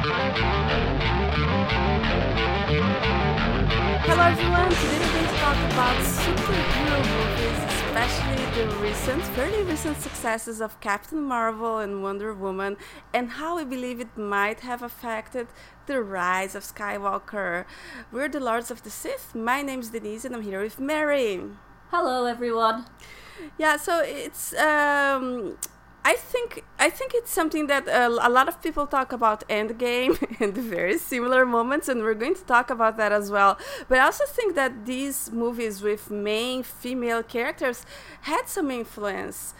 Hello 0.00 0.14
everyone, 4.22 4.70
today 4.70 4.98
we're 5.00 5.12
going 5.12 5.26
to 5.26 5.32
talk 5.38 5.56
about 5.72 5.96
superhero 6.04 6.98
movies, 7.10 7.58
especially 7.74 8.44
the 8.54 8.66
recent, 8.76 9.24
fairly 9.34 9.64
recent 9.64 9.96
successes 10.00 10.60
of 10.60 10.78
Captain 10.78 11.20
Marvel 11.20 11.78
and 11.78 12.00
Wonder 12.00 12.32
Woman, 12.32 12.76
and 13.12 13.30
how 13.30 13.56
we 13.56 13.64
believe 13.64 13.98
it 13.98 14.16
might 14.16 14.60
have 14.60 14.84
affected 14.84 15.48
the 15.86 16.00
rise 16.00 16.54
of 16.54 16.62
Skywalker. 16.62 17.64
We're 18.12 18.28
the 18.28 18.38
Lords 18.38 18.70
of 18.70 18.84
the 18.84 18.90
Sith. 18.90 19.34
My 19.34 19.62
name's 19.62 19.88
Denise 19.88 20.24
and 20.24 20.32
I'm 20.32 20.42
here 20.42 20.62
with 20.62 20.78
Mary. 20.78 21.40
Hello, 21.90 22.24
everyone. 22.26 22.86
Yeah, 23.58 23.76
so 23.76 23.98
it's 24.04 24.54
um 24.54 25.56
I 26.08 26.14
think 26.14 26.64
I 26.78 26.88
think 26.88 27.12
it's 27.12 27.30
something 27.30 27.66
that 27.66 27.86
uh, 27.86 28.08
a 28.28 28.30
lot 28.30 28.48
of 28.48 28.62
people 28.62 28.86
talk 28.86 29.12
about 29.12 29.46
Endgame 29.50 30.14
and 30.40 30.54
very 30.56 30.96
similar 30.96 31.44
moments, 31.44 31.86
and 31.86 32.00
we're 32.00 32.20
going 32.24 32.34
to 32.34 32.44
talk 32.44 32.70
about 32.70 32.96
that 32.96 33.12
as 33.12 33.30
well. 33.30 33.58
But 33.88 33.98
I 33.98 34.04
also 34.04 34.24
think 34.24 34.54
that 34.54 34.86
these 34.86 35.30
movies 35.30 35.82
with 35.82 36.10
main 36.10 36.62
female 36.62 37.22
characters 37.22 37.84
had 38.22 38.48
some 38.48 38.70
influence, 38.70 39.52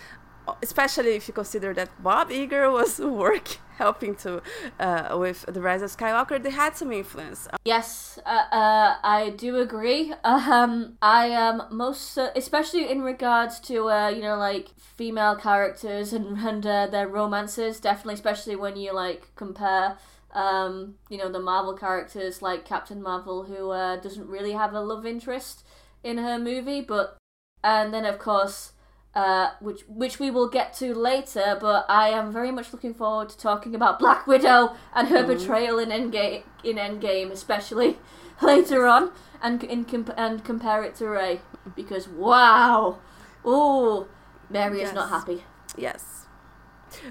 especially 0.62 1.16
if 1.16 1.28
you 1.28 1.34
consider 1.34 1.74
that 1.74 1.90
Bob 2.02 2.30
Iger 2.30 2.72
was 2.72 2.98
work 3.24 3.58
helping 3.78 4.14
to 4.16 4.42
uh, 4.80 5.16
with 5.18 5.44
the 5.46 5.60
rise 5.60 5.82
of 5.82 5.90
Skywalker. 5.96 6.42
They 6.42 6.50
had 6.50 6.76
some 6.76 6.92
influence. 6.92 7.48
Yes, 7.64 8.18
uh, 8.26 8.44
uh, 8.52 8.96
I 9.02 9.30
do 9.36 9.56
agree. 9.56 10.12
Um, 10.24 10.98
I 11.00 11.26
am 11.26 11.62
most, 11.70 12.18
uh, 12.18 12.30
especially 12.36 12.90
in 12.90 13.02
regards 13.02 13.60
to 13.60 13.88
uh, 13.88 14.08
you 14.08 14.22
know 14.22 14.36
like 14.36 14.68
female 14.78 15.36
characters 15.36 16.12
and 16.12 16.38
and 16.38 16.66
uh, 16.66 16.86
their 16.86 17.08
romances. 17.08 17.80
Definitely, 17.80 18.14
especially 18.14 18.56
when 18.56 18.76
you 18.76 18.92
like 18.92 19.34
compare. 19.36 19.98
Um, 20.34 20.96
you 21.08 21.16
know 21.16 21.32
the 21.32 21.40
Marvel 21.40 21.72
characters 21.72 22.42
like 22.42 22.66
Captain 22.66 23.02
Marvel, 23.02 23.44
who 23.44 23.72
doesn't 24.02 24.28
really 24.28 24.52
have 24.52 24.74
a 24.74 24.80
love 24.80 25.06
interest 25.06 25.64
in 26.04 26.18
her 26.18 26.38
movie, 26.38 26.82
but 26.82 27.16
and 27.64 27.94
then 27.94 28.04
of 28.04 28.18
course 28.18 28.72
uh, 29.14 29.50
which 29.60 29.80
which 29.88 30.18
we 30.18 30.30
will 30.30 30.48
get 30.48 30.74
to 30.74 30.94
later. 30.94 31.56
But 31.60 31.86
I 31.88 32.08
am 32.10 32.32
very 32.32 32.50
much 32.50 32.72
looking 32.72 32.94
forward 32.94 33.28
to 33.30 33.38
talking 33.38 33.74
about 33.74 33.98
Black 33.98 34.26
Widow 34.26 34.74
and 34.94 35.08
her 35.08 35.24
Mm. 35.24 35.28
betrayal 35.38 35.78
in 35.78 35.88
Endgame, 35.90 36.42
in 36.64 36.76
Endgame, 36.76 37.30
especially 37.30 37.98
later 38.42 38.86
on, 38.86 39.10
and 39.42 39.64
in 39.64 39.84
comp- 39.84 40.14
and 40.16 40.44
compare 40.44 40.82
it 40.84 40.94
to 40.96 41.08
Rey 41.08 41.40
because 41.74 42.08
wow, 42.08 42.98
oh, 43.44 44.06
Mary 44.50 44.82
is 44.82 44.92
not 44.92 45.08
happy. 45.10 45.44
Yes. 45.76 46.26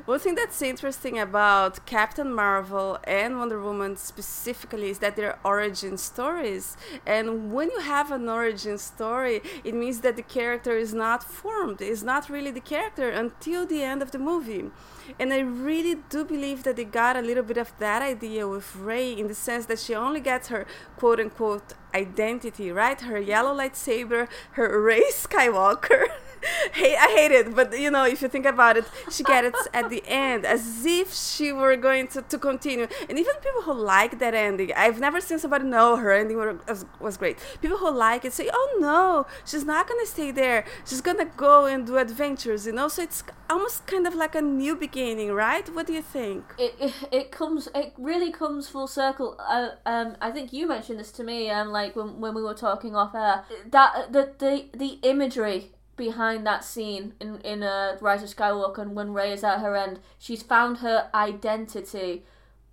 One 0.06 0.20
thing 0.20 0.36
that's 0.36 0.61
interesting 0.61 1.20
about 1.20 1.86
Captain 1.86 2.33
Marvel 2.33 2.97
and 3.03 3.38
Wonder 3.39 3.61
Woman 3.61 3.95
specifically 3.95 4.89
is 4.89 5.00
that 5.00 5.16
they're 5.16 5.39
origin 5.44 5.97
stories. 5.97 6.78
And 7.06 7.53
when 7.53 7.69
you 7.72 7.80
have 7.80 8.11
an 8.11 8.28
origin 8.30 8.78
story, 8.78 9.42
it 9.64 9.73
means 9.73 10.02
that 10.02 10.16
the 10.16 10.23
character 10.23 10.78
is 10.78 10.94
not 10.94 11.23
formed, 11.23 11.81
is 11.81 12.03
not 12.03 12.30
really 12.30 12.52
the 12.52 12.61
character 12.61 13.09
until 13.09 13.66
the 13.66 13.84
end 13.84 14.02
of 14.02 14.11
the 14.11 14.19
movie. 14.19 14.72
And 15.19 15.34
I 15.34 15.39
really 15.39 15.95
do 16.09 16.25
believe 16.25 16.64
that 16.64 16.75
they 16.75 16.84
got 16.84 17.16
a 17.16 17.22
little 17.22 17.44
bit 17.44 17.58
of 17.58 17.72
that 17.80 18.02
idea 18.02 18.47
with 18.47 18.75
Rey 18.75 19.14
in 19.14 19.28
the 19.28 19.36
sense 19.36 19.66
that 19.67 19.80
she 19.80 19.95
only 19.95 20.19
gets 20.19 20.50
her 20.50 20.66
quote 20.97 21.19
unquote 21.19 21.73
identity, 21.94 22.72
right? 22.72 23.00
Her 23.00 23.19
yellow 23.19 23.56
lightsaber, 23.56 24.28
her 24.52 24.81
Rey 24.81 25.03
Skywalker. 25.12 26.08
hey, 26.73 26.95
I 26.95 27.08
hate 27.16 27.31
it, 27.31 27.56
but 27.56 27.78
you 27.78 27.92
know, 27.92 28.06
if 28.06 28.22
you 28.22 28.28
think 28.28 28.45
about 28.45 28.78
it, 28.78 28.86
she 29.09 29.23
gets 29.23 29.67
at 29.73 29.90
the 29.90 30.03
end 30.08 30.45
as 30.45 30.86
if 30.86 31.14
she 31.14 31.52
were 31.52 31.76
going 31.76 32.08
to, 32.09 32.22
to 32.22 32.38
continue. 32.38 32.88
And 33.09 33.17
even 33.17 33.34
people 33.36 33.62
who 33.64 33.73
like 33.73 34.20
that 34.20 34.34
ending, 34.34 34.72
I've 34.75 35.00
never 35.00 35.22
seen 35.22 35.40
somebody 35.40 35.66
know 35.66 35.95
her 35.98 36.12
ending 36.12 36.38
was, 36.38 36.86
was 37.00 37.18
great. 37.18 37.38
People 37.62 37.78
who 37.78 37.92
like 37.92 38.25
it 38.25 38.34
say, 38.34 38.50
oh 38.52 38.78
no, 38.80 39.25
she's 39.45 39.66
not 39.66 39.88
gonna 39.88 40.06
stay 40.06 40.31
there. 40.31 40.66
She's 40.86 41.02
gonna 41.02 41.25
go 41.25 41.66
and 41.66 41.86
do 41.86 41.97
adventures, 41.97 42.66
you 42.66 42.74
know? 42.74 42.88
So 42.88 43.02
it's 43.03 43.24
almost 43.50 43.86
kind 43.88 44.07
of 44.07 44.16
like 44.16 44.36
a 44.36 44.41
new 44.41 44.75
beginning, 44.75 45.31
right? 45.34 45.68
What 45.74 45.88
do 45.88 45.94
you 45.94 46.02
think? 46.02 46.44
It, 46.57 46.94
it 47.12 47.31
comes 47.31 47.68
it 47.74 47.94
really 47.97 48.31
comes 48.31 48.69
full 48.69 48.88
circle. 48.88 49.40
Uh, 49.40 49.69
um, 49.86 50.18
I 50.22 50.31
think 50.31 50.53
you 50.53 50.68
mentioned 50.68 51.00
this 51.00 51.12
to 51.13 51.24
me. 51.24 51.50
Um, 51.50 51.69
like 51.69 51.96
when 51.96 52.19
when 52.19 52.34
we 52.34 52.44
were 52.44 52.53
talking 52.53 52.96
off 52.96 53.16
air, 53.16 53.46
that 53.72 54.12
the 54.12 54.34
the 54.38 54.66
the 54.78 55.00
imagery 55.03 55.72
behind 55.97 56.46
that 56.46 56.63
scene 56.63 57.13
in 57.19 57.41
in 57.41 57.63
uh, 57.63 57.97
Rise 58.00 58.24
of 58.24 58.34
Skywalker 58.34 58.80
and 58.80 58.96
when 58.96 59.13
Rey 59.13 59.34
is 59.34 59.44
at 59.44 59.59
her 59.59 59.75
end, 59.75 60.00
she's 60.18 60.44
found 60.44 60.78
her 60.78 61.09
identity, 61.13 62.24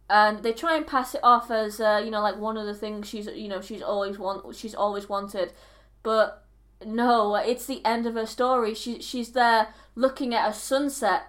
and 0.08 0.42
they 0.42 0.52
try 0.52 0.76
and 0.76 0.86
pass 0.86 1.14
it 1.14 1.20
off 1.24 1.50
as 1.50 1.80
uh, 1.80 2.00
you 2.04 2.10
know 2.10 2.20
like 2.20 2.36
one 2.36 2.56
of 2.56 2.66
the 2.66 2.74
things 2.74 3.08
she's 3.08 3.26
you 3.26 3.48
know 3.48 3.60
she's 3.60 3.82
always 3.82 4.18
want 4.18 4.54
she's 4.54 4.74
always 4.74 5.08
wanted, 5.08 5.52
but 6.02 6.44
no, 6.84 7.34
it's 7.36 7.66
the 7.66 7.84
end 7.84 8.06
of 8.06 8.14
her 8.14 8.26
story. 8.26 8.74
She 8.74 9.00
she's 9.00 9.32
there 9.32 9.68
looking 9.94 10.34
at 10.34 10.48
a 10.48 10.54
sunset, 10.54 11.24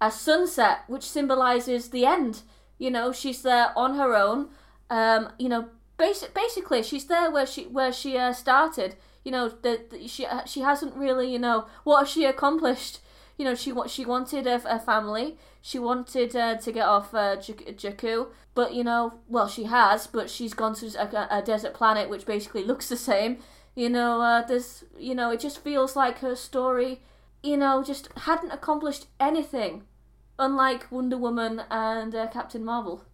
a 0.00 0.10
sunset 0.10 0.80
which 0.86 1.04
symbolizes 1.04 1.90
the 1.90 2.06
end. 2.06 2.42
You 2.78 2.90
know, 2.90 3.12
she's 3.12 3.42
there 3.42 3.72
on 3.76 3.96
her 3.96 4.14
own. 4.14 4.50
Um, 4.90 5.30
you 5.38 5.48
know, 5.48 5.68
basic 5.96 6.34
basically 6.34 6.82
she's 6.82 7.06
there 7.06 7.30
where 7.30 7.46
she 7.46 7.64
where 7.64 7.92
she 7.92 8.16
uh, 8.16 8.32
started. 8.32 8.96
You 9.28 9.32
know, 9.36 9.48
that 9.64 9.80
she 10.06 10.26
she 10.46 10.60
hasn't 10.60 10.94
really 11.04 11.28
you 11.30 11.38
know 11.38 11.66
what 11.84 11.98
has 12.00 12.08
she 12.08 12.24
accomplished. 12.24 13.00
You 13.36 13.44
know, 13.44 13.54
she 13.54 13.72
what 13.72 13.90
she 13.90 14.04
wanted 14.04 14.46
a, 14.46 14.56
a 14.76 14.78
family. 14.78 15.36
She 15.60 15.78
wanted 15.78 16.34
uh, 16.34 16.56
to 16.56 16.72
get 16.72 16.86
off 16.86 17.14
uh, 17.14 17.36
J- 17.36 17.74
Jakku, 17.82 18.28
but 18.54 18.72
you 18.72 18.82
know, 18.82 19.02
well, 19.28 19.48
she 19.48 19.64
has, 19.64 20.06
but 20.06 20.30
she's 20.30 20.54
gone 20.54 20.74
to 20.76 20.86
a, 21.04 21.38
a 21.38 21.42
desert 21.42 21.74
planet 21.74 22.08
which 22.10 22.24
basically 22.26 22.64
looks 22.64 22.88
the 22.88 22.96
same. 22.96 23.32
You 23.74 23.90
know, 23.90 24.20
uh, 24.22 24.42
there's, 24.46 24.84
you 24.98 25.14
know, 25.14 25.30
it 25.30 25.40
just 25.40 25.62
feels 25.62 25.94
like 25.94 26.18
her 26.20 26.34
story, 26.34 26.92
you 27.42 27.56
know, 27.56 27.82
just 27.84 28.08
hadn't 28.16 28.50
accomplished 28.50 29.06
anything, 29.20 29.84
unlike 30.38 30.90
Wonder 30.90 31.18
Woman 31.18 31.62
and 31.70 32.14
uh, 32.14 32.26
Captain 32.28 32.64
Marvel. 32.64 33.04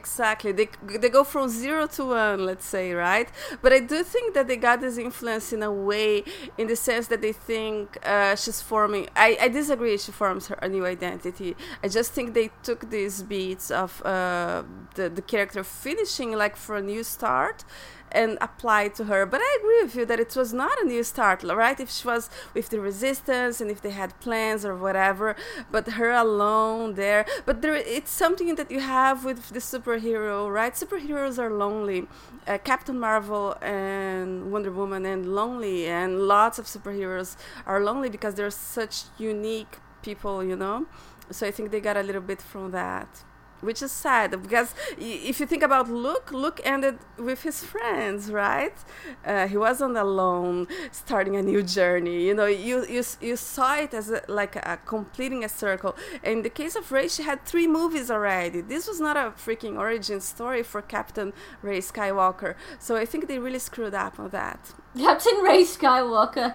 Exactly. 0.00 0.50
They 0.50 0.68
they 1.02 1.08
go 1.08 1.22
from 1.24 1.48
zero 1.48 1.86
to 1.96 2.02
one, 2.06 2.46
let's 2.46 2.64
say, 2.64 2.92
right? 2.94 3.28
But 3.62 3.72
I 3.72 3.80
do 3.80 4.02
think 4.02 4.34
that 4.34 4.48
they 4.48 4.56
got 4.56 4.80
this 4.80 4.96
influence 4.98 5.52
in 5.52 5.62
a 5.62 5.70
way, 5.70 6.24
in 6.56 6.66
the 6.68 6.74
sense 6.74 7.06
that 7.08 7.20
they 7.20 7.32
think 7.32 7.98
uh, 8.04 8.34
she's 8.34 8.60
forming. 8.60 9.08
I, 9.14 9.36
I 9.40 9.48
disagree. 9.48 9.96
She 9.98 10.10
forms 10.10 10.48
her 10.48 10.58
a 10.62 10.68
new 10.68 10.84
identity. 10.86 11.54
I 11.82 11.88
just 11.88 12.12
think 12.12 12.34
they 12.34 12.50
took 12.62 12.90
these 12.90 13.22
beats 13.22 13.70
of 13.70 13.90
uh, 14.04 14.62
the 14.96 15.10
the 15.10 15.22
character 15.22 15.62
finishing 15.62 16.32
like 16.32 16.56
for 16.56 16.76
a 16.76 16.82
new 16.82 17.04
start, 17.04 17.64
and 18.14 18.38
applied 18.40 18.94
to 18.94 19.04
her. 19.04 19.26
But 19.26 19.40
I 19.42 19.58
agree 19.60 19.82
with 19.82 19.96
you 19.96 20.06
that 20.06 20.20
it 20.20 20.34
was 20.36 20.52
not 20.54 20.80
a 20.80 20.86
new 20.86 21.02
start, 21.02 21.42
right? 21.42 21.78
If 21.78 21.90
she 21.90 22.06
was 22.06 22.30
with 22.54 22.68
the 22.70 22.80
resistance 22.80 23.60
and 23.60 23.70
if 23.70 23.82
they 23.82 23.90
had 23.90 24.18
plans 24.20 24.64
or 24.64 24.74
whatever, 24.76 25.34
but 25.70 25.88
her 25.88 26.12
alone 26.12 26.94
there. 26.94 27.26
But 27.44 27.60
there, 27.60 27.74
it's 27.74 28.12
something 28.12 28.54
that 28.54 28.70
you 28.70 28.80
have 28.80 29.24
with 29.24 29.48
the 29.50 29.58
superhero, 29.58 30.50
right? 30.50 30.72
Superheroes 30.72 31.38
are 31.38 31.50
lonely. 31.50 32.06
Uh, 32.46 32.58
Captain 32.58 32.98
Marvel 32.98 33.56
and 33.60 34.52
Wonder 34.52 34.70
Woman 34.70 35.04
and 35.06 35.34
lonely, 35.34 35.86
and 35.86 36.20
lots 36.28 36.58
of 36.58 36.66
superheroes 36.66 37.36
are 37.66 37.82
lonely 37.82 38.10
because 38.10 38.34
they're 38.34 38.50
such 38.50 39.04
unique 39.18 39.78
people, 40.02 40.44
you 40.44 40.54
know. 40.54 40.86
So 41.30 41.46
I 41.46 41.50
think 41.50 41.70
they 41.70 41.80
got 41.80 41.96
a 41.96 42.02
little 42.02 42.20
bit 42.20 42.40
from 42.42 42.70
that 42.72 43.24
which 43.64 43.82
is 43.82 43.92
sad 43.92 44.30
because 44.42 44.74
if 44.98 45.40
you 45.40 45.46
think 45.46 45.62
about 45.62 45.88
Luke, 45.88 46.30
Luke 46.32 46.60
ended 46.64 46.98
with 47.18 47.42
his 47.42 47.64
friends, 47.64 48.30
right? 48.30 48.76
Uh, 49.24 49.46
he 49.46 49.56
wasn't 49.56 49.96
alone, 49.96 50.66
starting 50.92 51.36
a 51.36 51.42
new 51.42 51.62
journey. 51.62 52.26
You 52.26 52.34
know, 52.34 52.46
you 52.46 52.84
you, 52.86 53.02
you 53.20 53.36
saw 53.36 53.76
it 53.76 53.94
as 53.94 54.10
a, 54.10 54.22
like 54.28 54.56
a 54.56 54.78
completing 54.84 55.44
a 55.44 55.48
circle. 55.48 55.96
In 56.22 56.42
the 56.42 56.50
case 56.50 56.76
of 56.76 56.90
Rey, 56.92 57.08
she 57.08 57.22
had 57.22 57.44
three 57.44 57.66
movies 57.66 58.10
already. 58.10 58.60
This 58.60 58.86
was 58.86 59.00
not 59.00 59.16
a 59.16 59.32
freaking 59.46 59.78
origin 59.78 60.20
story 60.20 60.62
for 60.62 60.82
Captain 60.82 61.32
Rey 61.62 61.80
Skywalker. 61.80 62.54
So 62.78 62.96
I 62.96 63.04
think 63.04 63.28
they 63.28 63.38
really 63.38 63.58
screwed 63.58 63.94
up 63.94 64.18
on 64.18 64.30
that. 64.30 64.72
Captain 64.96 65.38
Rey 65.42 65.62
Skywalker. 65.64 66.54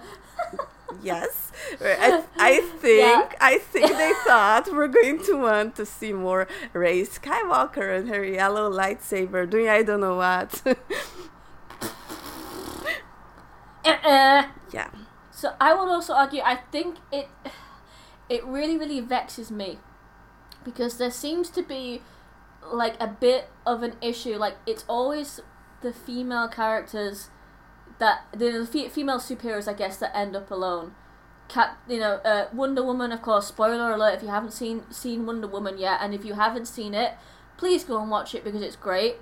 Yes. 1.01 1.51
I, 1.81 2.24
I 2.38 2.62
think 2.81 3.01
yeah. 3.01 3.30
i 3.39 3.57
think 3.57 3.88
they 3.95 4.12
thought 4.25 4.69
we're 4.74 4.88
going 4.88 5.24
to 5.25 5.33
want 5.38 5.75
to 5.75 5.86
see 5.86 6.12
more 6.12 6.47
rey 6.74 7.03
skywalker 7.03 7.95
and 7.97 8.09
her 8.09 8.24
yellow 8.24 8.71
lightsaber. 8.71 9.50
Doing 9.50 9.69
i 9.69 9.83
don't 9.83 10.01
know 10.01 10.15
what. 10.15 10.62
Uh-uh. 13.86 14.47
yeah. 14.74 14.89
So 15.31 15.53
i 15.62 15.74
would 15.74 15.89
also 15.89 16.13
argue 16.13 16.41
i 16.44 16.56
think 16.71 16.97
it 17.12 17.30
it 18.27 18.44
really 18.45 18.77
really 18.77 19.00
vexes 19.00 19.51
me 19.51 19.80
because 20.63 20.97
there 20.97 21.12
seems 21.12 21.50
to 21.51 21.63
be 21.63 22.01
like 22.71 22.95
a 23.00 23.07
bit 23.07 23.50
of 23.65 23.83
an 23.83 23.95
issue. 24.01 24.36
Like 24.38 24.56
it's 24.65 24.86
always 24.88 25.39
the 25.81 25.94
female 25.94 26.47
characters 26.47 27.30
that 28.00 28.25
the 28.34 28.66
female 28.66 29.19
superheroes, 29.19 29.68
I 29.68 29.74
guess, 29.74 29.98
that 29.98 30.16
end 30.16 30.36
up 30.36 30.50
alone. 30.50 30.96
Cat, 31.48 31.78
you 31.88 32.00
know, 32.00 32.16
uh, 32.25 32.48
Wonder 32.54 32.84
Woman, 32.84 33.12
of 33.12 33.22
course. 33.22 33.48
Spoiler 33.48 33.92
alert: 33.92 34.16
if 34.16 34.24
you 34.24 34.30
haven't 34.30 34.51
seen 34.51 34.84
seen 34.92 35.25
Wonder 35.25 35.48
Woman 35.48 35.78
yet, 35.78 36.00
and 36.01 36.13
if 36.13 36.24
you 36.24 36.34
haven't 36.34 36.68
seen 36.68 36.94
it, 36.94 37.13
please 37.57 37.84
go 37.84 38.01
and 38.01 38.10
watch 38.10 38.34
it 38.36 38.44
because 38.44 38.62
it's 38.62 38.75
great. 38.75 39.16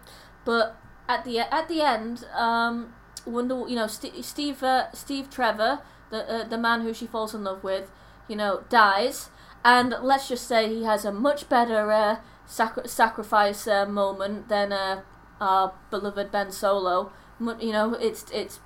But 0.45 0.77
at 1.07 1.23
the 1.23 1.39
at 1.39 1.67
the 1.67 1.81
end, 1.81 2.25
um, 2.35 2.93
Wonder, 3.25 3.67
you 3.67 3.75
know, 3.75 3.87
St- 3.87 4.23
Steve 4.23 4.61
uh, 4.61 4.91
Steve 4.93 5.29
Trevor, 5.29 5.79
the 6.09 6.29
uh, 6.29 6.47
the 6.47 6.57
man 6.57 6.81
who 6.81 6.93
she 6.93 7.07
falls 7.07 7.33
in 7.33 7.43
love 7.43 7.63
with, 7.63 7.91
you 8.27 8.35
know, 8.35 8.63
dies, 8.69 9.29
and 9.63 9.95
let's 10.01 10.27
just 10.27 10.47
say 10.47 10.67
he 10.67 10.83
has 10.83 11.05
a 11.05 11.11
much 11.11 11.49
better 11.49 11.91
uh, 11.91 12.17
sacri- 12.45 12.87
sacrifice 12.87 13.67
uh, 13.67 13.85
moment 13.85 14.49
than 14.49 14.71
uh, 14.71 15.01
our 15.39 15.73
beloved 15.89 16.31
Ben 16.31 16.51
Solo. 16.51 17.11
You 17.39 17.71
know, 17.71 17.93
it's 17.93 18.25
it's 18.31 18.59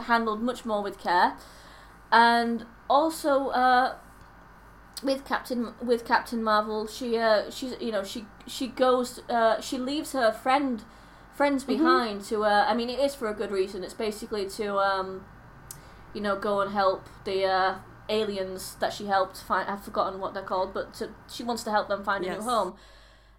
handled 0.00 0.42
much 0.42 0.64
more 0.64 0.82
with 0.82 0.98
care, 0.98 1.36
and 2.12 2.66
also 2.88 3.48
uh, 3.48 3.94
with 5.02 5.24
Captain 5.26 5.74
with 5.82 6.04
Captain 6.06 6.42
Marvel, 6.42 6.86
she 6.86 7.18
uh, 7.18 7.50
she's 7.50 7.74
you 7.80 7.92
know 7.92 8.02
she 8.02 8.24
she 8.46 8.66
goes 8.68 9.20
uh, 9.28 9.60
she 9.60 9.78
leaves 9.78 10.12
her 10.12 10.32
friend 10.32 10.84
friends 11.34 11.64
Mm-hmm. 11.68 11.74
behind 11.78 12.22
to 12.24 12.44
uh, 12.44 12.64
I 12.68 12.74
mean 12.74 12.88
it 12.88 12.98
is 12.98 13.14
for 13.14 13.28
a 13.28 13.34
good 13.34 13.50
reason. 13.50 13.84
It's 13.84 13.94
basically 13.94 14.48
to 14.50 14.78
um, 14.78 15.24
you 16.14 16.20
know 16.20 16.36
go 16.36 16.60
and 16.60 16.72
help 16.72 17.06
the 17.24 17.44
uh, 17.44 17.74
aliens 18.08 18.76
that 18.80 18.92
she 18.92 19.06
helped 19.06 19.38
find. 19.38 19.68
I've 19.68 19.84
forgotten 19.84 20.20
what 20.20 20.34
they're 20.34 20.42
called, 20.42 20.72
but 20.72 20.94
to, 20.94 21.10
she 21.30 21.42
wants 21.42 21.62
to 21.64 21.70
help 21.70 21.88
them 21.88 22.02
find 22.04 22.24
a 22.24 22.28
Yes. 22.28 22.38
new 22.38 22.42
home. 22.42 22.74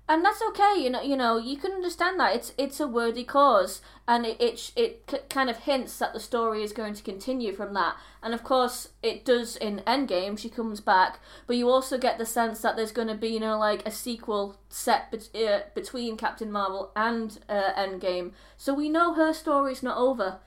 And 0.09 0.23
that's 0.23 0.41
okay, 0.41 0.75
you 0.77 0.89
know. 0.89 1.01
You 1.01 1.17
know, 1.17 1.37
you 1.37 1.57
can 1.57 1.73
understand 1.73 2.17
that 2.19 2.33
it's 2.33 2.53
it's 2.57 2.79
a 2.79 2.87
worthy 2.87 3.25
cause, 3.25 3.81
and 4.07 4.25
it 4.25 4.39
it 4.39 4.71
it 4.77 5.03
c- 5.11 5.17
kind 5.29 5.49
of 5.49 5.57
hints 5.57 5.99
that 5.99 6.13
the 6.13 6.19
story 6.21 6.63
is 6.63 6.71
going 6.71 6.93
to 6.93 7.03
continue 7.03 7.51
from 7.53 7.73
that. 7.73 7.97
And 8.23 8.33
of 8.33 8.41
course, 8.41 8.89
it 9.03 9.25
does 9.25 9.57
in 9.57 9.81
Endgame. 9.85 10.39
She 10.39 10.49
comes 10.49 10.79
back, 10.79 11.19
but 11.45 11.57
you 11.57 11.69
also 11.69 11.97
get 11.97 12.17
the 12.17 12.25
sense 12.25 12.61
that 12.61 12.77
there's 12.77 12.93
going 12.93 13.09
to 13.09 13.15
be, 13.15 13.27
you 13.27 13.41
know, 13.41 13.59
like 13.59 13.85
a 13.85 13.91
sequel 13.91 14.57
set 14.69 15.11
bet- 15.11 15.35
uh, 15.35 15.63
between 15.75 16.15
Captain 16.15 16.51
Marvel 16.53 16.91
and 16.95 17.39
uh, 17.49 17.73
Endgame. 17.77 18.31
So 18.55 18.73
we 18.73 18.87
know 18.87 19.13
her 19.13 19.33
story's 19.33 19.83
not 19.83 19.97
over, 19.97 20.39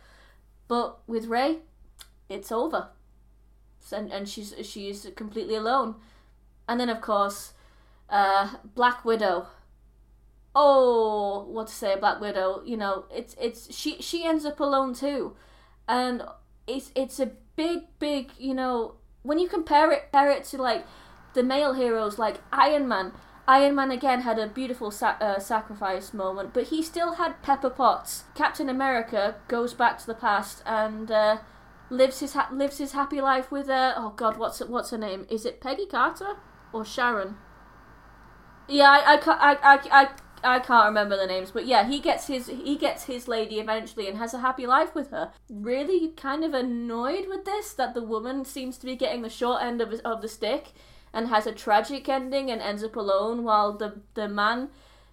but 0.69 1.01
with 1.07 1.27
Ray, 1.27 1.59
it's 2.31 2.51
over, 2.51 2.89
and 3.93 4.11
and 4.11 4.27
she's 4.27 4.55
she's 4.63 5.07
completely 5.17 5.55
alone. 5.55 5.97
And 6.67 6.81
then 6.81 6.89
of 6.89 7.01
course, 7.03 7.53
uh, 8.11 8.57
Black 8.75 9.05
Widow. 9.05 9.47
Oh, 10.55 11.47
what 11.49 11.69
to 11.69 11.73
say, 11.73 11.97
Black 11.97 12.21
Widow? 12.21 12.63
You 12.65 12.77
know, 12.77 13.05
it's 13.15 13.37
it's 13.41 13.75
she 13.75 14.03
she 14.03 14.25
ends 14.25 14.45
up 14.45 14.59
alone 14.61 14.95
too, 14.95 15.37
and 15.89 16.23
it's 16.67 16.91
it's 16.95 17.21
a 17.21 17.31
big 17.57 17.83
big 17.99 18.31
you 18.39 18.55
know 18.55 18.95
when 19.23 19.39
you 19.39 19.49
compare 19.49 19.93
it 19.93 20.05
compare 20.05 20.31
it 20.31 20.45
to 20.45 20.61
like 20.61 20.85
the 21.35 21.43
male 21.43 21.75
heroes 21.75 22.19
like 22.19 22.41
Iron 22.53 22.89
Man. 22.89 23.13
Iron 23.49 23.75
Man 23.75 23.91
again 23.91 24.21
had 24.21 24.39
a 24.39 24.47
beautiful 24.47 24.91
sa- 24.93 25.17
uh, 25.21 25.41
sacrifice 25.41 26.15
moment, 26.15 26.53
but 26.55 26.65
he 26.65 26.83
still 26.83 27.15
had 27.15 27.43
Pepper 27.43 27.71
Potts. 27.71 28.25
Captain 28.35 28.69
America 28.69 29.37
goes 29.49 29.75
back 29.75 29.99
to 29.99 30.07
the 30.07 30.15
past 30.15 30.63
and 30.65 31.11
uh, 31.11 31.39
lives 31.91 32.21
his 32.21 32.35
ha- 32.35 32.49
lives 32.53 32.79
his 32.79 32.93
happy 32.93 33.21
life 33.21 33.51
with 33.51 33.69
uh, 33.69 33.95
oh 33.97 34.11
god, 34.11 34.37
what's 34.37 34.61
what's 34.61 34.91
her 34.91 34.99
name? 34.99 35.27
Is 35.31 35.45
it 35.47 35.61
Peggy 35.61 35.87
Carter 35.87 36.37
or 36.73 36.85
Sharon? 36.85 37.37
Yeah, 38.71 38.89
I, 38.89 39.17
I, 39.17 39.21
I, 39.27 39.59
I, 39.63 39.79
I, 40.03 40.09
I 40.43 40.59
can't 40.61 40.87
remember 40.87 41.17
the 41.17 41.27
names, 41.27 41.51
but 41.51 41.67
yeah, 41.67 41.87
he 41.87 42.01
gets 42.01 42.29
his 42.29 42.47
he 42.47 42.77
gets 42.77 43.05
his 43.05 43.29
lady 43.29 43.59
eventually 43.59 44.09
and 44.09 44.17
has 44.17 44.33
a 44.33 44.39
happy 44.39 44.67
life 44.67 44.95
with 44.95 45.11
her. 45.11 45.33
Really, 45.51 46.09
kind 46.11 46.45
of 46.45 46.55
annoyed 46.55 47.29
with 47.29 47.45
this 47.45 47.75
that 47.75 47.95
the 47.95 48.03
woman 48.03 48.45
seems 48.45 48.79
to 48.79 48.87
be 48.87 48.97
getting 48.97 49.23
the 49.23 49.29
short 49.29 49.63
end 49.63 49.81
of 49.81 49.93
of 50.05 50.23
the 50.23 50.29
stick 50.29 50.69
and 51.13 51.29
has 51.29 51.47
a 51.47 51.53
tragic 51.53 52.09
ending 52.09 52.51
and 52.51 52.63
ends 52.63 52.85
up 52.85 52.97
alone, 52.97 53.43
while 53.43 53.77
the 53.77 54.01
the 54.15 54.29
man, 54.29 54.69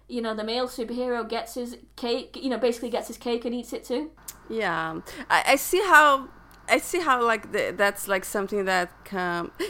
you 0.08 0.22
know, 0.22 0.34
the 0.34 0.44
male 0.44 0.68
superhero 0.68 1.28
gets 1.28 1.54
his 1.54 1.76
cake, 1.96 2.38
you 2.40 2.48
know, 2.48 2.58
basically 2.58 2.90
gets 2.90 3.08
his 3.08 3.18
cake 3.18 3.44
and 3.44 3.54
eats 3.54 3.72
it 3.72 3.84
too. 3.84 4.12
Yeah, 4.48 5.00
I, 5.28 5.42
I 5.48 5.56
see 5.56 5.80
how 5.80 6.28
I 6.68 6.78
see 6.78 7.00
how 7.00 7.22
like 7.24 7.52
the, 7.52 7.74
that's 7.76 8.08
like 8.08 8.24
something 8.24 8.64
that 8.66 8.90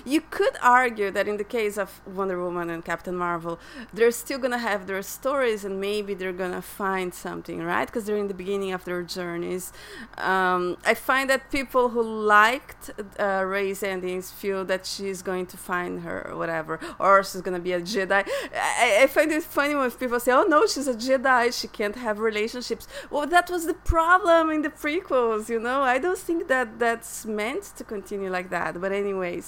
you 0.05 0.21
could 0.21 0.57
argue 0.63 1.11
that 1.11 1.29
in 1.29 1.37
the 1.37 1.45
case 1.45 1.79
of 1.79 2.01
Wonder 2.07 2.43
Woman 2.43 2.71
and 2.71 2.85
Captain 2.85 3.15
Marvel, 3.15 3.59
they're 3.93 4.11
still 4.11 4.39
gonna 4.39 4.59
have 4.59 4.87
their 4.87 5.03
stories 5.03 5.65
and 5.65 5.81
maybe 5.81 6.15
they're 6.15 6.33
gonna 6.33 6.63
find 6.63 7.15
something, 7.15 7.63
right? 7.63 7.87
Because 7.87 8.05
they're 8.07 8.17
in 8.17 8.29
the 8.29 8.35
beginning 8.35 8.73
of 8.73 8.85
their 8.85 9.03
journeys. 9.03 9.73
Um, 10.17 10.77
I 10.85 10.95
find 10.95 11.31
that 11.31 11.51
people 11.51 11.91
who 11.91 12.03
liked 12.03 12.91
uh, 13.19 13.45
Rey's 13.47 13.83
endings 13.83 14.31
feel 14.31 14.65
that 14.65 14.87
she's 14.87 15.23
going 15.23 15.47
to 15.47 15.57
find 15.57 16.01
her 16.01 16.29
or 16.29 16.37
whatever, 16.37 16.81
or 16.99 17.23
she's 17.23 17.41
gonna 17.41 17.61
be 17.61 17.73
a 17.73 17.81
Jedi. 17.81 18.29
I, 18.55 18.99
I 19.03 19.07
find 19.07 19.31
it 19.33 19.45
funny 19.45 19.75
when 19.75 19.91
people 19.91 20.21
say, 20.21 20.33
"Oh 20.33 20.45
no, 20.45 20.67
she's 20.67 20.89
a 20.89 20.95
Jedi. 20.95 21.59
She 21.59 21.69
can't 21.69 21.97
have 21.97 22.19
relationships." 22.19 22.89
Well, 23.11 23.27
that 23.27 23.51
was 23.51 23.67
the 23.67 23.75
problem 23.75 24.51
in 24.51 24.63
the 24.63 24.71
prequels, 24.71 25.49
you 25.49 25.61
know. 25.61 25.83
I 25.83 25.99
don't 25.99 26.19
think 26.19 26.49
that 26.49 26.79
that's 26.89 27.25
meant 27.41 27.65
to 27.79 27.83
continue 27.95 28.31
like 28.39 28.49
that. 28.59 28.73
But 28.83 28.93
anyways, 29.03 29.47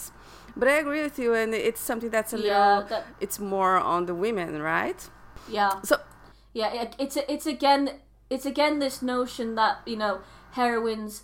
but 0.60 0.66
I 0.68 0.76
agree 0.84 1.02
with 1.08 1.18
you, 1.18 1.30
and 1.40 1.50
it's 1.54 1.80
something 1.90 2.10
that's 2.16 2.32
a 2.32 2.38
Yeah, 2.38 2.44
little. 2.76 2.88
that- 2.92 3.06
It's 3.24 3.38
more 3.54 3.76
on 3.94 4.06
the 4.06 4.14
women, 4.26 4.50
right? 4.74 5.00
Yeah. 5.58 5.72
So 5.90 5.96
Yeah, 6.60 6.70
it, 6.82 6.90
it's 7.04 7.16
it's 7.34 7.46
again 7.56 7.82
it's 8.34 8.46
again 8.54 8.74
this 8.80 9.02
notion 9.02 9.54
that 9.60 9.74
you 9.86 9.96
know 10.02 10.14
heroines 10.60 11.14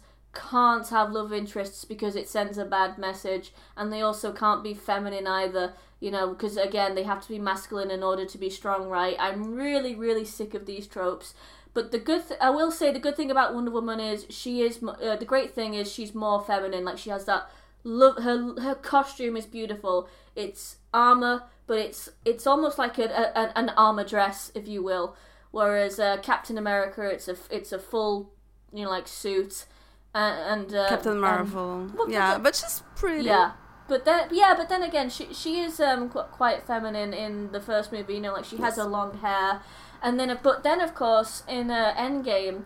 can't 0.51 0.89
have 0.97 1.11
love 1.19 1.33
interests 1.33 1.85
because 1.93 2.15
it 2.21 2.29
sends 2.29 2.59
a 2.59 2.65
bad 2.65 2.99
message, 2.99 3.47
and 3.77 3.93
they 3.93 4.03
also 4.09 4.29
can't 4.33 4.63
be 4.63 4.75
feminine 4.75 5.27
either. 5.43 5.67
You 6.05 6.11
know, 6.15 6.27
because 6.33 6.57
again 6.69 6.95
they 6.95 7.05
have 7.05 7.23
to 7.23 7.29
be 7.29 7.39
masculine 7.51 7.91
in 7.91 8.03
order 8.11 8.27
to 8.27 8.39
be 8.39 8.51
strong, 8.51 8.83
right? 8.99 9.17
I'm 9.27 9.55
really 9.57 9.95
really 10.05 10.25
sick 10.39 10.55
of 10.55 10.67
these 10.67 10.87
tropes. 10.87 11.35
But 11.77 11.93
the 11.93 11.99
good, 12.11 12.23
th- 12.29 12.41
I 12.41 12.51
will 12.59 12.73
say, 12.81 12.91
the 12.91 12.99
good 13.07 13.17
thing 13.19 13.31
about 13.31 13.55
Wonder 13.55 13.71
Woman 13.71 14.01
is 14.01 14.27
she 14.31 14.53
is. 14.67 14.75
Uh, 14.83 15.15
the 15.23 15.25
great 15.35 15.51
thing 15.55 15.75
is 15.81 15.93
she's 15.93 16.13
more 16.15 16.41
feminine. 16.51 16.85
Like 16.89 16.99
she 17.05 17.11
has 17.11 17.25
that 17.27 17.43
love. 17.85 18.17
Her 18.27 18.39
her 18.67 18.75
costume 18.93 19.37
is 19.37 19.47
beautiful. 19.59 20.09
It's 20.35 20.63
armor, 20.93 21.37
but 21.69 21.79
it's 21.87 22.09
it's 22.25 22.47
almost 22.47 22.77
like 22.79 22.97
a, 22.99 23.09
a, 23.43 23.53
an 23.63 23.69
armor 23.77 24.05
dress, 24.05 24.51
if 24.55 24.67
you 24.67 24.81
will. 24.83 25.07
Whereas 25.51 26.01
uh, 26.01 26.17
Captain 26.31 26.57
America, 26.59 27.03
it's 27.15 27.29
a 27.29 27.37
it's 27.51 27.73
a 27.73 27.79
full, 27.79 28.33
you 28.73 28.85
know, 28.85 28.91
like 28.91 29.07
suit, 29.09 29.67
and, 30.15 30.35
and 30.53 30.75
uh, 30.75 30.89
Captain 30.89 31.13
and- 31.13 31.21
Marvel, 31.21 31.91
well, 31.97 32.11
yeah, 32.11 32.39
but- 32.39 32.55
she's 32.57 32.83
pretty. 32.97 33.25
yeah. 33.25 33.53
But 33.89 34.05
then, 34.05 34.29
yeah, 34.33 34.53
but 34.59 34.69
then 34.69 34.83
again, 34.83 35.09
she 35.11 35.33
she 35.33 35.61
is 35.61 35.79
um 35.79 36.09
qu- 36.09 36.29
quite 36.41 36.65
feminine 36.67 37.13
in 37.15 37.53
the 37.53 37.61
first 37.61 37.93
movie. 37.93 38.15
You 38.15 38.21
know, 38.25 38.33
like 38.33 38.45
she 38.45 38.57
has 38.57 38.77
Yes. 38.77 38.85
a 38.85 38.89
long 38.89 39.11
hair, 39.19 39.61
and 40.07 40.19
then 40.21 40.39
but 40.43 40.63
then 40.63 40.81
of 40.81 40.95
course 40.95 41.43
in 41.49 41.71
uh, 41.71 41.95
Endgame, 41.99 42.65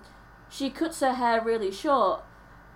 she 0.51 0.71
cuts 0.71 1.01
her 1.01 1.15
hair 1.15 1.41
really 1.43 1.73
short, 1.73 2.23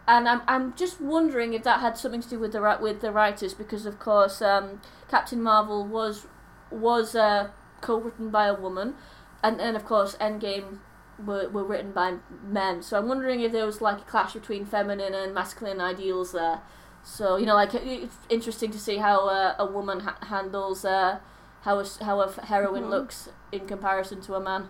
and 0.09 0.29
I'm 0.29 0.43
I'm 0.49 0.75
just 0.75 1.01
wondering 1.01 1.55
if 1.55 1.63
that 1.65 1.81
had 1.81 1.97
something 1.99 2.23
to 2.23 2.29
do 2.29 2.39
with 2.41 2.53
the 2.53 2.79
with 2.81 3.01
the 3.01 3.13
writers 3.13 3.55
because 3.55 3.87
of 3.87 3.99
course 3.99 4.43
um 4.43 4.81
Captain 5.11 5.43
Marvel 5.43 5.85
was 5.87 6.27
was 6.71 7.15
uh, 7.15 7.51
co-written 7.81 8.31
by 8.31 8.47
a 8.47 8.55
woman, 8.55 8.95
and 9.43 9.61
then 9.61 9.77
of 9.77 9.85
course 9.85 10.17
Endgame 10.21 10.79
were 11.25 11.49
were 11.49 11.65
written 11.65 11.93
by 11.93 12.15
men. 12.43 12.83
So 12.83 12.99
I'm 12.99 13.09
wondering 13.09 13.41
if 13.41 13.53
there 13.53 13.67
was 13.67 13.81
like 13.81 13.99
a 14.01 14.05
clash 14.05 14.33
between 14.35 14.65
feminine 14.65 15.15
and 15.15 15.35
masculine 15.35 15.81
ideals 15.81 16.33
there. 16.33 16.61
So 17.03 17.37
you 17.37 17.47
know, 17.47 17.55
like 17.55 17.75
it- 17.75 17.87
it's 18.05 18.17
interesting 18.29 18.71
to 18.73 18.79
see 18.79 18.97
how 18.99 19.29
uh, 19.29 19.55
a 19.59 19.67
woman 19.67 20.01
ha- 20.01 20.19
handles 20.23 20.85
uh, 20.85 21.19
how 21.65 21.79
a, 21.81 21.85
how 22.05 22.21
a 22.21 22.31
heroine 22.53 22.85
Mhm. 22.85 22.91
looks 22.91 23.29
in 23.53 23.67
comparison 23.67 24.21
to 24.23 24.35
a 24.35 24.41
man. 24.41 24.69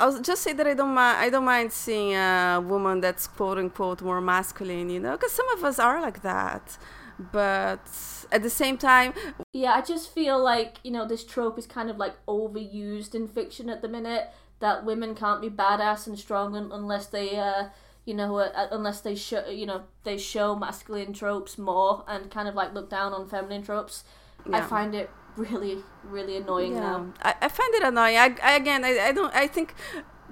I'll 0.00 0.20
just 0.20 0.42
say 0.42 0.52
that 0.54 0.66
I 0.66 0.74
don't 0.74 0.94
mind. 0.94 1.18
I 1.26 1.28
don't 1.30 1.44
mind 1.44 1.70
seeing 1.72 2.14
a 2.14 2.60
woman 2.72 3.00
that's 3.00 3.26
quote 3.26 3.58
unquote 3.58 4.00
more 4.02 4.20
masculine, 4.20 4.88
you 4.88 5.00
know, 5.00 5.12
because 5.12 5.32
some 5.32 5.48
of 5.56 5.62
us 5.64 5.78
are 5.78 6.00
like 6.00 6.22
that. 6.22 6.78
But 7.32 7.86
at 8.32 8.42
the 8.42 8.50
same 8.50 8.76
time, 8.78 9.12
Yeah, 9.52 9.72
I 9.74 9.82
just 9.82 10.10
feel 10.12 10.38
like 10.42 10.72
you 10.82 10.90
know 10.90 11.06
this 11.06 11.24
trope 11.24 11.58
is 11.58 11.66
kind 11.66 11.88
of 11.90 11.96
like 11.96 12.14
overused 12.26 13.14
in 13.14 13.28
fiction 13.28 13.68
at 13.70 13.82
the 13.82 13.88
minute. 13.88 14.30
That 14.60 14.84
women 14.84 15.14
can't 15.14 15.40
be 15.40 15.50
badass 15.50 16.06
and 16.06 16.18
strong 16.18 16.56
unless 16.56 17.06
they, 17.06 17.36
uh, 17.36 17.64
you 18.04 18.14
know, 18.14 18.36
uh, 18.38 18.68
unless 18.70 19.00
they 19.02 19.14
show, 19.14 19.46
you 19.48 19.66
know, 19.66 19.82
they 20.04 20.16
show 20.16 20.56
masculine 20.56 21.12
tropes 21.12 21.58
more 21.58 22.04
and 22.08 22.30
kind 22.30 22.48
of 22.48 22.54
like 22.54 22.72
look 22.72 22.88
down 22.88 23.12
on 23.12 23.28
feminine 23.28 23.62
tropes. 23.62 24.04
I 24.52 24.60
find 24.60 24.94
it 24.94 25.10
really, 25.36 25.78
really 26.04 26.36
annoying 26.36 26.74
now. 26.74 27.12
I, 27.22 27.34
I 27.42 27.48
find 27.48 27.74
it 27.74 27.82
annoying. 27.82 28.16
I, 28.16 28.36
I 28.42 28.56
again, 28.56 28.84
I, 28.84 28.98
I 29.08 29.12
don't. 29.12 29.34
I 29.34 29.46
think, 29.46 29.74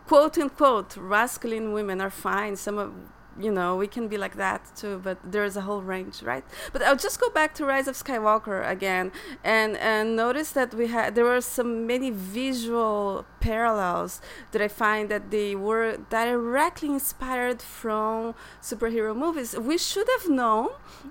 quote 0.06 0.38
unquote, 0.38 0.96
masculine 0.96 1.72
women 1.72 2.00
are 2.00 2.10
fine. 2.10 2.56
Some 2.56 2.78
of 2.78 2.92
you 3.38 3.50
know 3.50 3.76
we 3.76 3.86
can 3.86 4.08
be 4.08 4.18
like 4.18 4.36
that 4.36 4.76
too, 4.76 5.00
but 5.02 5.18
there's 5.24 5.56
a 5.56 5.62
whole 5.62 5.82
range, 5.82 6.22
right? 6.22 6.44
But 6.72 6.82
I'll 6.82 6.96
just 6.96 7.20
go 7.20 7.30
back 7.30 7.54
to 7.54 7.64
Rise 7.64 7.88
of 7.88 7.96
Skywalker 7.96 8.68
again 8.68 9.12
and 9.42 9.76
and 9.78 10.16
notice 10.16 10.50
that 10.50 10.74
we 10.74 10.88
had 10.88 11.14
there 11.14 11.24
were 11.24 11.40
some 11.40 11.86
many 11.86 12.10
visual 12.10 13.24
parallels 13.40 14.20
that 14.52 14.62
I 14.62 14.68
find 14.68 15.08
that 15.08 15.30
they 15.30 15.54
were 15.54 15.96
directly 16.10 16.90
inspired 16.90 17.62
from 17.62 18.34
superhero 18.60 19.16
movies. 19.16 19.58
We 19.58 19.78
should 19.78 20.08
have 20.18 20.28
known 20.28 20.68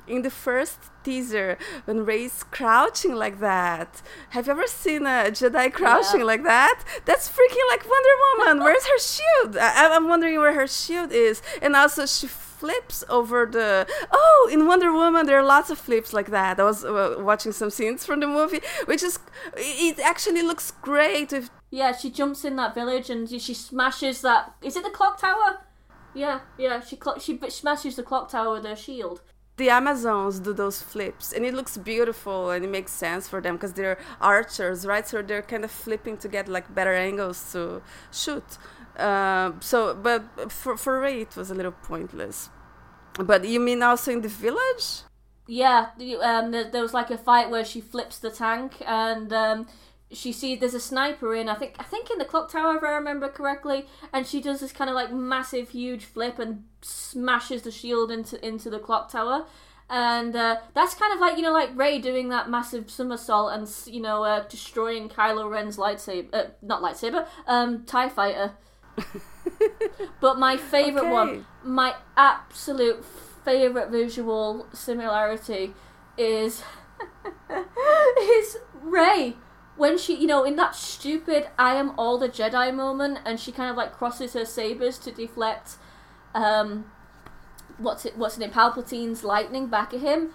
in 0.07 0.21
the 0.21 0.29
first 0.29 0.79
teaser 1.03 1.57
when 1.85 2.05
Rey's 2.05 2.43
crouching 2.43 3.15
like 3.15 3.39
that. 3.39 4.01
Have 4.29 4.47
you 4.47 4.51
ever 4.53 4.67
seen 4.67 5.03
a 5.05 5.29
Jedi 5.31 5.71
crouching 5.73 6.21
Yeah. 6.21 6.25
like 6.25 6.43
that? 6.43 6.83
That's 7.05 7.27
freaking 7.29 7.67
like 7.69 7.83
Wonder 7.89 8.09
Woman. 8.37 8.59
Where's 8.63 8.85
her 8.85 8.99
shield? 8.99 9.57
I, 9.57 9.95
I'm 9.95 10.07
wondering 10.07 10.39
where 10.39 10.53
her 10.53 10.67
shield 10.67 11.11
is. 11.11 11.41
And 11.61 11.75
also, 11.75 12.05
she 12.05 12.27
flips 12.27 13.03
over 13.09 13.45
the. 13.45 13.87
Oh, 14.11 14.49
in 14.51 14.67
Wonder 14.67 14.91
Woman, 14.93 15.25
there 15.25 15.39
are 15.39 15.43
lots 15.43 15.69
of 15.69 15.77
flips 15.79 16.13
like 16.13 16.29
that. 16.29 16.59
I 16.59 16.63
was 16.63 16.85
uh, 16.85 17.15
watching 17.19 17.51
some 17.51 17.69
scenes 17.71 18.05
from 18.05 18.19
the 18.19 18.27
movie, 18.27 18.61
which 18.85 19.01
is. 19.03 19.17
It 19.57 19.99
actually 19.99 20.43
looks 20.43 20.71
great 20.71 21.31
with 21.31 21.49
Yeah, 21.71 21.91
she 21.95 22.09
jumps 22.11 22.45
in 22.45 22.55
that 22.57 22.75
village 22.75 23.09
and 23.09 23.27
she 23.29 23.53
smashes 23.53 24.21
that. 24.21 24.53
Is 24.61 24.75
it 24.75 24.83
the 24.83 24.89
clock 24.91 25.19
tower? 25.19 25.65
Yeah, 26.13 26.41
yeah. 26.57 26.81
She 26.81 26.99
she 27.19 27.39
smashes 27.49 27.95
the 27.95 28.03
clock 28.03 28.29
tower 28.29 28.53
with 28.53 28.65
her 28.65 28.75
shield. 28.75 29.21
The 29.57 29.69
Amazons 29.69 30.39
do 30.39 30.53
those 30.53 30.81
flips, 30.81 31.33
and 31.33 31.45
it 31.45 31.53
looks 31.53 31.77
beautiful, 31.77 32.49
and 32.49 32.65
it 32.65 32.69
makes 32.69 32.91
sense 32.91 33.27
for 33.27 33.41
them 33.41 33.55
because 33.55 33.73
they're 33.73 33.99
archers, 34.19 34.85
right? 34.85 35.07
So 35.07 35.21
they're 35.21 35.43
kind 35.43 35.63
of 35.63 35.71
flipping 35.71 36.17
to 36.17 36.27
get 36.27 36.47
like 36.47 36.73
better 36.73 36.93
angles 36.93 37.51
to 37.51 37.81
shoot. 38.11 38.57
Um, 38.97 39.61
so, 39.61 39.93
but 39.93 40.51
for 40.51 40.77
for 40.77 40.99
Rey, 40.99 41.21
it 41.21 41.35
was 41.35 41.51
a 41.51 41.55
little 41.55 41.71
pointless. 41.71 42.49
But 43.13 43.45
you 43.45 43.59
mean 43.59 43.83
also 43.83 44.11
in 44.11 44.21
the 44.21 44.29
village? 44.29 45.03
Yeah, 45.47 45.87
um, 46.21 46.51
there, 46.51 46.69
there 46.69 46.81
was 46.81 46.93
like 46.93 47.11
a 47.11 47.17
fight 47.17 47.49
where 47.49 47.65
she 47.65 47.81
flips 47.81 48.19
the 48.19 48.29
tank 48.29 48.81
and 48.85 49.33
um, 49.33 49.67
she 50.13 50.31
sees 50.31 50.59
there's 50.59 50.73
a 50.73 50.79
sniper 50.79 51.33
in. 51.35 51.47
I 51.49 51.55
think 51.55 51.75
I 51.79 51.83
think 51.83 52.09
in 52.09 52.17
the 52.17 52.25
clock 52.25 52.51
tower, 52.51 52.75
if 52.77 52.83
I 52.83 52.91
remember 52.91 53.29
correctly, 53.29 53.85
and 54.13 54.25
she 54.27 54.41
does 54.41 54.59
this 54.59 54.71
kind 54.71 54.89
of 54.89 54.95
like 54.95 55.11
massive, 55.13 55.69
huge 55.69 56.05
flip 56.05 56.39
and 56.39 56.63
smashes 56.81 57.61
the 57.63 57.71
shield 57.71 58.11
into 58.11 58.43
into 58.45 58.69
the 58.69 58.79
clock 58.79 59.11
tower. 59.11 59.45
And 59.89 60.35
uh, 60.37 60.57
that's 60.73 60.93
kind 60.95 61.13
of 61.13 61.19
like 61.19 61.35
you 61.37 61.43
know 61.43 61.51
like 61.51 61.77
Rey 61.77 61.99
doing 61.99 62.29
that 62.29 62.49
massive 62.49 62.89
somersault 62.89 63.51
and 63.53 63.69
you 63.93 64.01
know 64.01 64.23
uh, 64.23 64.43
destroying 64.47 65.09
Kylo 65.09 65.49
Ren's 65.49 65.77
lightsaber, 65.77 66.27
uh, 66.33 66.43
not 66.61 66.81
lightsaber, 66.81 67.27
um, 67.47 67.83
Tie 67.85 68.09
Fighter. 68.09 68.53
but 70.21 70.37
my 70.39 70.57
favorite 70.57 71.05
Okay. 71.05 71.11
one, 71.11 71.45
my 71.63 71.95
absolute 72.17 73.03
favorite 73.43 73.89
visual 73.89 74.67
similarity 74.73 75.73
is 76.17 76.63
is 78.21 78.57
Rey 78.81 79.35
when 79.77 79.97
she, 79.97 80.15
you 80.15 80.27
know, 80.27 80.43
in 80.43 80.55
that 80.57 80.75
stupid 80.75 81.47
"I 81.57 81.75
am 81.75 81.93
all 81.97 82.17
the 82.17 82.29
Jedi" 82.29 82.73
moment, 82.73 83.19
and 83.25 83.39
she 83.39 83.51
kind 83.51 83.69
of 83.69 83.77
like 83.77 83.93
crosses 83.93 84.33
her 84.33 84.45
sabers 84.45 84.97
to 84.99 85.11
deflect, 85.11 85.75
um, 86.35 86.91
what's 87.77 88.05
it, 88.05 88.17
what's 88.17 88.37
it, 88.37 88.41
name, 88.41 88.51
Palpatine's 88.51 89.23
lightning 89.23 89.67
back 89.67 89.93
at 89.93 90.01
him. 90.01 90.31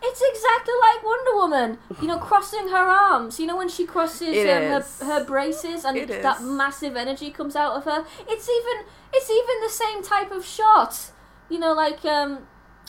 It's 0.00 0.22
exactly 0.22 0.74
like 0.80 1.04
Wonder 1.04 1.34
Woman, 1.34 1.78
you 2.00 2.06
know, 2.06 2.18
crossing 2.18 2.68
her 2.68 2.76
arms. 2.88 3.40
You 3.40 3.46
know 3.46 3.56
when 3.56 3.68
she 3.68 3.84
crosses 3.84 4.28
um, 4.28 4.44
her, 4.44 4.84
her 5.04 5.24
braces 5.24 5.84
and 5.84 5.96
It 5.96 6.22
that 6.22 6.40
is. 6.40 6.46
massive 6.46 6.96
energy 6.96 7.30
comes 7.30 7.56
out 7.56 7.72
of 7.74 7.84
her. 7.84 8.04
It's 8.28 8.48
even 8.48 8.86
it's 9.12 9.28
even 9.28 9.60
the 9.60 9.70
same 9.70 10.02
type 10.04 10.30
of 10.30 10.44
shot. 10.44 11.10
You 11.48 11.58
know, 11.58 11.72
like 11.72 12.04
um, 12.04 12.46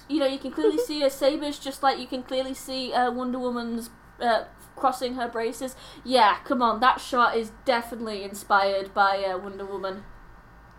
you 0.07 0.19
know, 0.19 0.27
you 0.27 0.37
can 0.37 0.51
clearly 0.51 0.77
see 0.85 1.01
her 1.01 1.09
sabers, 1.09 1.57
just 1.57 1.81
like 1.81 1.97
you 1.97 2.05
can 2.07 2.21
clearly 2.21 2.53
see 2.53 2.93
uh, 2.93 3.11
Wonder 3.11 3.39
Woman's 3.39 3.89
uh, 4.21 4.43
crossing 4.75 5.15
her 5.15 5.27
braces. 5.27 5.75
Yeah, 6.03 6.37
come 6.43 6.61
on, 6.61 6.79
that 6.79 7.01
shot 7.01 7.37
is 7.37 7.51
definitely 7.65 8.23
inspired 8.23 8.93
by 8.93 9.23
uh, 9.23 9.37
Wonder 9.37 9.65
Woman. 9.65 10.03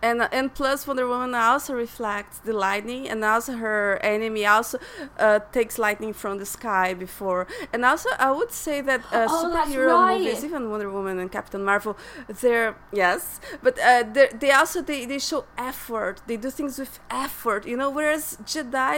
And 0.03 0.29
and 0.33 0.53
plus 0.55 0.87
Wonder 0.87 1.07
Woman 1.07 1.35
also 1.35 1.75
reflects 1.75 2.39
the 2.39 2.53
lightning, 2.53 3.09
and 3.09 3.25
also 3.25 3.53
her 3.57 3.99
enemy 4.03 4.47
also 4.47 4.79
uh, 5.19 5.41
takes 5.53 5.79
lightning 5.79 6.13
from 6.13 6.39
the 6.39 6.47
sky 6.47 6.95
before. 6.95 7.47
And 7.73 7.85
also, 7.85 8.09
I 8.19 8.31
would 8.33 8.53
say 8.53 8.81
that 8.81 9.01
uh, 9.13 9.27
Oh, 9.29 9.51
superhero 9.53 9.95
right. 9.95 10.19
movies, 10.21 10.45
even 10.45 10.71
Wonder 10.71 10.91
Woman 10.91 11.19
and 11.19 11.31
Captain 11.31 11.63
Marvel, 11.65 11.97
they're 12.29 12.77
yes, 12.93 13.41
but 13.63 13.79
uh, 13.79 14.05
they're, 14.13 14.31
they 14.31 14.51
also 14.51 14.83
they, 14.83 15.05
they 15.05 15.19
show 15.19 15.45
effort. 15.59 16.23
They 16.27 16.37
do 16.37 16.51
things 16.51 16.79
with 16.79 16.99
effort, 17.11 17.67
you 17.67 17.77
know. 17.77 17.91
Whereas 17.91 18.39
Jedi, 18.45 18.97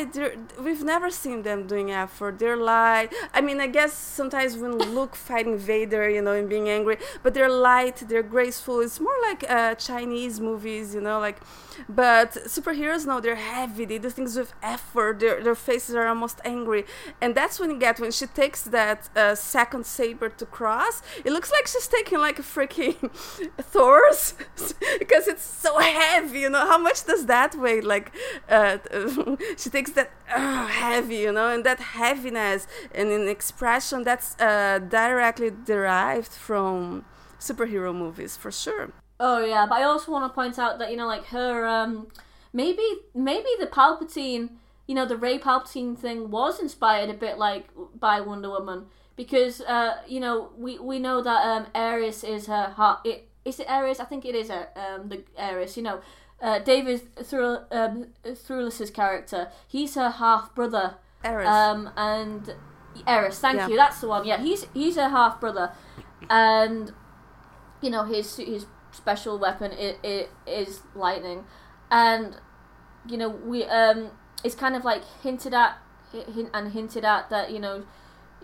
we've 0.61 0.83
never 0.85 1.11
seen 1.11 1.43
them 1.43 1.67
doing 1.67 1.91
effort. 1.91 2.39
They're 2.39 2.57
like, 2.57 3.13
I 3.35 3.41
mean, 3.41 3.61
I 3.61 3.67
guess 3.67 3.93
sometimes 3.93 4.57
when 4.57 4.79
Luke 4.79 5.15
fighting 5.17 5.59
Vader, 5.59 6.09
you 6.09 6.23
know, 6.23 6.33
and 6.33 6.49
being 6.49 6.69
angry, 6.69 6.97
but 7.23 7.35
they're 7.35 7.49
light, 7.51 8.03
they're 8.09 8.23
graceful. 8.23 8.81
It's 8.81 9.01
more 9.01 9.17
like 9.23 9.45
uh, 9.49 9.75
Chinese 9.75 10.41
movies, 10.41 10.92
you 10.95 11.01
know, 11.01 11.19
like. 11.19 11.41
But 11.89 12.33
superheroes, 12.33 13.07
no, 13.07 13.21
they're 13.21 13.35
heavy. 13.35 13.85
They 13.85 13.99
do 13.99 14.11
things 14.11 14.37
with 14.37 14.53
effort. 14.63 15.21
Their 15.21 15.43
their 15.43 15.55
faces 15.55 15.95
are 15.95 16.07
almost 16.07 16.41
angry, 16.45 16.85
and 17.21 17.35
that's 17.35 17.59
when 17.59 17.71
you 17.71 17.79
get 17.79 17.99
when 17.99 18.11
she 18.11 18.27
takes 18.27 18.63
that 18.65 19.09
uh, 19.17 19.35
second 19.35 19.87
saber 19.87 20.29
to 20.29 20.47
cross. 20.47 21.03
It 21.25 21.33
looks 21.33 21.51
like 21.51 21.67
she's 21.67 21.89
taking 21.89 22.19
like 22.19 22.39
a 22.39 22.43
freaking 22.43 23.11
Thor's 23.61 24.35
because 24.99 25.29
it's 25.29 25.45
so 25.45 25.79
heavy. 25.79 26.41
You 26.41 26.51
know 26.51 26.67
how 26.67 26.79
much 26.79 27.05
does 27.05 27.27
that 27.27 27.55
weigh? 27.55 27.81
Like 27.81 28.13
uh, 28.49 28.79
she 29.57 29.71
takes 29.71 29.93
that 29.93 30.11
uh, 30.35 30.67
heavy, 30.67 31.17
you 31.17 31.33
know, 31.33 31.49
and 31.49 31.65
that 31.65 31.81
heaviness 31.81 32.67
and 32.95 33.11
in 33.11 33.29
expression 33.29 34.03
that's 34.05 34.39
uh, 34.41 34.79
directly 34.79 35.51
derived 35.51 36.33
from 36.33 37.05
superhero 37.39 37.95
movies 37.95 38.37
for 38.37 38.51
sure. 38.53 38.93
Oh 39.25 39.45
yeah, 39.45 39.67
but 39.67 39.77
I 39.79 39.85
also 39.85 40.11
want 40.11 40.25
to 40.29 40.35
point 40.35 40.59
out 40.59 40.81
that 40.81 40.91
you 40.91 40.97
know, 40.97 41.07
like 41.07 41.27
her, 41.27 41.65
um, 41.65 42.09
maybe 42.53 42.83
maybe 43.15 43.49
the 43.61 43.69
Palpatine, 43.69 44.51
you 44.89 44.97
know, 44.97 45.07
the 45.07 45.17
Rey 45.17 45.39
Palpatine 45.39 45.97
thing 45.97 46.29
was 46.31 46.59
inspired 46.59 47.09
a 47.09 47.15
bit 47.15 47.39
like 47.39 47.69
by 47.99 48.21
Wonder 48.21 48.51
Woman 48.51 48.87
because 49.15 49.61
uh, 49.61 49.99
you 50.09 50.19
know 50.19 50.51
we 50.59 50.77
we 50.81 50.99
know 50.99 51.23
that 51.23 51.47
um, 51.47 51.67
Ares 51.73 52.25
is 52.25 52.47
her 52.49 52.71
heart. 52.77 52.99
It, 53.05 53.29
is 53.45 53.61
it 53.61 53.69
Ares? 53.71 54.01
I 54.01 54.05
think 54.07 54.25
it 54.25 54.35
is 54.35 54.51
uh, 54.51 54.67
um, 54.75 55.09
the 55.09 55.23
Ares. 55.39 55.77
You 55.77 55.85
know, 55.85 56.01
uh, 56.41 56.59
David 56.59 57.03
Thru- 57.25 57.65
um, 57.71 58.09
Thewlis's 58.25 58.91
character. 58.91 59.51
He's 59.69 59.95
her 59.95 60.11
half 60.11 60.53
brother. 60.53 60.97
Eris. 61.25 61.47
Um, 61.47 61.91
and 61.97 62.57
Eris, 63.07 63.39
thank 63.39 63.57
Yeah. 63.59 63.69
you. 63.69 63.77
That's 63.77 64.01
the 64.01 64.09
one. 64.09 64.25
Yeah, 64.27 64.39
he's 64.43 64.67
he's 64.75 64.97
a 64.97 65.09
half 65.11 65.39
brother, 65.41 65.71
and 66.29 66.93
you 67.81 67.91
know 67.91 68.03
his 68.05 68.37
his 68.37 68.67
special 68.93 69.39
weapon 69.39 69.73
is, 69.73 69.97
is, 70.03 70.27
is 70.47 70.81
lightning, 70.95 71.45
and 71.91 72.37
you 73.09 73.17
know 73.17 73.29
we 73.29 73.65
um 73.65 74.11
it's 74.45 74.55
kind 74.55 74.77
of 74.77 74.85
like 74.85 75.03
hinted 75.23 75.55
at 75.55 75.79
hint, 76.13 76.51
and 76.55 76.73
hinted 76.73 77.05
at 77.05 77.31
that 77.31 77.51
you 77.51 77.59
know 77.59 77.85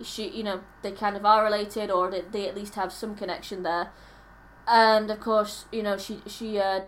she 0.02 0.28
you 0.28 0.42
know 0.42 0.60
they 0.82 0.92
kind 0.92 1.16
of 1.16 1.24
are 1.24 1.44
related 1.44 1.90
or 1.90 2.10
that 2.10 2.32
they 2.32 2.48
at 2.48 2.54
least 2.56 2.74
have 2.74 2.92
some 2.92 3.14
connection 3.14 3.62
there, 3.62 3.90
and 4.66 5.10
of 5.10 5.20
course 5.20 5.66
you 5.72 5.82
know 5.82 5.96
she 5.96 6.20
she 6.26 6.58
uh. 6.58 6.80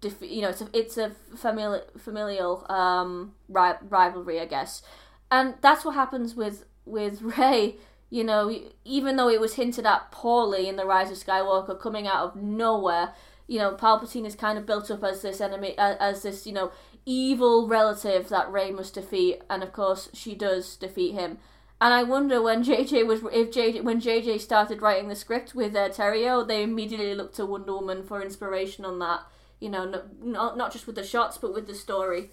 Def- 0.00 0.20
you 0.20 0.42
know, 0.42 0.50
it's 0.50 0.60
a 0.60 0.68
it's 0.74 0.98
a 0.98 1.12
familial 1.34 1.80
familial 1.96 2.66
um 2.70 3.34
ri- 3.48 3.78
rivalry, 3.88 4.38
I 4.38 4.44
guess, 4.44 4.82
and 5.30 5.54
that's 5.62 5.84
what 5.84 5.94
happens 5.94 6.34
with 6.34 6.66
with 6.84 7.22
Rey. 7.38 7.76
You 8.10 8.24
know, 8.24 8.56
even 8.84 9.16
though 9.16 9.28
it 9.28 9.40
was 9.40 9.54
hinted 9.54 9.86
at 9.86 10.12
poorly 10.12 10.68
in 10.68 10.76
the 10.76 10.84
Rise 10.84 11.10
of 11.10 11.16
Skywalker, 11.16 11.78
coming 11.78 12.06
out 12.06 12.24
of 12.24 12.36
nowhere, 12.36 13.12
you 13.46 13.58
know, 13.58 13.72
Palpatine 13.72 14.26
is 14.26 14.34
kind 14.34 14.58
of 14.58 14.66
built 14.66 14.90
up 14.90 15.02
as 15.02 15.22
this 15.22 15.40
enemy, 15.40 15.74
as 15.78 16.22
this 16.22 16.46
you 16.46 16.52
know 16.52 16.72
evil 17.06 17.68
relative 17.68 18.28
that 18.28 18.50
Rey 18.50 18.70
must 18.70 18.94
defeat, 18.94 19.42
and 19.50 19.62
of 19.62 19.72
course 19.72 20.08
she 20.12 20.34
does 20.34 20.76
defeat 20.76 21.14
him. 21.14 21.38
And 21.80 21.92
I 21.92 22.02
wonder 22.02 22.40
when 22.40 22.64
JJ 22.64 23.06
was 23.06 23.20
if 23.32 23.50
JJ 23.50 23.82
when 23.82 24.00
JJ 24.00 24.40
started 24.40 24.80
writing 24.80 25.08
the 25.08 25.16
script 25.16 25.54
with 25.54 25.74
uh, 25.74 25.90
Terrio, 25.90 26.46
they 26.46 26.62
immediately 26.62 27.14
looked 27.14 27.36
to 27.36 27.46
Wonder 27.46 27.74
Woman 27.74 28.02
for 28.02 28.22
inspiration 28.22 28.84
on 28.84 28.98
that. 29.00 29.20
You 29.60 29.70
know, 29.70 30.02
not 30.22 30.56
not 30.56 30.72
just 30.72 30.86
with 30.86 30.96
the 30.96 31.04
shots, 31.04 31.36
but 31.36 31.52
with 31.52 31.66
the 31.66 31.74
story. 31.74 32.30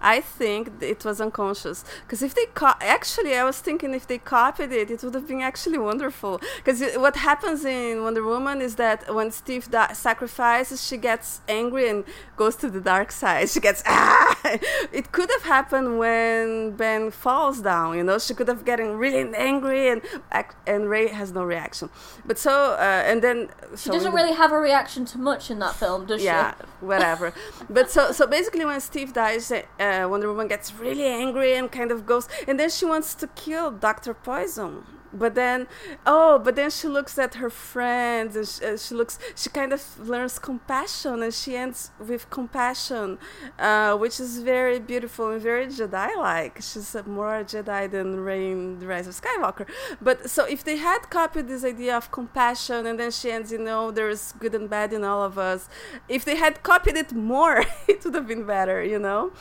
I 0.00 0.20
think 0.20 0.82
it 0.82 1.04
was 1.04 1.20
unconscious 1.20 1.84
because 2.02 2.22
if 2.22 2.34
they 2.34 2.46
co- 2.54 2.80
actually, 2.80 3.36
I 3.36 3.44
was 3.44 3.58
thinking 3.60 3.94
if 3.94 4.06
they 4.06 4.18
copied 4.18 4.72
it, 4.72 4.90
it 4.90 5.02
would 5.02 5.14
have 5.14 5.26
been 5.26 5.42
actually 5.42 5.78
wonderful. 5.78 6.40
Because 6.56 6.82
what 6.96 7.16
happens 7.16 7.64
in 7.64 8.02
Wonder 8.02 8.24
Woman 8.24 8.60
is 8.60 8.76
that 8.76 9.14
when 9.14 9.30
Steve 9.30 9.70
di- 9.70 9.92
sacrifices, 9.92 10.86
she 10.86 10.96
gets 10.96 11.40
angry 11.48 11.88
and 11.88 12.04
goes 12.36 12.56
to 12.56 12.70
the 12.70 12.80
dark 12.80 13.12
side. 13.12 13.48
She 13.48 13.60
gets 13.60 13.82
ah. 13.86 14.36
It 14.92 15.12
could 15.12 15.30
have 15.30 15.42
happened 15.42 15.98
when 15.98 16.72
Ben 16.72 17.10
falls 17.10 17.60
down. 17.60 17.96
You 17.96 18.04
know, 18.04 18.18
she 18.18 18.34
could 18.34 18.48
have 18.48 18.64
getting 18.64 18.96
really 18.96 19.34
angry 19.36 19.88
and 19.88 20.02
and 20.66 20.88
Rey 20.88 21.08
has 21.08 21.32
no 21.32 21.44
reaction. 21.44 21.90
But 22.24 22.38
so 22.38 22.72
uh, 22.72 23.02
and 23.06 23.22
then 23.22 23.48
She 23.76 23.90
doesn't 23.90 24.12
really 24.12 24.32
have 24.32 24.52
a 24.52 24.58
reaction 24.58 25.04
to 25.06 25.18
much 25.18 25.50
in 25.50 25.58
that 25.60 25.74
film, 25.74 26.06
does 26.06 26.22
yeah, 26.22 26.54
she? 26.58 26.86
whatever. 26.86 27.32
but 27.70 27.90
so 27.90 28.12
so 28.12 28.26
basically, 28.26 28.64
when 28.64 28.80
Steve 28.80 29.12
dies, 29.12 29.52
uh, 29.78 30.06
Wonder 30.08 30.28
Woman 30.28 30.48
gets 30.48 30.74
really 30.74 31.06
angry 31.06 31.54
and 31.54 31.70
kind 31.70 31.90
of 31.90 32.06
goes, 32.06 32.28
and 32.48 32.58
then 32.58 32.70
she 32.70 32.84
wants 32.84 33.14
to 33.14 33.26
kill 33.28 33.70
Doctor 33.70 34.14
Poison. 34.14 34.84
But 35.12 35.34
then 35.34 35.66
oh 36.06 36.38
but 36.38 36.56
then 36.56 36.70
she 36.70 36.88
looks 36.88 37.18
at 37.18 37.34
her 37.34 37.50
friends 37.50 38.36
and 38.36 38.46
she, 38.46 38.64
uh, 38.64 38.76
she, 38.76 38.94
looks 38.94 39.18
she 39.34 39.50
kind 39.50 39.72
of 39.72 40.08
learns 40.08 40.38
compassion 40.38 41.22
and 41.22 41.34
she 41.34 41.56
ends 41.56 41.90
with 41.98 42.28
compassion 42.30 43.18
uh, 43.58 43.96
which 43.96 44.20
is 44.20 44.38
very 44.42 44.78
beautiful 44.78 45.30
and 45.30 45.42
very 45.42 45.66
jedi 45.66 46.16
like 46.16 46.60
she's 46.60 46.94
more 47.06 47.44
jedi 47.44 47.90
than 47.90 48.20
rey 48.20 48.50
in 48.50 48.78
the 48.78 48.86
rise 48.86 49.06
of 49.06 49.14
skywalker. 49.20 49.66
But 50.00 50.30
so 50.30 50.44
if 50.44 50.64
they 50.64 50.76
had 50.76 51.10
copied 51.10 51.48
this 51.48 51.64
idea 51.64 51.96
of 51.96 52.10
compassion 52.10 52.86
and 52.86 52.98
then 52.98 53.10
she 53.10 53.30
ends 53.30 53.52
you 53.52 53.58
know 53.58 53.90
there's 53.90 54.32
good 54.32 54.54
and 54.54 54.68
bad 54.68 54.92
in 54.92 55.04
all 55.04 55.22
of 55.22 55.38
us 55.38 55.68
if 56.08 56.24
they 56.24 56.36
had 56.36 56.62
copied 56.62 56.96
it 56.96 57.12
more 57.12 57.64
it 57.88 58.04
would 58.04 58.14
have 58.14 58.26
been 58.26 58.44
better 58.44 58.82
you 58.82 58.98
know? 58.98 59.32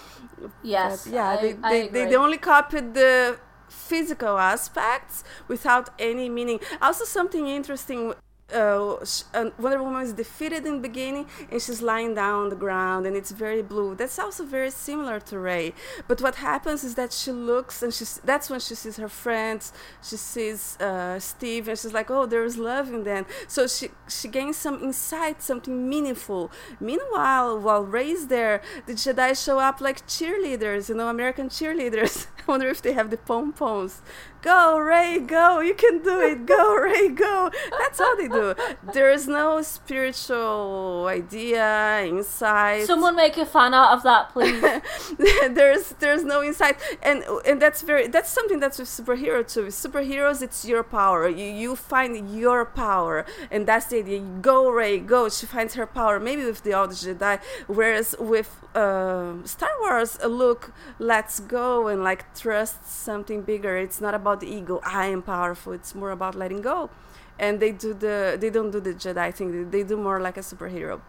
Yes 0.64 1.06
but 1.06 1.14
yeah 1.14 1.30
I, 1.30 1.36
they, 1.42 1.58
I 1.64 1.72
they, 1.72 1.88
they, 1.88 2.06
they 2.06 2.16
only 2.16 2.38
copied 2.38 2.94
the 2.94 3.40
physical 3.70 4.38
aspects 4.38 5.24
without 5.48 5.90
any 6.00 6.30
meaning. 6.30 6.60
Also, 6.82 7.06
something 7.06 7.48
interesting 7.48 8.14
uh, 8.54 8.98
Wonder 9.60 9.84
Woman 9.84 10.04
is 10.04 10.14
defeated 10.14 10.66
in 10.66 10.76
the 10.76 10.80
beginning 10.80 11.28
and 11.52 11.62
she's 11.62 11.82
lying 11.82 12.16
down 12.16 12.44
on 12.44 12.50
the 12.50 12.56
ground 12.56 13.06
and 13.06 13.16
it's 13.16 13.32
very 13.32 13.62
blue. 13.62 13.96
That's 13.96 14.18
also 14.18 14.44
very 14.46 14.72
similar 14.72 15.20
to 15.22 15.40
Rey. 15.40 15.74
But 16.08 16.22
what 16.22 16.36
happens 16.36 16.84
is 16.84 16.96
that 16.96 17.14
she 17.14 17.32
looks 17.32 17.84
and 17.84 17.94
she's 17.94 18.20
that's 18.24 18.50
when 18.50 18.60
she 18.60 18.76
sees 18.76 18.98
her 18.98 19.10
friends. 19.10 19.74
She 20.04 20.18
sees 20.18 20.78
uh, 20.80 21.20
Steve 21.20 21.68
and 21.68 21.78
she's 21.78 21.94
like, 21.94 22.10
oh, 22.10 22.26
there's 22.26 22.58
love 22.58 22.90
in 22.90 23.04
them. 23.04 23.26
So 23.48 23.68
she 23.68 23.90
she 24.08 24.28
gains 24.28 24.58
some 24.58 24.84
insight, 24.84 25.42
something 25.42 25.90
meaningful. 25.90 26.52
Meanwhile, 26.80 27.60
while 27.60 27.84
Rey's 27.84 28.28
there, 28.28 28.62
the 28.86 28.94
Jedi 28.94 29.44
show 29.44 29.60
up 29.60 29.82
like 29.82 30.06
cheerleaders, 30.08 30.90
you 30.90 30.96
know, 30.96 31.08
American 31.08 31.50
cheerleaders. 31.50 32.28
I 32.50 32.52
wonder 32.54 32.68
if 32.68 32.82
they 32.82 32.94
have 32.94 33.12
the 33.12 33.18
pom 33.18 33.54
poms 33.54 34.02
go 34.42 34.80
Rey, 34.80 35.20
go 35.20 35.60
you 35.60 35.74
can 35.74 36.02
do 36.02 36.20
it. 36.22 36.46
Go 36.46 36.76
Rey, 36.84 37.10
go. 37.10 37.52
That's 37.78 38.00
how 38.00 38.16
they 38.16 38.28
do. 38.28 38.56
There 38.94 39.12
is 39.12 39.28
no 39.28 39.62
spiritual 39.62 41.08
idea 41.10 42.04
insight 42.06 42.86
someone 42.86 43.16
make 43.16 43.38
a 43.38 43.46
fan 43.46 43.74
out 43.74 43.98
of 43.98 44.04
that 44.04 44.30
please. 44.30 44.62
There's 45.52 45.90
there's 46.00 46.24
no 46.24 46.44
insight. 46.44 46.78
And 47.02 47.24
and 47.46 47.62
that's 47.62 47.82
very 47.82 48.08
that's 48.08 48.30
something 48.30 48.60
that's 48.60 48.80
with 48.80 48.88
superhero 48.88 49.46
too. 49.48 49.66
With 49.66 49.76
superheroes 49.76 50.42
it's 50.42 50.66
your 50.66 50.84
power. 50.84 51.28
You 51.28 51.46
you 51.46 51.76
find 51.76 52.38
your 52.38 52.66
power. 52.66 53.26
And 53.52 53.68
that's 53.68 53.88
the 53.88 54.00
idea. 54.00 54.22
Go 54.42 54.70
Rey, 54.70 55.00
go. 55.00 55.30
She 55.30 55.46
finds 55.46 55.74
her 55.76 55.86
power. 55.86 56.20
Maybe 56.20 56.46
with 56.46 56.64
the 56.64 56.74
old 56.74 56.92
Jedi. 56.92 57.40
Whereas 57.68 58.16
with 58.20 58.56
uh, 58.76 59.34
Star 59.46 59.72
Wars 59.82 60.20
look 60.24 60.72
let's 61.00 61.40
go 61.40 61.88
and 61.88 62.04
like 62.04 62.32
trust 62.40 62.88
something 62.88 63.42
bigger 63.42 63.78
it's 63.78 64.00
not 64.02 64.14
about 64.14 64.40
the 64.40 64.48
ego. 64.48 64.82
I 64.86 65.08
am 65.08 65.22
powerful. 65.22 65.74
It's 65.74 65.94
more 65.94 66.12
about 66.12 66.36
letting 66.36 66.62
go, 66.62 66.90
and 67.38 67.60
they 67.60 67.72
do 67.72 67.94
the 67.94 68.38
they 68.40 68.50
don't 68.50 68.72
do 68.72 68.80
the 68.80 68.94
Jedi 68.94 69.34
thing. 69.34 69.70
They 69.72 69.84
do 69.84 69.98
more 69.98 70.20
like 70.20 70.38
a 70.38 70.42
superhero. 70.42 71.02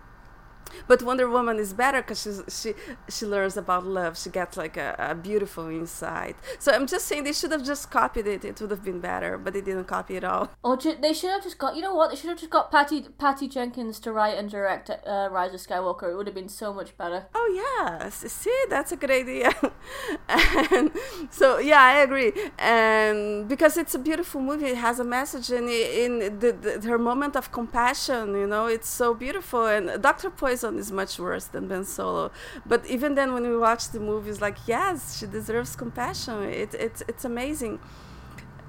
But 0.86 1.02
Wonder 1.02 1.28
Woman 1.28 1.58
is 1.58 1.72
better 1.72 2.02
because 2.02 2.42
she 2.48 2.74
she 3.08 3.26
learns 3.26 3.56
about 3.56 3.86
love. 3.86 4.18
She 4.18 4.30
gets 4.30 4.56
like 4.56 4.76
a, 4.76 4.94
a, 4.98 5.14
beautiful 5.14 5.68
insight. 5.68 6.36
So 6.58 6.72
I'm 6.72 6.86
just 6.86 7.06
saying 7.06 7.24
they 7.24 7.32
should 7.32 7.52
have 7.52 7.64
just 7.64 7.90
copied 7.90 8.26
it. 8.26 8.44
It 8.44 8.60
would 8.60 8.70
have 8.70 8.84
been 8.84 9.00
better, 9.00 9.38
but 9.38 9.52
they 9.52 9.60
didn't 9.60 9.84
copy 9.84 10.16
it 10.16 10.24
all. 10.24 10.50
Or 10.62 10.76
they 10.76 11.12
should 11.12 11.30
have 11.30 11.42
just 11.42 11.58
got 11.58 11.76
you 11.76 11.82
know 11.82 11.94
what? 11.94 12.10
They 12.10 12.16
should 12.16 12.30
have 12.30 12.38
just 12.38 12.50
got 12.50 12.70
Patty 12.70 13.06
Patty 13.18 13.48
Jenkins 13.48 14.00
to 14.00 14.12
write 14.12 14.36
and 14.38 14.50
direct 14.50 14.90
uh, 14.90 15.28
Rise 15.30 15.54
of 15.54 15.60
Skywalker. 15.60 16.12
It 16.12 16.16
would 16.16 16.26
have 16.26 16.34
been 16.34 16.48
so 16.48 16.72
much 16.72 16.96
better. 16.96 17.26
Oh 17.34 17.48
yeah, 17.60 18.08
see 18.08 18.56
that's 18.68 18.92
a 18.92 18.96
good 18.96 19.10
idea. 19.10 19.50
and 20.28 20.90
so 21.30 21.58
yeah, 21.58 21.82
I 21.82 21.98
agree. 21.98 22.32
And 22.58 23.48
because 23.48 23.76
it's 23.76 23.94
a 23.94 23.98
beautiful 23.98 24.40
movie, 24.40 24.66
it 24.66 24.76
has 24.76 24.98
a 25.00 25.04
message 25.04 25.50
in 25.50 25.68
in 25.68 26.38
the, 26.38 26.52
the 26.52 26.88
her 26.88 26.98
moment 26.98 27.36
of 27.36 27.52
compassion. 27.52 28.34
You 28.34 28.46
know, 28.46 28.66
it's 28.66 28.88
so 28.88 29.14
beautiful. 29.14 29.66
And 29.66 30.02
Doctor 30.02 30.30
Poison 30.30 30.59
Is 30.62 30.92
much 30.92 31.18
worse 31.18 31.46
than 31.46 31.68
Ben 31.68 31.84
Solo. 31.84 32.30
But 32.66 32.84
even 32.86 33.14
then, 33.14 33.32
when 33.32 33.48
we 33.48 33.56
watch 33.56 33.90
the 33.90 34.00
movies, 34.00 34.40
like 34.40 34.58
yes, 34.66 35.18
she 35.18 35.26
deserves 35.26 35.74
compassion. 35.76 36.42
It, 36.44 36.74
it's 36.74 37.02
it's 37.08 37.24
amazing. 37.24 37.80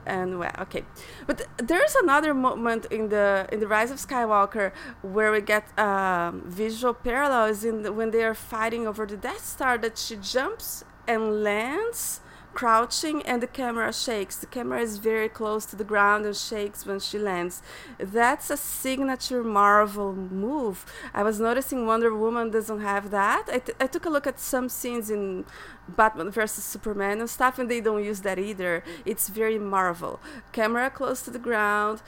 And 0.06 0.40
well, 0.40 0.56
okay, 0.60 0.84
but 1.28 1.48
there's 1.58 1.96
another 1.96 2.34
moment 2.34 2.86
in 2.90 3.10
the 3.10 3.48
in 3.52 3.60
the 3.60 3.68
Rise 3.68 3.92
of 3.92 3.98
Skywalker 3.98 4.72
where 5.04 5.32
we 5.32 5.42
get 5.42 5.66
um, 5.78 6.42
visual 6.46 6.94
parallels 6.94 7.64
in 7.64 7.84
the, 7.84 7.92
when 7.94 8.10
they 8.10 8.24
are 8.24 8.34
fighting 8.34 8.88
over 8.88 9.06
the 9.06 9.18
Death 9.18 9.46
Star. 9.46 9.78
That 9.78 9.98
she 9.98 10.16
jumps 10.16 10.84
and 11.08 11.44
lands 11.44 12.22
crouching 12.54 13.22
and 13.24 13.42
the 13.42 13.48
camera 13.48 13.94
shakes. 13.94 14.36
The 14.36 14.46
camera 14.46 14.82
is 14.82 14.98
very 14.98 15.30
close 15.30 15.66
to 15.68 15.76
the 15.76 15.84
ground 15.84 16.26
and 16.26 16.36
shakes 16.36 16.86
when 16.86 17.00
she 17.00 17.18
lands. 17.18 17.62
That's 17.98 18.50
a 18.50 18.58
signature 18.58 19.44
Marvel 19.44 20.14
move. 20.14 20.86
I 21.14 21.24
was 21.24 21.40
noticing 21.40 21.86
Wonder 21.86 22.14
Woman 22.14 22.52
doesn't 22.52 22.82
have 22.82 23.12
that. 23.12 23.48
I, 23.52 23.60
t- 23.60 23.74
I 23.80 23.88
took 23.88 24.06
a 24.06 24.10
look 24.10 24.28
at 24.28 24.40
some 24.40 24.70
scenes 24.70 25.10
in 25.10 25.46
Batman 25.88 26.32
versus 26.32 26.64
Superman 26.64 27.20
and 27.20 27.30
stuff, 27.30 27.60
and 27.60 27.70
they 27.70 27.82
don't 27.82 28.04
use 28.04 28.22
that 28.22 28.40
either. 28.40 28.84
It's 29.06 29.30
very 29.30 29.58
Marvel. 29.58 30.20
Camera 30.52 30.90
close 30.90 31.22
to 31.24 31.32
the 31.32 31.40
ground, 31.40 32.02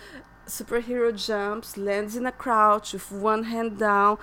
superhero 0.47 1.15
jumps, 1.15 1.77
lands 1.77 2.15
in 2.15 2.25
a 2.25 2.32
crouch 2.32 2.93
with 2.93 3.12
one 3.12 3.45
hand 3.45 3.79
down, 3.79 4.17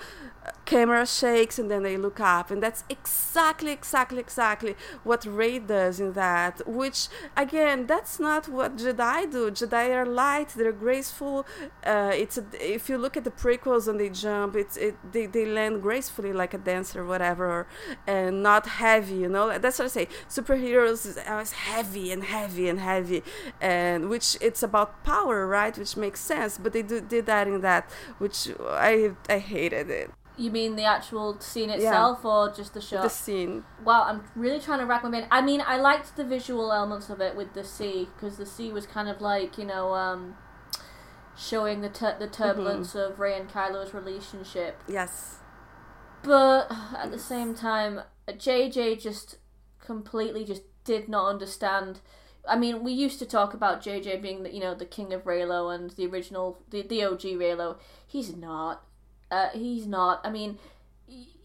camera 0.65 1.05
shakes 1.05 1.59
and 1.59 1.69
then 1.69 1.83
they 1.83 1.97
look 1.97 2.19
up. 2.19 2.49
And 2.49 2.61
that's 2.63 2.83
exactly 2.89 3.71
exactly 3.71 4.19
exactly 4.19 4.75
what 5.03 5.25
rey 5.25 5.59
does 5.59 5.99
in 5.99 6.13
that 6.13 6.67
which 6.67 7.09
again 7.35 7.87
that's 7.87 8.19
not 8.19 8.47
what 8.47 8.77
Jedi 8.77 9.29
do. 9.31 9.51
Jedi 9.51 9.93
are 9.95 10.05
light 10.05 10.49
they're 10.49 10.71
graceful. 10.71 11.45
Uh, 11.85 12.11
it's 12.13 12.37
a, 12.37 12.45
if 12.59 12.89
you 12.89 12.97
look 12.97 13.17
at 13.17 13.23
the 13.23 13.31
prequels 13.31 13.87
and 13.87 13.99
they 13.99 14.09
jump 14.09 14.55
it's 14.55 14.77
it 14.77 14.95
they, 15.11 15.25
they 15.25 15.45
land 15.45 15.81
gracefully 15.81 16.33
like 16.33 16.53
a 16.53 16.57
dancer 16.57 17.01
or 17.01 17.05
whatever 17.05 17.67
and 18.07 18.41
not 18.41 18.65
heavy 18.65 19.15
you 19.15 19.29
know? 19.29 19.57
That's 19.59 19.77
what 19.79 19.85
I 19.85 19.89
say. 19.89 20.07
Superheroes 20.29 21.05
is 21.05 21.19
always 21.27 21.51
heavy 21.51 22.11
and 22.11 22.23
heavy 22.23 22.69
and 22.69 22.79
heavy 22.79 23.23
and 23.59 24.09
which 24.09 24.37
it's 24.41 24.63
about 24.63 25.03
power 25.03 25.45
right? 25.45 25.77
Which 25.77 25.97
makes 25.97 26.19
sense 26.21 26.57
but 26.57 26.73
they 26.73 26.81
do, 26.81 27.01
did 27.01 27.25
that 27.25 27.47
in 27.47 27.61
that 27.61 27.89
which 28.17 28.49
I 28.69 29.11
I 29.29 29.39
hated 29.39 29.89
it 29.89 30.11
you 30.41 30.51
mean 30.51 30.75
the 30.75 30.83
actual 30.83 31.39
scene 31.39 31.69
itself 31.69 32.19
yeah. 32.23 32.29
or 32.29 32.51
just 32.51 32.73
the 32.73 32.81
shot? 32.81 33.03
The 33.03 33.09
scene. 33.09 33.63
Wow, 33.83 34.03
I'm 34.03 34.23
really 34.35 34.59
trying 34.59 34.79
to 34.79 34.85
rack 34.85 35.03
my 35.03 35.09
brain. 35.09 35.27
I 35.29 35.41
mean, 35.41 35.61
I 35.65 35.77
liked 35.77 36.15
the 36.15 36.23
visual 36.23 36.71
elements 36.71 37.09
of 37.09 37.21
it 37.21 37.35
with 37.35 37.53
the 37.53 37.63
sea 37.63 38.09
because 38.15 38.37
the 38.37 38.45
sea 38.45 38.71
was 38.71 38.85
kind 38.85 39.07
of 39.07 39.21
like 39.21 39.57
you 39.57 39.65
know 39.65 39.93
um, 39.93 40.35
showing 41.37 41.81
the 41.81 41.89
tur- 41.89 42.17
the 42.19 42.27
turbulence 42.27 42.89
mm-hmm. 42.89 43.13
of 43.13 43.19
Rey 43.19 43.37
and 43.37 43.49
Kylo's 43.49 43.93
relationship. 43.93 44.81
Yes. 44.87 45.37
But 46.23 46.71
at 46.97 47.11
the 47.11 47.19
same 47.19 47.55
time, 47.55 48.01
JJ 48.27 49.01
just 49.01 49.37
completely 49.79 50.43
just 50.43 50.63
did 50.83 51.07
not 51.07 51.29
understand. 51.29 51.99
I 52.47 52.57
mean, 52.57 52.83
we 52.83 52.91
used 52.91 53.19
to 53.19 53.25
talk 53.25 53.53
about 53.53 53.83
JJ 53.83 54.21
being 54.21 54.43
the 54.43 54.53
you 54.53 54.59
know 54.59 54.73
the 54.73 54.85
king 54.85 55.13
of 55.13 55.25
Reylo 55.25 55.73
and 55.73 55.91
the 55.91 56.07
original 56.07 56.63
the 56.69 56.81
the 56.81 57.03
OG 57.03 57.21
Reylo. 57.21 57.77
He's 58.07 58.35
not. 58.35 58.83
Uh, 59.31 59.49
he's 59.53 59.87
not. 59.87 60.21
I 60.23 60.29
mean, 60.29 60.59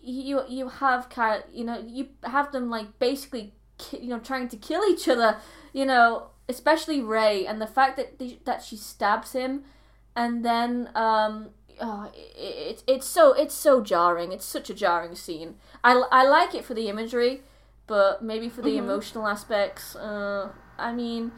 you 0.02 0.42
you 0.48 0.68
have 0.68 1.08
kind 1.08 1.42
you 1.52 1.64
know 1.64 1.82
you 1.86 2.08
have 2.24 2.52
them 2.52 2.68
like 2.68 2.98
basically 2.98 3.54
you 3.92 4.08
know 4.08 4.18
trying 4.18 4.48
to 4.48 4.56
kill 4.56 4.84
each 4.84 5.08
other. 5.08 5.38
You 5.72 5.86
know, 5.86 6.28
especially 6.48 7.00
Rey, 7.00 7.46
and 7.46 7.60
the 7.60 7.66
fact 7.66 7.96
that 7.96 8.18
the, 8.18 8.38
that 8.44 8.62
she 8.62 8.76
stabs 8.76 9.32
him, 9.32 9.64
and 10.14 10.44
then 10.44 10.90
um. 10.94 11.50
Oh, 11.78 12.10
it, 12.14 12.38
it, 12.38 12.82
it's 12.86 13.06
so 13.06 13.34
it's 13.34 13.54
so 13.54 13.82
jarring. 13.82 14.32
It's 14.32 14.46
such 14.46 14.70
a 14.70 14.74
jarring 14.74 15.14
scene. 15.14 15.56
I, 15.84 15.92
I 16.10 16.26
like 16.26 16.54
it 16.54 16.64
for 16.64 16.72
the 16.72 16.88
imagery, 16.88 17.42
but 17.86 18.22
maybe 18.22 18.48
for 18.48 18.62
the 18.62 18.70
mm-hmm. 18.70 18.88
emotional 18.88 19.28
aspects. 19.28 19.94
Uh, 19.94 20.52
I 20.78 20.94
mean, 20.94 21.32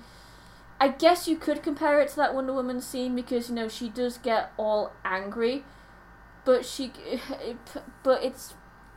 I 0.81 0.89
guess 0.89 1.27
you 1.27 1.37
could 1.37 1.63
compare 1.63 2.01
it 2.01 2.11
to 2.11 2.17
that 2.17 2.35
Wonder 2.35 2.53
Woman 2.53 2.81
scene 2.81 3.17
because 3.17 3.49
you 3.49 3.55
know 3.57 3.69
she 3.69 3.89
does 3.89 4.19
get 4.19 4.53
all 4.57 4.93
angry, 5.05 5.65
but 6.49 6.65
she, 6.65 6.91
but 8.03 8.25
it's, 8.25 8.55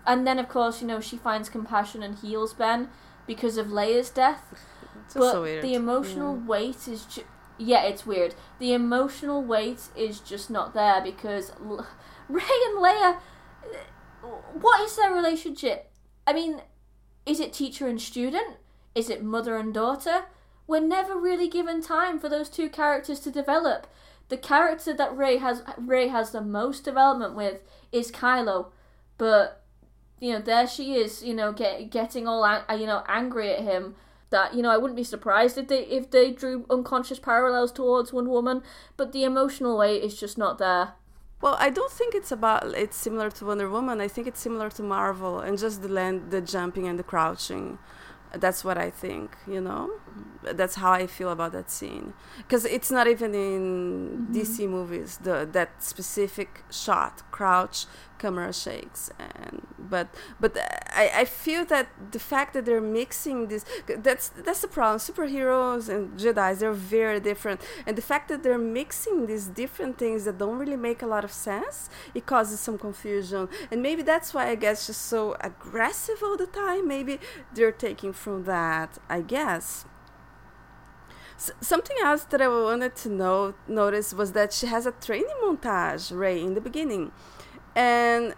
and 0.07 0.25
then 0.25 0.39
of 0.39 0.47
course 0.47 0.79
you 0.79 0.87
know 0.87 1.01
she 1.01 1.17
finds 1.17 1.49
compassion 1.49 2.01
and 2.01 2.17
heals 2.19 2.53
Ben 2.53 2.87
because 3.27 3.57
of 3.57 3.67
Leia's 3.67 4.09
death. 4.09 4.53
It's 5.03 5.15
but 5.15 5.33
so 5.33 5.43
the 5.43 5.73
emotional 5.73 6.37
yeah. 6.37 6.45
weight 6.45 6.87
is, 6.87 7.03
ju- 7.03 7.25
yeah, 7.57 7.83
it's 7.83 8.05
weird. 8.05 8.35
The 8.59 8.71
emotional 8.71 9.43
weight 9.43 9.89
is 9.97 10.21
just 10.21 10.49
not 10.49 10.73
there 10.73 11.01
because 11.01 11.51
L- 11.61 11.85
Rey 12.29 12.41
and 12.67 12.77
Leia, 12.77 13.17
uh, 14.23 14.27
what 14.53 14.79
is 14.79 14.95
their 14.95 15.13
relationship? 15.13 15.91
I 16.25 16.31
mean, 16.31 16.61
is 17.25 17.41
it 17.41 17.51
teacher 17.51 17.85
and 17.85 17.99
student? 17.99 18.59
Is 18.95 19.09
it 19.09 19.25
mother 19.25 19.57
and 19.57 19.73
daughter? 19.73 20.23
We're 20.67 20.79
never 20.79 21.17
really 21.17 21.49
given 21.49 21.81
time 21.81 22.17
for 22.17 22.29
those 22.29 22.47
two 22.47 22.69
characters 22.69 23.19
to 23.21 23.29
develop 23.29 23.87
the 24.31 24.37
character 24.37 24.93
that 24.93 25.15
Rey 25.15 25.37
has 25.37 25.61
Rey 25.77 26.07
has 26.07 26.31
the 26.31 26.39
most 26.41 26.85
development 26.85 27.35
with 27.35 27.61
is 27.91 28.11
Kylo, 28.11 28.71
but 29.17 29.61
you 30.21 30.31
know 30.31 30.39
there 30.39 30.65
she 30.65 30.95
is, 30.95 31.21
you 31.21 31.33
know, 31.33 31.51
get, 31.51 31.91
getting 31.91 32.29
all 32.29 32.41
you 32.79 32.87
know 32.87 33.03
angry 33.09 33.53
at 33.53 33.59
him 33.59 33.95
that 34.29 34.53
you 34.55 34.61
know 34.61 34.69
I 34.69 34.77
wouldn't 34.77 34.95
be 34.95 35.03
surprised 35.03 35.57
if 35.57 35.67
they 35.67 35.81
if 35.81 36.09
they 36.09 36.31
drew 36.31 36.65
unconscious 36.69 37.19
parallels 37.19 37.73
towards 37.73 38.13
Wonder 38.13 38.31
Woman, 38.31 38.63
but 38.95 39.11
the 39.11 39.25
emotional 39.25 39.77
weight 39.77 40.01
is 40.01 40.17
just 40.17 40.37
not 40.37 40.57
there. 40.59 40.93
Well, 41.41 41.57
I 41.59 41.69
don't 41.69 41.91
think 41.91 42.15
it's 42.15 42.31
about 42.31 42.73
it's 42.73 42.95
similar 42.95 43.29
to 43.31 43.45
Wonder 43.45 43.69
Woman. 43.69 43.99
I 43.99 44.07
think 44.07 44.27
it's 44.27 44.39
similar 44.39 44.69
to 44.69 44.81
Marvel 44.81 45.41
and 45.41 45.59
just 45.59 45.81
the 45.81 45.89
land, 45.89 46.31
the 46.31 46.39
jumping 46.39 46.87
and 46.87 46.97
the 46.97 47.03
crouching. 47.03 47.79
That's 48.33 48.63
what 48.63 48.77
I 48.77 48.89
think. 48.89 49.35
You 49.47 49.61
know, 49.61 49.91
that's 50.41 50.75
how 50.75 50.91
I 50.91 51.07
feel 51.07 51.29
about 51.29 51.51
that 51.51 51.69
scene 51.69 52.13
because 52.37 52.65
it's 52.65 52.89
not 52.89 53.07
even 53.07 53.35
in 53.35 54.27
mm-hmm. 54.31 54.35
DC 54.35 54.69
movies. 54.69 55.17
The 55.17 55.47
that 55.51 55.83
specific 55.83 56.63
shot, 56.71 57.23
crouch, 57.31 57.85
camera 58.21 58.53
shakes 58.53 59.11
and 59.19 59.67
but 59.93 60.07
but 60.39 60.51
I, 61.03 61.05
I 61.21 61.25
feel 61.25 61.63
that 61.65 61.87
the 62.15 62.19
fact 62.19 62.53
that 62.53 62.63
they're 62.65 62.89
mixing 63.01 63.47
this 63.47 63.63
that's 64.07 64.29
that's 64.29 64.61
the 64.61 64.67
problem. 64.77 64.99
Superheroes 64.99 65.89
and 65.93 66.17
jedis 66.21 66.59
they're 66.59 66.81
very 66.97 67.19
different. 67.19 67.59
And 67.85 67.93
the 67.99 68.01
fact 68.11 68.25
that 68.29 68.43
they're 68.43 68.65
mixing 68.81 69.25
these 69.25 69.47
different 69.47 69.97
things 69.97 70.19
that 70.25 70.37
don't 70.37 70.57
really 70.63 70.81
make 70.89 71.01
a 71.01 71.09
lot 71.15 71.23
of 71.23 71.33
sense 71.49 71.89
it 72.13 72.25
causes 72.25 72.59
some 72.59 72.77
confusion. 72.77 73.49
And 73.71 73.81
maybe 73.87 74.01
that's 74.11 74.29
why 74.33 74.45
i 74.53 74.55
guess 74.55 74.87
just 74.87 75.03
so 75.13 75.35
aggressive 75.41 76.19
all 76.23 76.37
the 76.37 76.51
time 76.63 76.87
maybe 76.87 77.19
they're 77.53 77.77
taking 77.87 78.13
from 78.13 78.43
that 78.45 78.97
i 79.09 79.19
guess. 79.21 79.85
Something 81.59 81.97
else 82.03 82.23
that 82.25 82.39
I 82.39 82.47
wanted 82.47 82.95
to 82.97 83.09
know 83.09 83.55
notice 83.67 84.13
was 84.13 84.33
that 84.33 84.53
she 84.53 84.67
has 84.67 84.85
a 84.85 84.91
training 84.91 85.33
montage, 85.43 86.15
Rey, 86.15 86.39
in 86.39 86.53
the 86.53 86.61
beginning, 86.61 87.11
and 87.75 88.33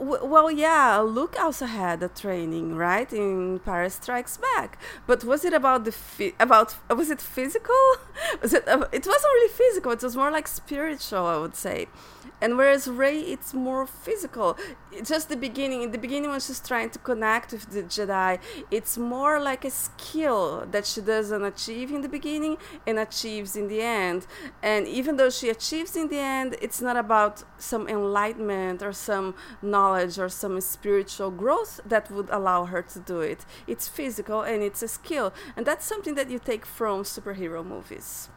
well, 0.00 0.50
yeah, 0.50 0.98
Luke 0.98 1.36
also 1.38 1.66
had 1.66 2.02
a 2.02 2.08
training, 2.08 2.74
right, 2.74 3.12
in 3.12 3.54
Empire 3.54 3.88
Strikes 3.90 4.38
Back. 4.38 4.78
But 5.06 5.24
was 5.24 5.44
it 5.44 5.52
about 5.52 5.84
the 5.84 6.32
about 6.40 6.76
was 6.88 7.10
it 7.10 7.20
physical? 7.20 7.74
was 8.42 8.54
it? 8.54 8.66
Uh, 8.66 8.86
it 8.92 9.06
wasn't 9.06 9.32
really 9.34 9.52
physical. 9.52 9.92
It 9.92 10.02
was 10.02 10.16
more 10.16 10.30
like 10.30 10.48
spiritual, 10.48 11.26
I 11.26 11.36
would 11.36 11.54
say. 11.54 11.88
And 12.40 12.56
whereas 12.56 12.88
Rey, 12.88 13.20
it's 13.20 13.52
more 13.52 13.86
physical. 13.86 14.56
just 15.04 15.28
the 15.28 15.36
beginning. 15.36 15.82
In 15.82 15.90
the 15.92 15.98
beginning, 15.98 16.30
when 16.30 16.40
she's 16.40 16.60
trying 16.60 16.90
to 16.90 16.98
connect 16.98 17.52
with 17.52 17.70
the 17.70 17.82
Jedi, 17.82 18.38
it's 18.70 18.96
more 18.96 19.40
like 19.40 19.64
a 19.64 19.70
skill 19.70 20.66
that 20.70 20.86
she 20.86 21.00
doesn't 21.00 21.44
achieve 21.44 21.90
in 21.92 22.00
the 22.00 22.08
beginning 22.08 22.56
and 22.86 22.98
achieves 22.98 23.56
in 23.56 23.68
the 23.68 23.82
end. 23.82 24.26
And 24.62 24.86
even 24.86 25.16
though 25.16 25.30
she 25.30 25.48
achieves 25.50 25.96
in 25.96 26.08
the 26.08 26.18
end, 26.18 26.56
it's 26.60 26.80
not 26.80 26.96
about 26.96 27.44
some 27.58 27.88
enlightenment 27.88 28.82
or 28.82 28.92
some 28.92 29.34
knowledge 29.62 30.18
or 30.18 30.28
some 30.28 30.60
spiritual 30.60 31.30
growth 31.30 31.80
that 31.84 32.10
would 32.10 32.28
allow 32.30 32.64
her 32.64 32.82
to 32.82 32.98
do 32.98 33.20
it. 33.20 33.44
It's 33.66 33.88
physical 33.88 34.42
and 34.42 34.62
it's 34.62 34.82
a 34.82 34.88
skill. 34.88 35.32
And 35.56 35.66
that's 35.66 35.86
something 35.86 36.14
that 36.14 36.30
you 36.30 36.38
take 36.38 36.64
from 36.64 37.04
superhero 37.04 37.64
movies. 37.64 38.28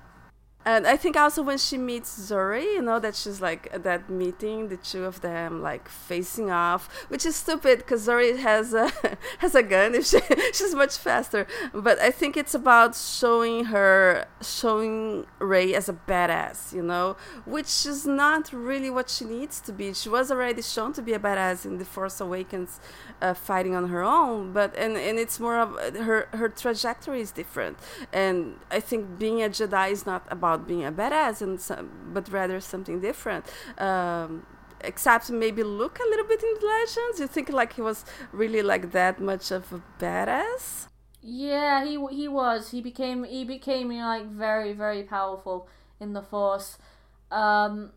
And 0.65 0.88
I 0.88 0.95
think 0.95 1.17
also 1.17 1.41
when 1.41 1.58
she 1.58 1.78
meets 1.78 2.17
Zorii, 2.17 2.63
you 2.63 2.82
know, 2.82 2.99
that 2.99 3.15
she's 3.15 3.41
like 3.41 3.67
at 3.73 3.84
that 3.84 4.10
meeting, 4.10 4.69
the 4.69 4.78
two 4.78 5.04
of 5.04 5.19
them 5.19 5.62
like 5.62 5.89
facing 5.89 6.52
off, 6.52 6.88
which 7.10 7.26
is 7.26 7.36
stupid 7.36 7.80
because 7.80 8.08
Zorii 8.08 8.38
has 8.39 8.73
a 8.73 8.89
has 9.39 9.56
a 9.56 9.63
gun. 9.63 9.93
If 9.93 10.06
she 10.06 10.19
she's 10.54 10.73
much 10.73 10.97
faster, 10.97 11.47
but 11.73 11.99
I 11.99 12.12
think 12.12 12.38
it's 12.38 12.54
about 12.54 12.95
showing 12.95 13.65
her 13.65 14.26
showing 14.41 15.26
Rey 15.39 15.73
as 15.73 15.89
a 15.89 15.93
badass, 15.93 16.73
you 16.73 16.82
know, 16.82 17.17
which 17.45 17.86
is 17.86 18.06
not 18.06 18.54
really 18.54 18.89
what 18.89 19.10
she 19.10 19.26
needs 19.26 19.60
to 19.62 19.73
be. 19.73 19.93
She 19.93 20.08
was 20.08 20.32
already 20.32 20.62
shown 20.62 20.93
to 20.93 21.02
be 21.02 21.13
a 21.13 21.19
badass 21.19 21.65
in 21.65 21.78
The 21.78 21.86
Force 21.86 22.21
Awakens, 22.21 22.80
uh, 23.21 23.34
fighting 23.34 23.76
on 23.76 23.89
her 23.89 24.02
own, 24.02 24.54
but 24.54 24.73
and 24.78 24.95
and 24.95 25.19
it's 25.19 25.41
more 25.41 25.60
of 25.60 25.76
her 25.97 26.30
her 26.32 26.47
trajectory 26.47 27.19
is 27.19 27.32
different, 27.32 27.78
and 28.13 28.60
I 28.71 28.80
think 28.80 29.19
being 29.19 29.43
a 29.43 29.49
Jedi 29.49 29.91
is 29.91 30.06
not 30.06 30.26
about 30.30 30.53
about 30.54 30.68
being 30.68 30.86
a 30.86 30.92
badass 30.92 31.42
and 31.42 31.60
some, 31.60 31.89
but 32.13 32.30
rather 32.30 32.60
something 32.60 33.02
different. 33.02 33.46
Um, 33.78 34.46
except 34.82 35.30
maybe 35.30 35.63
look 35.63 36.00
a 36.00 36.10
little 36.10 36.26
bit 36.26 36.44
in 36.44 36.56
legends. 36.68 37.20
You 37.20 37.28
think 37.28 37.50
like 37.50 37.74
he 37.74 37.82
was 37.82 38.06
really 38.32 38.62
like 38.62 38.92
that 38.92 39.20
much 39.20 39.52
of 39.52 39.72
a 39.74 39.82
badass? 40.00 40.88
Yeah, 41.22 41.86
he 41.86 41.98
he 42.12 42.28
was. 42.28 42.72
He 42.72 42.82
became 42.82 43.24
he 43.24 43.44
became 43.46 43.89
like 43.89 44.26
very 44.26 44.74
very 44.74 45.04
powerful 45.04 45.70
in 46.00 46.13
the 46.13 46.22
Force. 46.22 46.78
Um, 47.32 47.92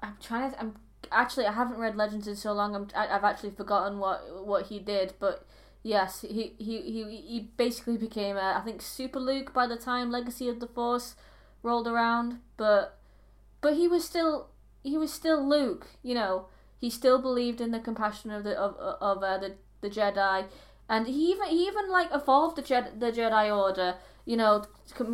I'm 0.00 0.16
trying 0.20 0.50
to. 0.50 0.60
I'm 0.60 0.74
actually 1.12 1.46
I 1.46 1.52
haven't 1.52 1.78
read 1.78 1.96
Legends 1.96 2.26
in 2.26 2.36
so 2.36 2.52
long. 2.52 2.74
I'm 2.74 2.88
I, 2.94 3.06
i 3.06 3.12
have 3.12 3.24
actually 3.24 3.50
forgotten 3.50 3.98
what 3.98 4.44
what 4.44 4.66
he 4.66 4.80
did, 4.80 5.14
but 5.20 5.46
yes, 5.84 6.22
he 6.22 6.54
he 6.58 6.82
he 6.82 7.04
he 7.04 7.50
basically 7.56 7.96
became 7.96 8.36
a, 8.36 8.56
I 8.58 8.62
think 8.64 8.82
Super 8.82 9.20
Luke 9.20 9.54
by 9.54 9.68
the 9.68 9.76
time 9.76 10.10
Legacy 10.10 10.48
of 10.48 10.58
the 10.58 10.66
Force 10.66 11.14
rolled 11.62 11.86
around, 11.86 12.38
but 12.56 12.98
but 13.60 13.74
he 13.74 13.88
was 13.88 14.04
still 14.04 14.48
he 14.82 14.96
was 14.96 15.12
still 15.12 15.46
Luke. 15.46 15.88
You 16.02 16.14
know, 16.14 16.46
he 16.78 16.90
still 16.90 17.20
believed 17.20 17.60
in 17.60 17.70
the 17.70 17.80
compassion 17.80 18.30
of 18.30 18.44
the 18.44 18.58
of 18.58 18.76
of 18.76 19.22
uh, 19.22 19.38
the 19.38 19.54
the 19.80 19.90
Jedi, 19.90 20.46
and 20.88 21.06
he 21.06 21.30
even 21.30 21.48
he 21.48 21.66
even 21.66 21.90
like 21.90 22.08
evolved 22.12 22.56
the 22.56 22.62
Jedi 22.62 22.98
the 22.98 23.12
Jedi 23.12 23.56
Order. 23.56 23.96
You 24.24 24.36
know, 24.36 24.66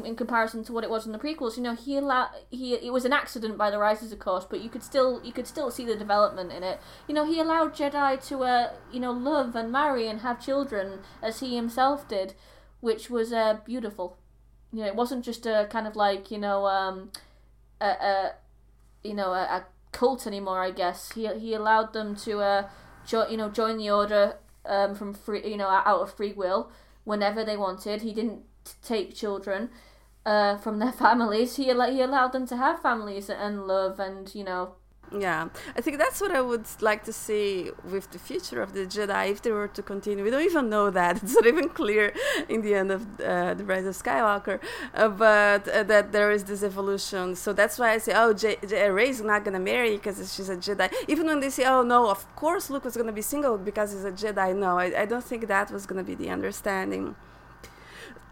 in 0.05 0.17
comparison 0.17 0.65
to 0.65 0.73
what 0.73 0.83
it 0.83 0.91
was 0.91 1.07
in 1.07 1.13
the 1.13 1.21
prequels, 1.21 1.57
you 1.57 1.63
know, 1.63 1.77
he 1.77 1.97
allowed 1.97 2.31
he 2.51 2.75
it 2.75 2.93
was 2.93 3.05
an 3.05 3.13
accident 3.13 3.57
by 3.57 3.71
the 3.71 3.79
Rises, 3.79 4.11
of 4.11 4.19
course, 4.19 4.45
but 4.45 4.61
you 4.61 4.69
could 4.69 4.83
still 4.83 5.21
you 5.25 5.33
could 5.33 5.47
still 5.47 5.71
see 5.71 5.85
the 5.85 5.95
development 5.95 6.51
in 6.51 6.65
it. 6.65 6.81
You 7.07 7.15
know, 7.15 7.25
he 7.25 7.39
allowed 7.39 7.77
Jedi 7.77 8.27
to 8.29 8.43
uh 8.43 8.73
you 8.93 8.99
know 8.99 9.13
love 9.13 9.55
and 9.55 9.71
marry 9.71 10.09
and 10.09 10.23
have 10.23 10.45
children 10.45 10.99
as 11.23 11.39
he 11.39 11.55
himself 11.55 12.09
did, 12.09 12.35
which 12.81 13.09
was 13.09 13.33
uh 13.33 13.59
beautiful 13.65 14.19
you 14.75 14.81
know, 14.81 14.87
it 14.87 14.97
wasn't 14.97 15.25
just 15.25 15.47
a 15.47 15.67
kind 15.71 15.87
of 15.87 15.95
like 15.97 16.31
you 16.31 16.39
know, 16.39 16.67
um, 16.67 17.11
a, 17.81 17.87
a 17.87 18.33
you 19.03 19.15
know, 19.15 19.33
a, 19.33 19.43
a 19.43 19.65
cult 19.93 20.27
anymore. 20.27 20.61
I 20.61 20.71
guess 20.73 21.13
he 21.13 21.27
he 21.29 21.55
allowed 21.55 21.93
them 21.93 22.17
to 22.17 22.41
uh, 22.41 22.69
jo- 23.07 23.29
you 23.29 23.37
know, 23.37 23.49
join 23.49 23.79
the 23.79 23.91
order 23.91 24.37
um, 24.67 24.95
from 24.95 25.15
free, 25.15 25.49
you 25.49 25.57
know, 25.57 25.69
out 25.69 26.01
of 26.01 26.13
free 26.15 26.33
will 26.33 26.73
whenever 27.05 27.45
they 27.45 27.57
wanted. 27.57 28.03
He 28.03 28.13
didn't 28.13 28.43
take 28.83 29.15
children 29.15 29.71
uh, 30.27 30.57
from 30.57 30.81
their 30.81 30.93
families. 31.05 31.57
He 31.57 31.65
he 31.65 32.03
allowed 32.03 32.33
them 32.33 32.47
to 32.49 32.57
have 32.57 32.83
families 32.83 33.31
and 33.31 33.67
love 33.67 34.01
and 34.01 34.35
you 34.35 34.45
know 34.45 34.75
yeah, 35.13 35.49
I 35.77 35.81
think 35.81 35.99
that's 35.99 36.21
what 36.21 36.33
I 36.33 36.41
would 36.41 36.67
like 36.81 37.05
to 37.05 37.13
see 37.13 37.71
with 37.85 38.11
the 38.11 38.19
future 38.19 38.61
of 38.63 38.73
the 38.73 38.81
Jedi 38.81 39.31
if 39.31 39.43
they 39.43 39.53
were 39.53 39.69
to 39.69 39.83
continue. 39.83 40.25
We 40.25 40.31
don't 40.31 40.43
even 40.43 40.69
know 40.69 40.91
that; 40.91 41.17
it's 41.23 41.35
not 41.35 41.47
even 41.47 41.69
clear 41.69 42.13
in 42.49 42.63
the 42.63 42.75
end 42.75 42.91
of 42.91 43.21
uh, 43.21 43.55
the 43.55 43.65
Rise 43.65 43.87
of 43.87 43.95
Skywalker, 43.95 44.61
uh, 44.95 45.09
but 45.09 45.69
uh, 45.69 45.83
that 45.85 46.13
there 46.13 46.31
is 46.31 46.45
this 46.45 46.63
evolution. 46.63 47.37
So 47.37 47.53
that's 47.53 47.79
why 47.79 47.93
I 47.93 47.99
say, 47.99 48.13
oh, 48.15 48.33
J- 48.33 48.59
J- 48.67 48.91
Rey's 48.91 49.21
not 49.21 49.45
gonna 49.45 49.61
marry 49.61 49.97
because 49.97 50.17
she's 50.35 50.49
a 50.49 50.57
Jedi. 50.57 50.93
Even 51.09 51.27
when 51.27 51.41
they 51.41 51.51
say, 51.51 51.65
oh 51.65 51.83
no, 51.83 52.11
of 52.11 52.23
course 52.37 52.71
Luke 52.71 52.85
was 52.85 52.97
gonna 52.97 53.13
be 53.13 53.23
single 53.23 53.57
because 53.59 53.93
he's 53.93 54.05
a 54.05 54.13
Jedi. 54.13 54.57
No, 54.57 54.79
I, 54.79 55.03
I 55.03 55.07
don't 55.07 55.25
think 55.25 55.47
that 55.49 55.71
was 55.71 55.87
gonna 55.87 56.05
be 56.05 56.15
the 56.15 56.31
understanding 56.31 57.15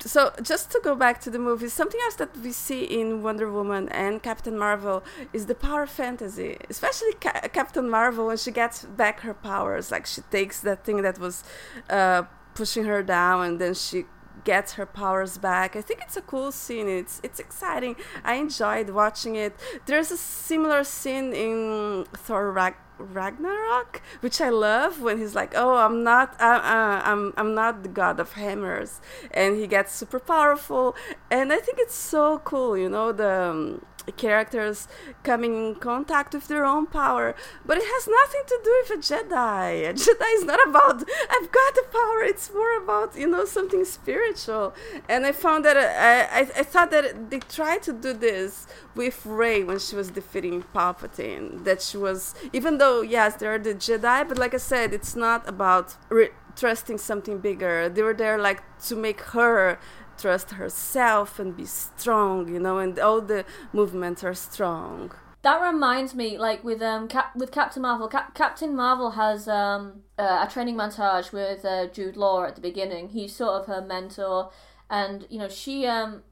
so 0.01 0.33
just 0.43 0.71
to 0.73 0.81
go 0.83 0.95
back 0.95 1.21
to 1.23 1.31
the 1.31 1.39
movies, 1.39 1.73
something 1.73 2.01
else 2.05 2.17
that 2.17 2.37
we 2.39 2.53
see 2.53 2.85
in 2.85 3.23
Wonder 3.23 3.51
Woman 3.51 3.89
and 3.91 4.23
Captain 4.23 4.59
Marvel 4.59 5.05
is 5.33 5.47
the 5.47 5.55
power 5.55 5.87
fantasy, 5.87 6.57
especially 6.69 7.13
Ca- 7.21 7.49
Captain 7.53 7.89
Marvel 7.89 8.27
when 8.27 8.37
she 8.37 8.51
gets 8.51 8.85
back 8.85 9.21
her 9.21 9.35
powers. 9.35 9.91
Like 9.91 10.07
she 10.07 10.23
takes 10.23 10.61
that 10.61 10.85
thing 10.85 11.03
that 11.03 11.19
was 11.19 11.45
uh, 11.89 12.23
pushing 12.55 12.85
her 12.85 13.03
down, 13.03 13.45
and 13.45 13.61
then 13.61 13.75
she 13.75 14.05
gets 14.45 14.75
her 14.75 14.87
powers 14.87 15.39
back. 15.39 15.77
I 15.77 15.81
think 15.83 16.01
it's 16.03 16.17
a 16.17 16.23
cool 16.23 16.53
scene. 16.53 16.89
It's 16.89 17.21
it's 17.23 17.39
exciting. 17.41 17.97
I 18.25 18.35
enjoyed 18.35 18.91
watching 18.91 19.37
it. 19.37 19.55
There's 19.87 20.11
a 20.11 20.17
similar 20.17 20.85
scene 20.85 21.33
in 21.33 22.07
Thor 22.15 22.51
Rag- 22.51 22.75
Ragnarok, 22.99 24.03
which 24.21 24.41
I 24.41 24.49
love 24.51 25.01
when 25.01 25.19
he's 25.19 25.35
like, 25.35 25.53
"Oh, 25.57 25.77
I'm 25.77 26.03
not, 26.05 26.35
uh, 26.41 26.61
uh, 26.63 27.03
I'm, 27.05 27.33
I'm 27.37 27.55
not 27.55 27.83
the 27.83 27.89
god 27.89 28.21
of 28.21 28.33
hammers," 28.33 29.01
and 29.31 29.57
he 29.57 29.67
gets 29.67 29.93
super 29.95 30.21
powerful, 30.21 30.95
and 31.31 31.53
I 31.53 31.59
think 31.59 31.79
it's 31.81 31.95
so 31.95 32.39
cool. 32.45 32.77
You 32.77 32.89
know 32.89 33.13
the. 33.13 33.51
Um, 33.51 33.83
characters 34.11 34.89
coming 35.23 35.55
in 35.55 35.75
contact 35.77 36.35
with 36.35 36.49
their 36.49 36.65
own 36.65 36.87
power, 36.87 37.35
but 37.65 37.77
it 37.77 37.85
has 37.85 38.09
nothing 38.09 38.43
to 38.47 38.61
do 38.65 38.83
with 38.83 38.99
a 38.99 39.03
Jedi. 39.03 39.89
A 39.89 39.95
Jedi 39.95 40.35
is 40.35 40.45
not 40.45 40.67
about 40.69 41.05
I've 41.31 41.53
got 41.53 41.75
the 41.75 41.85
power. 41.93 42.23
It's 42.23 42.53
more 42.53 42.77
about 42.83 43.17
you 43.17 43.29
know 43.29 43.45
something 43.45 43.85
spiritual. 43.85 44.75
And 45.09 45.25
I 45.25 45.33
found 45.33 45.65
that 45.65 45.77
uh, 45.77 45.81
I 45.81 46.41
I, 46.41 46.41
I 46.41 46.63
thought 46.65 46.91
that 46.91 47.31
they 47.31 47.39
tried 47.39 47.83
to 47.85 47.93
do 47.93 48.13
this 48.13 48.67
with 48.95 49.25
Rey 49.25 49.63
when 49.63 49.79
she 49.79 49.95
was 49.95 50.11
defeating 50.11 50.65
Palpatine. 50.75 51.65
That 51.65 51.83
she 51.83 51.97
was 51.97 52.35
even 52.53 52.79
though 52.79 53.03
yes 53.03 53.37
there 53.37 53.55
are 53.55 53.59
the 53.59 53.75
Jedi, 53.75 54.29
but 54.29 54.39
like 54.39 54.55
I 54.55 54.59
said, 54.59 54.93
it's 54.93 55.15
not 55.15 55.49
about. 55.49 55.97
Re- 56.09 56.31
trusting 56.55 56.99
something 56.99 57.39
bigger 57.39 57.89
they 57.89 58.03
were 58.03 58.13
there 58.13 58.37
like 58.37 58.63
to 58.79 58.95
make 58.95 59.23
her 59.23 59.79
trust 60.23 60.49
herself 60.63 61.39
and 61.41 61.57
be 61.57 61.67
strong, 61.67 62.49
you 62.55 62.61
know, 62.67 62.77
and 62.79 62.99
all 62.99 63.21
the 63.21 63.45
movements 63.73 64.23
are 64.25 64.35
strong. 64.35 65.13
that 65.43 65.59
reminds 65.73 66.15
me, 66.15 66.39
like 66.39 66.61
with 66.69 66.81
um 66.83 67.09
Cap- 67.09 67.35
with 67.41 67.51
Captain 67.51 67.83
Marvel. 67.83 68.09
Cap- 68.09 68.35
Captain 68.43 68.73
Marvel 68.77 69.11
has 69.23 69.49
um 69.49 69.83
uh, 70.25 70.47
a 70.47 70.49
training 70.53 70.77
montage 70.77 71.33
with 71.33 71.65
uh, 71.65 71.87
Jude 71.97 72.17
Law 72.17 72.45
at 72.45 72.55
the 72.55 72.61
beginning. 72.71 73.05
He's 73.09 73.35
sort 73.35 73.55
of 73.61 73.67
her 73.67 73.83
mentor, 73.95 74.51
and 74.89 75.27
you 75.33 75.39
know 75.41 75.49
she 75.49 75.87
um 75.87 76.23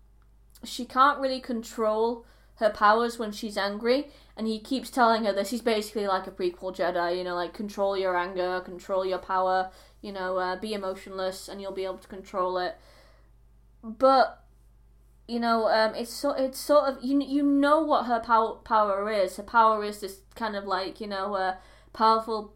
she 0.73 0.85
can't 0.85 1.19
really 1.25 1.41
control 1.41 2.25
her 2.57 2.71
powers 2.71 3.19
when 3.19 3.33
she's 3.33 3.57
angry, 3.57 4.01
and 4.37 4.47
he 4.47 4.59
keeps 4.61 4.91
telling 4.91 5.25
her 5.25 5.33
this. 5.33 5.51
He's 5.51 5.63
basically 5.63 6.07
like 6.07 6.27
a 6.29 6.31
prequel 6.31 6.77
Jedi, 6.77 7.17
you 7.19 7.25
know, 7.25 7.35
like 7.35 7.53
control 7.55 7.97
your 7.97 8.17
anger, 8.17 8.61
control 8.61 9.05
your 9.05 9.19
power, 9.19 9.71
you 10.03 10.13
know, 10.13 10.37
uh, 10.37 10.57
be 10.57 10.73
emotionless, 10.75 11.49
and 11.49 11.61
you'll 11.61 11.73
be 11.83 11.87
able 11.91 11.99
to 11.99 12.09
control 12.09 12.59
it. 12.59 12.75
But 13.83 14.43
you 15.29 15.39
know, 15.41 15.69
um, 15.69 15.95
it's 15.95 16.13
so 16.13 16.31
it's 16.33 16.59
sort 16.59 16.89
of 16.89 17.03
you 17.05 17.21
you 17.23 17.43
know 17.43 17.81
what 17.81 18.07
her 18.07 18.21
power 18.21 18.55
power 18.57 19.11
is. 19.11 19.37
Her 19.37 19.43
power 19.43 19.85
is 19.85 20.01
this 20.01 20.21
kind 20.35 20.57
of 20.57 20.65
like 20.65 21.01
you 21.01 21.07
know, 21.07 21.35
uh, 21.35 21.55
powerful. 21.93 22.55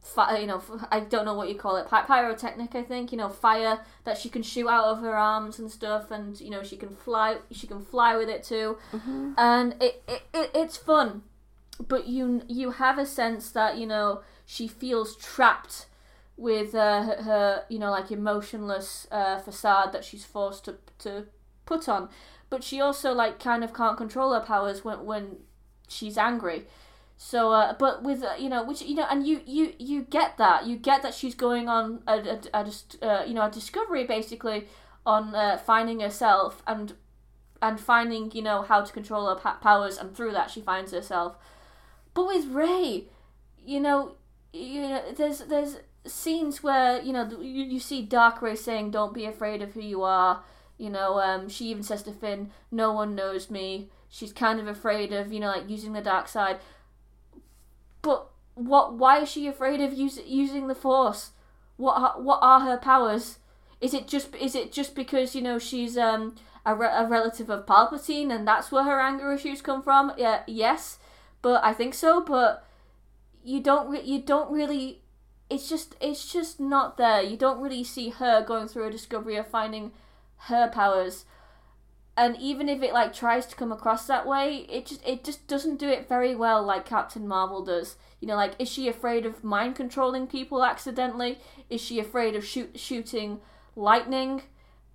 Fi- 0.00 0.36
you 0.40 0.46
know, 0.46 0.62
I 0.90 1.00
don't 1.00 1.24
know 1.24 1.32
what 1.32 1.48
you 1.48 1.54
call 1.54 1.76
it, 1.76 1.88
Py- 1.88 2.02
pyrotechnic. 2.06 2.74
I 2.74 2.82
think 2.82 3.10
you 3.10 3.16
know, 3.16 3.30
fire 3.30 3.80
that 4.04 4.18
she 4.18 4.28
can 4.28 4.42
shoot 4.42 4.68
out 4.68 4.84
of 4.84 5.00
her 5.00 5.16
arms 5.16 5.58
and 5.58 5.70
stuff, 5.70 6.10
and 6.10 6.38
you 6.40 6.50
know, 6.50 6.62
she 6.62 6.76
can 6.76 6.90
fly. 6.94 7.38
She 7.50 7.66
can 7.66 7.82
fly 7.84 8.14
with 8.14 8.28
it 8.28 8.42
too, 8.44 8.76
Mm-hmm. 8.92 9.32
and 9.38 9.72
it, 9.82 10.02
it, 10.06 10.22
it 10.34 10.50
it's 10.54 10.76
fun, 10.76 11.22
but 11.88 12.06
you 12.06 12.42
you 12.48 12.72
have 12.72 12.98
a 12.98 13.06
sense 13.06 13.50
that 13.52 13.78
you 13.78 13.86
know 13.86 14.20
she 14.44 14.68
feels 14.68 15.16
trapped 15.16 15.86
with 16.36 16.74
uh, 16.74 17.02
her, 17.02 17.64
you 17.68 17.78
know 17.78 17.90
like 17.90 18.10
emotionless 18.10 19.06
uh, 19.10 19.38
facade 19.38 19.92
that 19.92 20.04
she's 20.04 20.24
forced 20.24 20.64
to 20.64 20.76
to 20.98 21.26
put 21.66 21.88
on, 21.88 22.08
but 22.50 22.64
she 22.64 22.80
also 22.80 23.12
like 23.12 23.38
kind 23.38 23.64
of 23.64 23.72
can't 23.72 23.96
control 23.96 24.32
her 24.32 24.40
powers 24.40 24.84
when 24.84 25.04
when 25.04 25.36
she's 25.88 26.18
angry. 26.18 26.66
So, 27.16 27.52
uh, 27.52 27.74
but 27.78 28.02
with 28.02 28.24
uh, 28.24 28.34
you 28.38 28.48
know, 28.48 28.64
which 28.64 28.82
you 28.82 28.96
know, 28.96 29.06
and 29.08 29.26
you 29.26 29.40
you 29.46 29.72
you 29.78 30.02
get 30.02 30.36
that 30.38 30.66
you 30.66 30.76
get 30.76 31.02
that 31.02 31.14
she's 31.14 31.34
going 31.34 31.68
on 31.68 32.02
a, 32.06 32.18
a, 32.18 32.40
a 32.52 32.64
dis- 32.64 32.96
uh, 33.00 33.24
you 33.26 33.34
know 33.34 33.46
a 33.46 33.50
discovery 33.50 34.04
basically 34.04 34.66
on 35.06 35.34
uh, 35.34 35.56
finding 35.56 36.00
herself 36.00 36.62
and 36.66 36.94
and 37.62 37.78
finding 37.80 38.32
you 38.32 38.42
know 38.42 38.62
how 38.62 38.82
to 38.82 38.92
control 38.92 39.28
her 39.28 39.36
pa- 39.36 39.58
powers, 39.62 39.96
and 39.96 40.14
through 40.16 40.32
that 40.32 40.50
she 40.50 40.60
finds 40.60 40.92
herself. 40.92 41.36
But 42.14 42.26
with 42.26 42.46
Rey, 42.46 43.08
you 43.64 43.80
know, 43.80 44.16
you 44.52 44.82
know, 44.82 45.02
there's 45.16 45.38
there's 45.40 45.76
scenes 46.06 46.62
where 46.62 47.00
you 47.00 47.12
know 47.12 47.28
you, 47.40 47.64
you 47.64 47.80
see 47.80 48.02
Dark 48.02 48.42
Rey 48.42 48.56
saying, 48.56 48.90
"Don't 48.90 49.14
be 49.14 49.24
afraid 49.24 49.62
of 49.62 49.72
who 49.72 49.80
you 49.80 50.02
are." 50.02 50.42
You 50.76 50.90
know, 50.90 51.20
um, 51.20 51.48
she 51.48 51.66
even 51.66 51.82
says 51.82 52.02
to 52.04 52.12
Finn, 52.12 52.50
"No 52.70 52.92
one 52.92 53.14
knows 53.14 53.50
me." 53.50 53.90
She's 54.08 54.32
kind 54.32 54.60
of 54.60 54.66
afraid 54.68 55.12
of 55.12 55.32
you 55.32 55.40
know 55.40 55.48
like 55.48 55.68
using 55.68 55.92
the 55.92 56.00
dark 56.00 56.28
side. 56.28 56.58
But 58.02 58.28
what? 58.54 58.94
Why 58.94 59.20
is 59.20 59.28
she 59.30 59.46
afraid 59.46 59.80
of 59.80 59.92
use, 59.92 60.18
using 60.26 60.68
the 60.68 60.74
Force? 60.74 61.30
What 61.76 62.00
are, 62.00 62.20
what 62.20 62.38
are 62.42 62.60
her 62.60 62.76
powers? 62.76 63.38
Is 63.80 63.94
it 63.94 64.06
just 64.06 64.34
is 64.36 64.54
it 64.54 64.72
just 64.72 64.94
because 64.94 65.34
you 65.34 65.42
know 65.42 65.58
she's 65.58 65.96
um 65.98 66.36
a, 66.64 66.74
re- 66.74 66.88
a 66.92 67.06
relative 67.06 67.50
of 67.50 67.66
Palpatine 67.66 68.34
and 68.34 68.46
that's 68.46 68.70
where 68.72 68.84
her 68.84 69.00
anger 69.00 69.32
issues 69.32 69.60
come 69.60 69.82
from? 69.82 70.12
Yeah, 70.16 70.42
yes, 70.46 70.98
but 71.42 71.62
I 71.64 71.72
think 71.72 71.94
so. 71.94 72.20
But 72.20 72.66
you 73.42 73.60
don't 73.60 73.88
re- 73.90 74.02
you 74.02 74.20
don't 74.20 74.50
really. 74.50 75.00
It's 75.54 75.68
just 75.68 75.94
it's 76.00 76.32
just 76.32 76.58
not 76.58 76.96
there. 76.96 77.22
You 77.22 77.36
don't 77.36 77.60
really 77.60 77.84
see 77.84 78.10
her 78.10 78.44
going 78.44 78.66
through 78.66 78.88
a 78.88 78.90
discovery 78.90 79.36
of 79.36 79.46
finding 79.46 79.92
her 80.48 80.68
powers. 80.68 81.26
And 82.16 82.36
even 82.40 82.68
if 82.68 82.82
it 82.82 82.92
like 82.92 83.12
tries 83.14 83.46
to 83.46 83.54
come 83.54 83.70
across 83.70 84.08
that 84.08 84.26
way 84.26 84.66
it 84.68 84.86
just 84.86 85.06
it 85.06 85.22
just 85.22 85.46
doesn't 85.46 85.78
do 85.78 85.88
it 85.88 86.08
very 86.08 86.34
well 86.34 86.60
like 86.64 86.84
captain 86.84 87.28
marvel 87.28 87.64
does. 87.64 87.94
You 88.18 88.26
know 88.26 88.34
like 88.34 88.54
is 88.58 88.68
she 88.68 88.88
afraid 88.88 89.24
of 89.26 89.44
mind 89.44 89.76
controlling 89.76 90.26
people 90.26 90.64
accidentally? 90.64 91.38
Is 91.70 91.80
she 91.80 92.00
afraid 92.00 92.34
of 92.34 92.44
shoot, 92.44 92.76
shooting 92.78 93.40
lightning 93.76 94.42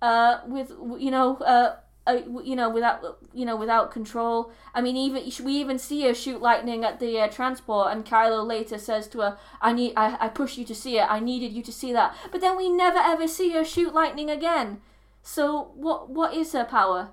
uh 0.02 0.40
with 0.46 0.72
you 0.98 1.10
know 1.10 1.36
uh 1.38 1.76
uh, 2.16 2.40
you 2.42 2.56
know, 2.56 2.68
without 2.70 3.18
you 3.32 3.44
know, 3.44 3.56
without 3.56 3.90
control. 3.90 4.52
I 4.74 4.80
mean, 4.80 4.96
even 4.96 5.22
we 5.44 5.52
even 5.54 5.78
see 5.78 6.02
her 6.06 6.14
shoot 6.14 6.40
lightning 6.42 6.84
at 6.84 7.00
the 7.00 7.18
uh, 7.20 7.28
transport, 7.28 7.92
and 7.92 8.04
Kylo 8.04 8.46
later 8.46 8.78
says 8.78 9.08
to 9.08 9.20
her, 9.20 9.38
"I 9.60 9.72
need, 9.72 9.92
I, 9.96 10.16
I 10.26 10.28
pushed 10.28 10.58
you 10.58 10.64
to 10.66 10.74
see 10.74 10.98
it. 10.98 11.06
I 11.10 11.20
needed 11.20 11.52
you 11.52 11.62
to 11.62 11.72
see 11.72 11.92
that." 11.92 12.14
But 12.32 12.40
then 12.40 12.56
we 12.56 12.68
never 12.68 12.98
ever 12.98 13.26
see 13.28 13.50
her 13.52 13.64
shoot 13.64 13.94
lightning 13.94 14.30
again. 14.30 14.80
So 15.22 15.72
what, 15.74 16.08
what 16.10 16.34
is 16.34 16.52
her 16.52 16.64
power? 16.64 17.10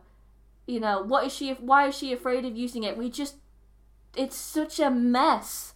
You 0.66 0.80
know, 0.80 1.02
what 1.02 1.26
is 1.26 1.34
she? 1.34 1.52
Why 1.54 1.88
is 1.88 1.98
she 1.98 2.14
afraid 2.14 2.46
of 2.46 2.56
using 2.56 2.84
it? 2.84 2.98
We 2.98 3.10
just, 3.10 3.36
it's 4.16 4.36
such 4.38 4.80
a 4.80 4.90
mess. 4.90 5.74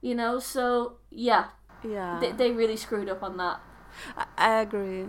You 0.00 0.14
know, 0.14 0.38
so 0.38 0.98
yeah, 1.10 1.46
Yeah. 1.82 2.18
they, 2.20 2.32
they 2.32 2.50
really 2.52 2.76
screwed 2.76 3.08
up 3.08 3.22
on 3.22 3.36
that. 3.38 3.60
I, 4.16 4.26
I 4.36 4.60
agree. 4.60 5.06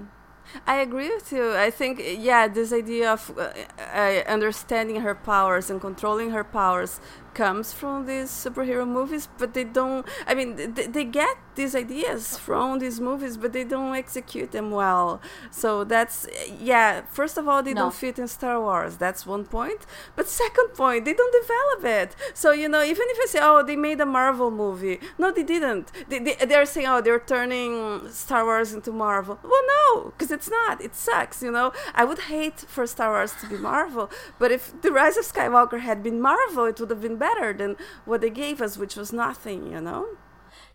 I 0.66 0.78
agree 0.78 1.10
with 1.10 1.32
you. 1.32 1.56
I 1.56 1.70
think, 1.70 2.02
yeah, 2.04 2.48
this 2.48 2.74
idea 2.74 3.14
of 3.14 3.32
uh, 3.38 3.52
uh, 3.94 4.24
understanding 4.28 5.02
her 5.02 5.16
powers 5.16 5.70
and 5.70 5.80
controlling 5.80 6.32
her 6.32 6.44
powers 6.44 7.00
comes 7.34 7.74
from 7.74 8.06
these 8.06 8.30
superhero 8.30 8.88
movies, 8.88 9.28
but 9.38 9.54
they 9.54 9.64
don't. 9.64 10.06
I 10.28 10.34
mean, 10.34 10.56
they, 10.56 10.88
they 10.88 11.04
get 11.06 11.38
these 11.56 11.76
ideas 11.76 12.38
from 12.38 12.80
these 12.80 13.00
movies, 13.02 13.38
but 13.38 13.52
they 13.54 13.64
don't 13.64 13.96
execute 13.96 14.52
them 14.52 14.72
well. 14.72 15.22
So 15.52 15.84
that's, 15.84 16.28
yeah, 16.60 17.02
first 17.12 17.38
of 17.38 17.48
all, 17.48 17.62
they 17.64 17.74
No. 17.74 17.82
don't 17.84 17.94
fit 17.94 18.18
in 18.18 18.28
Star 18.28 18.60
Wars. 18.62 18.98
That's 18.98 19.26
one 19.26 19.46
point. 19.46 19.86
But 20.16 20.28
second 20.28 20.70
point, 20.76 21.06
they 21.06 21.14
don't 21.14 21.34
develop 21.42 21.84
it. 22.02 22.16
So, 22.34 22.52
you 22.52 22.70
know, 22.70 22.82
even 22.84 23.06
if 23.10 23.18
I 23.22 23.26
say, 23.28 23.40
oh, 23.42 23.62
they 23.64 23.76
made 23.76 24.00
a 24.00 24.06
Marvel 24.06 24.52
movie, 24.52 25.00
no, 25.18 25.32
they 25.32 25.44
didn't. 25.44 25.92
They, 26.08 26.20
they, 26.20 26.36
they're 26.46 26.66
saying, 26.66 26.88
oh, 26.88 27.02
they're 27.02 27.20
turning 27.20 28.10
Star 28.10 28.46
Wars 28.46 28.74
into 28.74 28.92
Marvel. 28.92 29.38
Well, 29.44 29.64
no, 29.78 30.12
because 30.12 30.32
it's 30.32 30.50
not. 30.50 30.82
It 30.82 30.96
sucks, 30.96 31.44
you 31.44 31.52
know. 31.52 31.74
I 31.94 32.06
would 32.06 32.20
hate 32.34 32.60
for 32.62 32.88
Star 32.88 33.10
Wars 33.12 33.34
to 33.42 33.48
be 33.50 33.58
Marvel, 33.58 34.10
but 34.40 34.52
if 34.52 34.64
The 34.82 34.92
Rise 34.92 35.18
of 35.18 35.26
Skywalker 35.26 35.82
had 35.82 36.02
been 36.04 36.22
Marvel, 36.22 36.66
it 36.66 36.80
would 36.80 36.90
have 36.90 37.02
been 37.02 37.18
better 37.20 37.54
than 37.54 37.76
what 38.06 38.22
they 38.22 38.30
gave 38.30 38.62
us, 38.62 38.78
which 38.78 38.96
was 38.96 39.14
nothing, 39.14 39.72
you 39.72 39.82
know? 39.82 40.08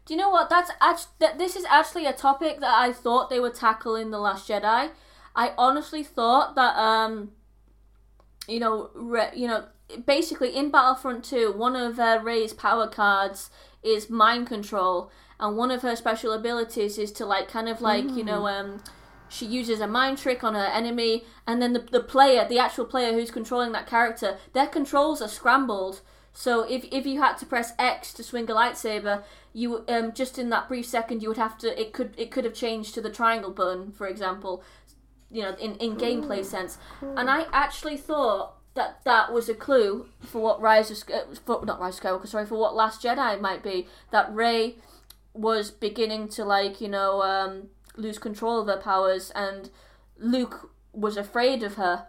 Do 0.06 0.14
you 0.14 0.20
know 0.20 0.28
what? 0.30 0.50
That's 0.50 0.70
act- 0.80 1.18
that 1.18 1.38
this 1.38 1.56
is 1.56 1.64
actually 1.64 2.06
a 2.06 2.12
topic 2.12 2.60
that 2.60 2.74
I 2.74 2.92
thought 2.92 3.30
they 3.30 3.40
would 3.40 3.54
tackle 3.54 3.96
in 3.96 4.10
the 4.10 4.18
Last 4.18 4.48
Jedi. 4.48 4.90
I 5.34 5.52
honestly 5.56 6.04
thought 6.04 6.54
that 6.54 6.76
um, 6.76 7.32
you 8.46 8.60
know, 8.60 8.90
re- 8.94 9.32
you 9.34 9.48
know, 9.48 9.64
basically 10.06 10.54
in 10.54 10.70
Battlefront 10.70 11.24
Two, 11.24 11.52
one 11.56 11.74
of 11.74 11.98
uh, 11.98 12.20
Rey's 12.22 12.52
power 12.52 12.86
cards 12.86 13.50
is 13.82 14.10
mind 14.10 14.46
control, 14.46 15.10
and 15.40 15.56
one 15.56 15.70
of 15.70 15.82
her 15.82 15.96
special 15.96 16.32
abilities 16.32 16.98
is 16.98 17.10
to 17.12 17.26
like 17.26 17.48
kind 17.48 17.68
of 17.68 17.80
like 17.80 18.04
you 18.10 18.24
know 18.24 18.46
um. 18.46 18.82
She 19.26 19.46
uses 19.46 19.80
a 19.80 19.88
mind 19.88 20.18
trick 20.18 20.44
on 20.44 20.54
her 20.54 20.66
enemy, 20.66 21.24
and 21.44 21.60
then 21.60 21.72
the, 21.72 21.80
the 21.80 21.98
player, 21.98 22.46
the 22.46 22.58
actual 22.60 22.84
player 22.84 23.12
who's 23.12 23.32
controlling 23.32 23.72
that 23.72 23.86
character, 23.86 24.36
their 24.52 24.68
controls 24.68 25.20
are 25.20 25.28
scrambled. 25.28 26.02
So 26.34 26.62
if 26.62 26.84
if 26.90 27.06
you 27.06 27.20
had 27.20 27.38
to 27.38 27.46
press 27.46 27.72
X 27.78 28.12
to 28.14 28.24
swing 28.24 28.50
a 28.50 28.54
lightsaber, 28.54 29.22
you 29.52 29.84
um 29.88 30.12
just 30.12 30.38
in 30.38 30.50
that 30.50 30.68
brief 30.68 30.84
second 30.84 31.22
you 31.22 31.28
would 31.28 31.38
have 31.38 31.56
to 31.58 31.80
it 31.80 31.92
could 31.92 32.12
it 32.18 32.30
could 32.32 32.44
have 32.44 32.54
changed 32.54 32.92
to 32.94 33.00
the 33.00 33.10
triangle 33.10 33.52
button, 33.52 33.92
for 33.92 34.08
example, 34.08 34.62
you 35.30 35.42
know, 35.42 35.54
in 35.54 35.76
in 35.76 35.96
gameplay 35.96 36.44
sense. 36.44 36.76
And 37.00 37.30
I 37.30 37.46
actually 37.52 37.96
thought 37.96 38.56
that 38.74 39.04
that 39.04 39.32
was 39.32 39.48
a 39.48 39.54
clue 39.54 40.08
for 40.20 40.42
what 40.42 40.60
Rise 40.60 40.90
of 40.90 41.08
uh, 41.08 41.34
for, 41.46 41.64
not 41.64 41.80
Rise 41.80 41.98
of 41.98 42.04
Skywalker, 42.04 42.26
sorry, 42.26 42.46
for 42.46 42.58
what 42.58 42.74
Last 42.74 43.02
Jedi 43.02 43.40
might 43.40 43.62
be. 43.62 43.86
That 44.10 44.34
Rey 44.34 44.76
was 45.32 45.70
beginning 45.70 46.28
to 46.30 46.44
like 46.44 46.80
you 46.80 46.88
know 46.88 47.22
um, 47.22 47.68
lose 47.96 48.18
control 48.18 48.60
of 48.60 48.66
her 48.66 48.76
powers, 48.76 49.30
and 49.36 49.70
Luke 50.18 50.72
was 50.92 51.16
afraid 51.16 51.62
of 51.62 51.74
her 51.74 52.06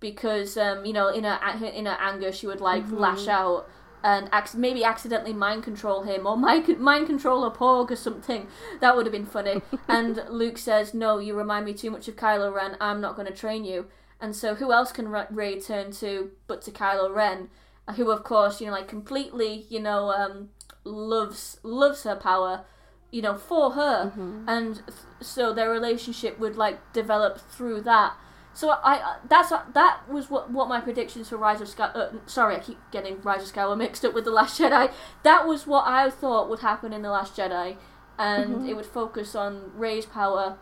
because 0.00 0.56
um, 0.56 0.84
you 0.84 0.92
know 0.92 1.08
in 1.08 1.24
her 1.24 1.38
in 1.66 1.86
her 1.86 1.98
anger 2.00 2.32
she 2.32 2.46
would 2.46 2.60
like 2.60 2.84
lash 2.90 3.26
out 3.26 3.68
and 4.04 4.28
ac- 4.32 4.56
maybe 4.56 4.84
accidentally 4.84 5.32
mind 5.32 5.62
control 5.62 6.02
him 6.02 6.26
or 6.26 6.36
mind 6.46 6.78
mind 6.78 7.06
control 7.06 7.44
a 7.44 7.50
Porg 7.50 7.90
or 7.90 7.96
something. 7.96 8.46
That 8.80 8.96
would 8.96 9.06
have 9.06 9.12
been 9.12 9.26
funny. 9.26 9.62
and 9.88 10.22
Luke 10.28 10.58
says, 10.58 10.94
"No, 10.94 11.18
you 11.18 11.34
remind 11.34 11.64
me 11.66 11.74
too 11.74 11.90
much 11.90 12.08
of 12.08 12.16
Kylo 12.16 12.54
Ren. 12.54 12.76
I'm 12.80 13.00
not 13.00 13.16
going 13.16 13.28
to 13.28 13.34
train 13.34 13.64
you." 13.64 13.86
And 14.20 14.34
so, 14.34 14.54
who 14.56 14.72
else 14.72 14.90
can 14.90 15.08
Rey 15.08 15.60
turn 15.60 15.92
to 15.92 16.30
but 16.46 16.62
to 16.62 16.70
Kylo 16.72 17.14
Ren, 17.14 17.50
who, 17.96 18.10
of 18.10 18.24
course, 18.24 18.60
you 18.60 18.66
know, 18.66 18.72
like 18.72 18.88
completely, 18.88 19.66
you 19.68 19.80
know, 19.80 20.10
um, 20.10 20.50
loves 20.84 21.58
loves 21.62 22.02
her 22.02 22.16
power, 22.16 22.64
you 23.10 23.22
know, 23.22 23.34
for 23.36 23.72
her, 23.72 24.12
and 24.48 24.76
th- 24.86 24.98
so 25.20 25.52
their 25.52 25.70
relationship 25.70 26.38
would 26.38 26.56
like 26.56 26.92
develop 26.92 27.38
through 27.38 27.82
that. 27.82 28.14
So 28.58 28.70
I, 28.70 28.94
I 28.94 29.16
that's 29.28 29.50
that 29.50 30.00
was 30.10 30.30
what 30.30 30.50
what 30.50 30.68
my 30.68 30.80
predictions 30.80 31.28
for 31.28 31.36
Rise 31.36 31.60
of 31.60 31.68
Sky. 31.68 31.84
Uh, 31.94 32.10
sorry, 32.26 32.56
I 32.56 32.58
keep 32.58 32.78
getting 32.90 33.22
Rise 33.22 33.48
of 33.48 33.54
Skywalker 33.54 33.78
mixed 33.78 34.04
up 34.04 34.14
with 34.14 34.24
the 34.24 34.32
Last 34.32 34.58
Jedi. 34.58 34.90
That 35.22 35.46
was 35.46 35.64
what 35.64 35.86
I 35.86 36.10
thought 36.10 36.50
would 36.50 36.58
happen 36.58 36.92
in 36.92 37.02
the 37.02 37.10
Last 37.10 37.36
Jedi, 37.36 37.76
and 38.18 38.68
it 38.68 38.74
would 38.74 38.84
focus 38.84 39.36
on 39.36 39.70
Rey's 39.76 40.06
power 40.06 40.58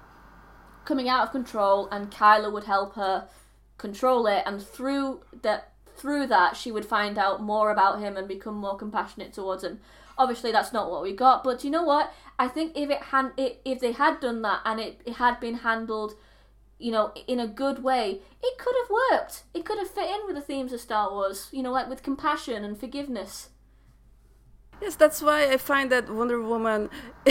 coming 0.85 1.09
out 1.09 1.23
of 1.23 1.33
control, 1.33 1.89
and 1.91 2.11
Kylo 2.11 2.53
would 2.53 2.65
help 2.65 2.97
her 2.97 3.29
control 3.79 4.27
it, 4.27 4.43
and 4.45 4.63
through 4.63 5.23
that 5.41 5.73
through 5.97 6.27
that 6.27 6.55
she 6.55 6.71
would 6.71 6.85
find 6.85 7.17
out 7.17 7.43
more 7.43 7.71
about 7.71 8.01
him 8.01 8.19
and 8.19 8.29
become 8.29 8.57
more 8.57 8.77
compassionate 8.77 9.33
towards 9.33 9.65
him. 9.65 9.81
Obviously, 10.19 10.53
that's 10.53 10.71
not 10.71 10.91
what 10.91 11.03
we 11.03 11.15
got, 11.15 11.43
but 11.43 11.65
you 11.65 11.71
know 11.71 11.85
what? 11.85 12.13
I 12.39 12.49
think 12.49 12.77
if 12.77 12.91
it 12.91 13.05
had, 13.05 13.33
if 13.39 13.81
they 13.81 13.93
had 13.93 14.21
done 14.21 14.43
that 14.43 14.61
and 14.67 14.81
it, 14.81 15.01
it 15.07 15.15
had 15.15 15.41
been 15.41 15.55
handled, 15.55 16.13
you 16.79 16.93
know, 16.93 17.13
in 17.27 17.41
a 17.41 17.47
good 17.47 17.83
way, 17.83 18.21
it 18.43 18.59
could 18.59 18.75
have 18.83 18.91
worked. 18.91 19.45
It 19.55 19.65
could 19.65 19.79
have 19.79 19.91
fit 19.91 20.11
in 20.11 20.27
with 20.27 20.37
the 20.37 20.43
themes 20.43 20.73
of 20.73 20.81
Star 20.81 21.11
Wars. 21.11 21.49
You 21.53 21.63
know, 21.63 21.73
like 21.73 21.89
with 21.89 22.03
compassion 22.03 22.65
and 22.65 22.79
forgiveness. 22.79 23.51
Yes, 24.81 24.95
that's 24.95 25.23
why 25.23 25.51
I 25.51 25.57
find 25.57 25.91
that 25.91 26.11
Wonder 26.11 26.41
Woman 26.43 26.91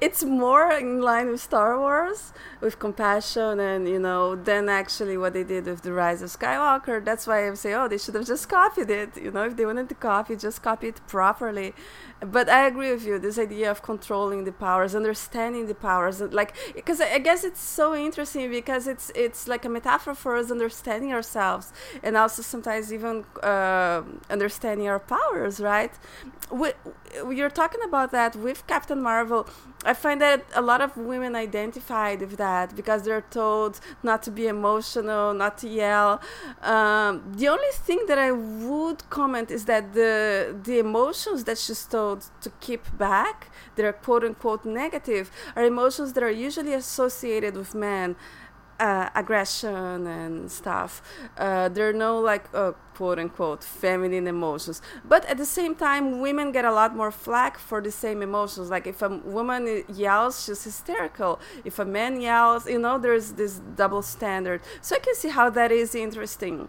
it's 0.00 0.24
more 0.24 0.72
in 0.72 1.00
line 1.00 1.28
with 1.28 1.40
Star 1.40 1.78
Wars, 1.78 2.32
with 2.60 2.78
compassion 2.78 3.60
and 3.60 3.86
you 3.86 3.98
know, 3.98 4.34
than 4.34 4.68
actually 4.68 5.16
what 5.16 5.34
they 5.34 5.44
did 5.44 5.66
with 5.66 5.82
the 5.82 5.92
Rise 5.92 6.22
of 6.22 6.30
Skywalker. 6.30 7.04
That's 7.04 7.26
why 7.26 7.48
I 7.48 7.54
say, 7.54 7.74
oh, 7.74 7.88
they 7.88 7.98
should 7.98 8.14
have 8.14 8.26
just 8.26 8.48
copied 8.48 8.90
it. 8.90 9.16
You 9.16 9.30
know, 9.30 9.44
if 9.44 9.56
they 9.56 9.66
wanted 9.66 9.88
to 9.90 9.94
copy, 9.94 10.34
just 10.34 10.62
copy 10.62 10.88
it 10.88 11.00
properly 11.06 11.74
but 12.26 12.48
I 12.48 12.66
agree 12.66 12.92
with 12.92 13.04
you. 13.04 13.18
This 13.18 13.38
idea 13.38 13.70
of 13.70 13.82
controlling 13.82 14.44
the 14.44 14.52
powers, 14.52 14.94
understanding 14.94 15.66
the 15.66 15.74
powers, 15.74 16.20
like 16.20 16.54
because 16.74 17.00
I 17.00 17.18
guess 17.18 17.44
it's 17.44 17.60
so 17.60 17.94
interesting 17.94 18.50
because 18.50 18.86
it's 18.86 19.10
it's 19.14 19.48
like 19.48 19.64
a 19.64 19.68
metaphor 19.68 20.14
for 20.14 20.36
us 20.36 20.50
understanding 20.50 21.12
ourselves 21.12 21.72
and 22.02 22.16
also 22.16 22.42
sometimes 22.42 22.92
even 22.92 23.24
uh, 23.42 24.02
understanding 24.30 24.88
our 24.88 25.00
powers. 25.00 25.60
Right? 25.60 25.92
We, 26.50 26.72
you're 27.30 27.50
talking 27.50 27.80
about 27.84 28.12
that 28.12 28.36
with 28.36 28.66
Captain 28.66 29.02
Marvel. 29.02 29.48
I 29.84 29.94
find 29.94 30.20
that 30.20 30.44
a 30.54 30.62
lot 30.62 30.80
of 30.80 30.96
women 30.96 31.34
identified 31.34 32.20
with 32.20 32.36
that 32.36 32.76
because 32.76 33.02
they're 33.02 33.26
told 33.30 33.80
not 34.02 34.22
to 34.24 34.30
be 34.30 34.46
emotional, 34.46 35.34
not 35.34 35.58
to 35.58 35.68
yell. 35.68 36.20
Um, 36.62 37.32
the 37.36 37.48
only 37.48 37.72
thing 37.72 38.04
that 38.06 38.18
I 38.18 38.30
would 38.30 39.08
comment 39.10 39.50
is 39.50 39.64
that 39.64 39.92
the 39.94 40.56
the 40.62 40.78
emotions 40.78 41.44
that 41.44 41.58
she's 41.58 41.84
told 41.84 42.26
to 42.42 42.50
keep 42.60 42.84
back, 42.96 43.50
that 43.74 43.84
are 43.84 43.92
quote 43.92 44.24
unquote 44.24 44.64
negative, 44.64 45.30
are 45.56 45.64
emotions 45.64 46.12
that 46.12 46.22
are 46.22 46.30
usually 46.30 46.74
associated 46.74 47.56
with 47.56 47.74
men 47.74 48.14
uh, 48.82 49.08
aggression 49.14 50.08
and 50.08 50.50
stuff. 50.50 51.00
Uh, 51.38 51.68
there 51.68 51.88
are 51.88 51.92
no 51.92 52.18
like 52.18 52.44
uh, 52.52 52.72
quote 52.94 53.18
unquote 53.20 53.62
feminine 53.62 54.26
emotions, 54.26 54.82
but 55.04 55.24
at 55.26 55.36
the 55.38 55.46
same 55.46 55.74
time, 55.76 56.20
women 56.20 56.50
get 56.50 56.64
a 56.64 56.72
lot 56.72 56.96
more 56.96 57.12
flack 57.12 57.58
for 57.58 57.80
the 57.80 57.92
same 57.92 58.22
emotions. 58.22 58.70
Like 58.70 58.88
if 58.88 59.00
a 59.00 59.08
woman 59.08 59.84
yells, 59.88 60.44
she's 60.44 60.64
hysterical. 60.64 61.38
If 61.64 61.78
a 61.78 61.84
man 61.84 62.20
yells, 62.20 62.66
you 62.66 62.80
know, 62.80 62.98
there's 62.98 63.34
this 63.34 63.60
double 63.76 64.02
standard. 64.02 64.60
So 64.80 64.96
I 64.96 64.98
can 64.98 65.14
see 65.14 65.28
how 65.28 65.48
that 65.50 65.70
is 65.70 65.94
interesting. 65.94 66.68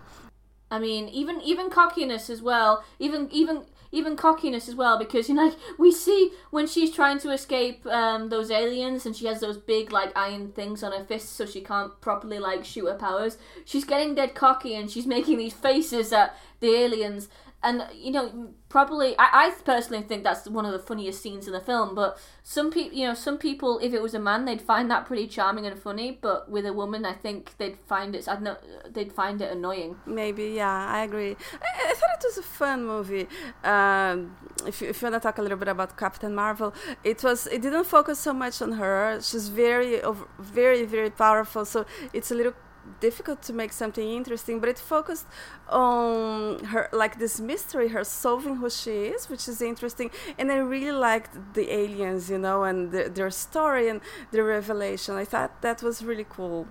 I 0.69 0.77
mean, 0.79 1.09
even 1.09 1.41
even 1.41 1.69
cockiness 1.71 2.29
as 2.29 2.41
well. 2.43 2.83
Even 2.99 3.27
even 3.31 3.65
even 3.93 4.17
cockiness 4.17 4.67
as 4.67 4.75
well 4.75 4.97
because 4.97 5.29
you 5.29 5.35
know 5.35 5.45
like, 5.45 5.57
we 5.77 5.91
see 5.91 6.31
when 6.49 6.67
she's 6.67 6.91
trying 6.91 7.19
to 7.19 7.31
escape 7.31 7.85
um, 7.85 8.27
those 8.29 8.51
aliens 8.51 9.05
and 9.05 9.15
she 9.15 9.27
has 9.27 9.39
those 9.39 9.57
big 9.57 9.91
like 9.91 10.11
iron 10.17 10.51
things 10.51 10.83
on 10.83 10.91
her 10.91 11.05
fists 11.05 11.29
so 11.29 11.45
she 11.45 11.61
can't 11.61 12.01
properly 12.01 12.39
like 12.39 12.65
shoot 12.65 12.87
her 12.87 12.95
powers 12.95 13.37
she's 13.63 13.85
getting 13.85 14.15
dead 14.15 14.33
cocky 14.33 14.75
and 14.75 14.91
she's 14.91 15.05
making 15.05 15.37
these 15.37 15.53
faces 15.53 16.11
at 16.11 16.35
the 16.59 16.69
aliens 16.69 17.29
and 17.63 17.83
you 17.93 18.11
know 18.11 18.49
probably 18.69 19.17
I, 19.17 19.29
I 19.33 19.51
personally 19.63 20.03
think 20.03 20.23
that's 20.23 20.47
one 20.49 20.65
of 20.65 20.71
the 20.71 20.79
funniest 20.79 21.21
scenes 21.21 21.47
in 21.47 21.53
the 21.53 21.61
film 21.61 21.95
but 21.95 22.19
some 22.43 22.71
people 22.71 22.97
you 22.97 23.07
know 23.07 23.13
some 23.13 23.37
people 23.37 23.79
if 23.79 23.93
it 23.93 24.01
was 24.01 24.13
a 24.13 24.19
man 24.19 24.45
they'd 24.45 24.61
find 24.61 24.91
that 24.91 25.05
pretty 25.05 25.27
charming 25.27 25.65
and 25.65 25.79
funny 25.79 26.17
but 26.21 26.49
with 26.49 26.65
a 26.65 26.73
woman 26.73 27.05
i 27.05 27.13
think 27.13 27.55
they'd 27.57 27.77
find 27.87 28.15
it 28.15 28.27
i 28.27 28.37
know 28.37 28.57
they'd 28.89 29.13
find 29.13 29.41
it 29.41 29.51
annoying. 29.51 29.95
Maybe 30.05 30.45
yeah 30.55 30.87
i 30.91 31.03
agree. 31.03 31.35
I, 31.53 31.91
I 31.91 31.93
thought 31.93 32.09
it 32.19 32.25
was 32.25 32.37
a 32.37 32.43
fun 32.43 32.85
movie. 32.85 33.27
Um, 33.63 34.35
if, 34.65 34.81
you, 34.81 34.89
if 34.89 35.01
you 35.01 35.05
want 35.09 35.21
to 35.21 35.25
talk 35.25 35.37
a 35.37 35.41
little 35.41 35.57
bit 35.57 35.67
about 35.67 35.97
captain 35.97 36.35
marvel 36.35 36.73
it 37.03 37.23
was 37.23 37.47
it 37.47 37.61
didn't 37.61 37.85
focus 37.85 38.19
so 38.19 38.33
much 38.33 38.61
on 38.61 38.73
her. 38.73 39.19
She's 39.21 39.47
very 39.49 40.01
very 40.39 40.85
very 40.85 41.09
powerful 41.09 41.65
so 41.65 41.85
it's 42.11 42.31
a 42.31 42.35
little 42.35 42.53
difficult 42.99 43.41
to 43.43 43.53
make 43.53 43.71
something 43.73 44.07
interesting, 44.09 44.59
but 44.59 44.69
it 44.69 44.79
focused 44.79 45.27
on 45.69 46.63
her 46.65 46.89
like 46.91 47.19
this 47.19 47.39
mystery, 47.39 47.89
her 47.89 48.03
solving 48.03 48.55
who 48.57 48.69
she 48.69 49.05
is, 49.15 49.29
which 49.29 49.47
is 49.47 49.61
interesting. 49.61 50.11
And 50.37 50.51
I 50.51 50.57
really 50.57 50.91
liked 50.91 51.53
the 51.53 51.71
aliens, 51.71 52.29
you 52.29 52.37
know, 52.37 52.63
and 52.63 52.91
the, 52.91 53.09
their 53.09 53.29
story 53.29 53.89
and 53.89 54.01
the 54.31 54.43
revelation. 54.43 55.15
I 55.15 55.25
thought 55.25 55.61
that 55.61 55.81
was 55.81 56.03
really 56.03 56.25
cool. 56.27 56.67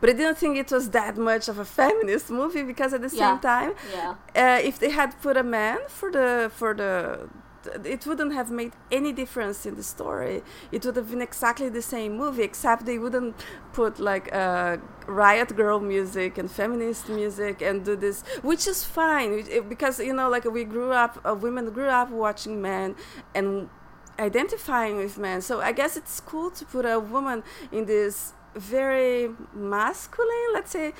But 0.00 0.10
I 0.10 0.12
didn't 0.12 0.36
think 0.36 0.56
it 0.56 0.70
was 0.70 0.90
that 0.90 1.16
much 1.16 1.48
of 1.48 1.58
a 1.58 1.64
feminist 1.64 2.30
movie 2.30 2.62
because 2.62 2.92
at 2.92 3.00
the 3.00 3.14
yeah. 3.14 3.32
same 3.32 3.40
time, 3.40 3.72
yeah. 3.92 4.14
uh, 4.34 4.60
if 4.62 4.78
they 4.78 4.90
had 4.90 5.20
put 5.20 5.36
a 5.36 5.42
man 5.42 5.78
for 5.88 6.10
the 6.10 6.50
for 6.54 6.74
the 6.74 7.28
it 7.84 8.06
wouldn't 8.06 8.32
have 8.32 8.50
made 8.50 8.72
any 8.90 9.12
difference 9.12 9.66
in 9.66 9.74
the 9.76 9.82
story. 9.82 10.42
It 10.72 10.84
would 10.84 10.96
have 10.96 11.10
been 11.10 11.22
exactly 11.22 11.68
the 11.68 11.82
same 11.82 12.16
movie, 12.16 12.42
except 12.42 12.86
they 12.86 12.98
wouldn't 12.98 13.36
put 13.72 13.98
like 13.98 14.32
uh, 14.32 14.78
riot 15.06 15.56
girl 15.56 15.80
music 15.80 16.38
and 16.38 16.50
feminist 16.50 17.08
music 17.08 17.60
and 17.62 17.84
do 17.84 17.96
this, 17.96 18.22
which 18.42 18.66
is 18.66 18.84
fine 18.84 19.44
because 19.68 19.98
you 19.98 20.12
know, 20.12 20.28
like 20.28 20.44
we 20.44 20.64
grew 20.64 20.92
up, 20.92 21.20
uh, 21.28 21.34
women 21.34 21.70
grew 21.70 21.88
up 21.88 22.10
watching 22.10 22.60
men 22.62 22.94
and 23.34 23.68
identifying 24.18 24.96
with 24.96 25.18
men. 25.18 25.40
So 25.40 25.60
I 25.60 25.72
guess 25.72 25.96
it's 25.96 26.20
cool 26.20 26.50
to 26.52 26.64
put 26.64 26.84
a 26.84 26.98
woman 26.98 27.42
in 27.70 27.86
this 27.86 28.32
very 28.54 29.30
masculine, 29.54 30.48
let's 30.52 30.70
say, 30.70 30.92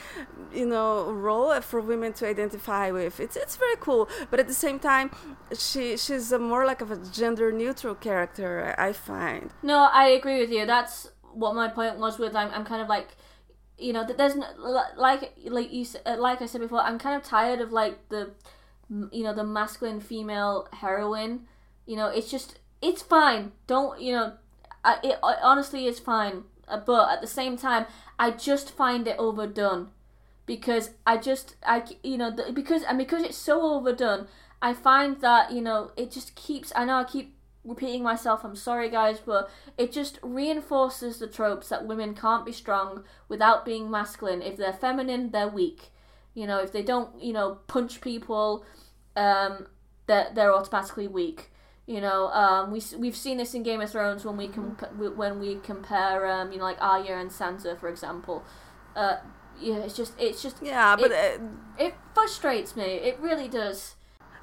you 0.52 0.66
know, 0.66 1.10
role 1.12 1.60
for 1.60 1.80
women 1.80 2.12
to 2.14 2.26
identify 2.26 2.90
with. 2.90 3.20
It's 3.20 3.36
it's 3.36 3.56
very 3.56 3.76
cool, 3.80 4.08
but 4.30 4.40
at 4.40 4.46
the 4.46 4.54
same 4.54 4.78
time, 4.78 5.10
she 5.56 5.96
she's 5.96 6.32
a 6.32 6.38
more 6.38 6.66
like 6.66 6.80
of 6.80 6.90
a 6.90 6.96
gender 6.96 7.52
neutral 7.52 7.94
character. 7.94 8.74
I 8.78 8.92
find. 8.92 9.50
No, 9.62 9.88
I 9.92 10.08
agree 10.08 10.40
with 10.40 10.50
you. 10.50 10.66
That's 10.66 11.10
what 11.32 11.54
my 11.54 11.68
point 11.68 11.98
was 11.98 12.18
with. 12.18 12.34
I'm 12.34 12.50
I'm 12.50 12.64
kind 12.64 12.82
of 12.82 12.88
like. 12.88 13.08
You 13.80 13.92
know, 13.92 14.04
there's 14.04 14.34
no, 14.34 14.44
like 14.56 15.30
like 15.44 15.72
you 15.72 15.86
uh, 16.04 16.16
like 16.18 16.42
I 16.42 16.46
said 16.46 16.60
before. 16.60 16.80
I'm 16.80 16.98
kind 16.98 17.14
of 17.14 17.22
tired 17.22 17.60
of 17.60 17.70
like 17.70 18.08
the, 18.08 18.32
you 19.12 19.22
know, 19.22 19.32
the 19.32 19.44
masculine 19.44 20.00
female 20.00 20.66
heroine. 20.72 21.46
You 21.86 21.94
know, 21.94 22.08
it's 22.08 22.28
just 22.28 22.58
it's 22.82 23.02
fine. 23.02 23.52
Don't 23.68 24.00
you 24.00 24.14
know? 24.14 24.32
I, 24.84 24.98
it, 25.04 25.18
honestly 25.22 25.86
is 25.86 26.00
fine 26.00 26.42
but 26.84 27.10
at 27.10 27.20
the 27.20 27.26
same 27.26 27.56
time, 27.56 27.86
I 28.18 28.30
just 28.30 28.70
find 28.70 29.06
it 29.06 29.16
overdone 29.18 29.88
because 30.46 30.90
I 31.06 31.18
just 31.18 31.56
I 31.64 31.84
you 32.02 32.18
know 32.18 32.34
because 32.52 32.82
and 32.82 32.98
because 32.98 33.22
it's 33.22 33.36
so 33.36 33.60
overdone, 33.62 34.26
I 34.60 34.74
find 34.74 35.20
that 35.20 35.52
you 35.52 35.60
know 35.60 35.92
it 35.96 36.10
just 36.10 36.34
keeps. 36.34 36.72
I 36.74 36.84
know 36.84 36.96
I 36.96 37.04
keep 37.04 37.34
repeating 37.64 38.02
myself. 38.02 38.44
I'm 38.44 38.56
sorry, 38.56 38.88
guys, 38.90 39.20
but 39.24 39.50
it 39.76 39.92
just 39.92 40.18
reinforces 40.22 41.18
the 41.18 41.26
tropes 41.26 41.68
that 41.68 41.86
women 41.86 42.14
can't 42.14 42.46
be 42.46 42.52
strong 42.52 43.04
without 43.28 43.64
being 43.64 43.90
masculine. 43.90 44.42
If 44.42 44.56
they're 44.56 44.72
feminine, 44.72 45.30
they're 45.30 45.48
weak. 45.48 45.90
You 46.34 46.46
know, 46.46 46.58
if 46.58 46.72
they 46.72 46.82
don't, 46.82 47.20
you 47.22 47.32
know, 47.32 47.58
punch 47.66 48.00
people, 48.00 48.64
um, 49.16 49.66
they're 50.06 50.30
they're 50.34 50.54
automatically 50.54 51.06
weak. 51.06 51.50
You 51.88 52.02
know, 52.02 52.28
um, 52.28 52.70
we 52.70 52.82
we've 52.98 53.16
seen 53.16 53.38
this 53.38 53.54
in 53.54 53.62
Game 53.62 53.80
of 53.80 53.90
Thrones 53.90 54.22
when 54.22 54.36
we 54.36 54.48
comp- 54.48 54.92
when 55.16 55.40
we 55.40 55.56
compare, 55.56 56.26
um, 56.26 56.52
you 56.52 56.58
know, 56.58 56.64
like 56.64 56.76
Arya 56.82 57.16
and 57.16 57.30
Sansa, 57.30 57.80
for 57.80 57.88
example. 57.88 58.44
Uh, 58.94 59.16
yeah, 59.58 59.76
it's 59.76 59.96
just 59.96 60.12
it's 60.20 60.42
just 60.42 60.56
yeah, 60.62 60.96
but 60.96 61.12
it, 61.12 61.40
uh, 61.40 61.44
it 61.78 61.94
frustrates 62.12 62.76
me. 62.76 62.84
It 62.84 63.18
really 63.20 63.48
does. 63.48 63.94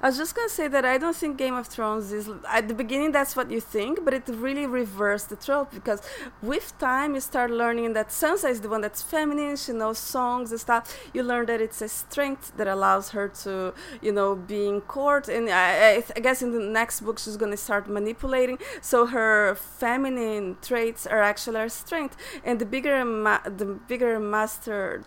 I 0.02 0.08
was 0.08 0.16
just 0.18 0.34
gonna 0.34 0.48
say 0.48 0.68
that 0.68 0.84
I 0.84 0.98
don't 0.98 1.16
think 1.16 1.38
Game 1.38 1.54
of 1.54 1.66
Thrones 1.68 2.12
is 2.12 2.28
at 2.48 2.68
the 2.68 2.74
beginning. 2.74 3.12
That's 3.12 3.34
what 3.34 3.50
you 3.50 3.60
think, 3.60 4.04
but 4.04 4.12
it 4.12 4.24
really 4.28 4.66
reversed 4.66 5.30
the 5.30 5.36
trope 5.36 5.70
because 5.72 6.00
with 6.42 6.78
time 6.78 7.14
you 7.14 7.20
start 7.20 7.50
learning 7.50 7.94
that 7.94 8.08
Sansa 8.08 8.50
is 8.50 8.60
the 8.60 8.68
one 8.68 8.82
that's 8.82 9.02
feminine. 9.02 9.56
She 9.56 9.72
knows 9.72 9.98
songs 9.98 10.50
and 10.50 10.60
stuff. 10.60 10.96
You 11.14 11.22
learn 11.22 11.46
that 11.46 11.60
it's 11.60 11.80
a 11.80 11.88
strength 11.88 12.52
that 12.56 12.68
allows 12.68 13.10
her 13.10 13.28
to, 13.44 13.72
you 14.02 14.12
know, 14.12 14.34
be 14.36 14.68
in 14.68 14.82
court. 14.82 15.28
And 15.28 15.48
I, 15.48 16.02
I 16.14 16.20
guess 16.20 16.42
in 16.42 16.52
the 16.52 16.60
next 16.60 17.00
book 17.00 17.18
she's 17.18 17.36
gonna 17.36 17.56
start 17.56 17.88
manipulating. 17.88 18.58
So 18.80 19.06
her 19.06 19.54
feminine 19.54 20.58
traits 20.62 21.06
are 21.06 21.22
actually 21.22 21.60
her 21.60 21.68
strength. 21.68 22.16
And 22.44 22.58
the 22.58 22.66
bigger 22.66 23.04
ma- 23.04 23.40
the 23.44 23.64
bigger 23.64 24.20
mastered 24.20 25.06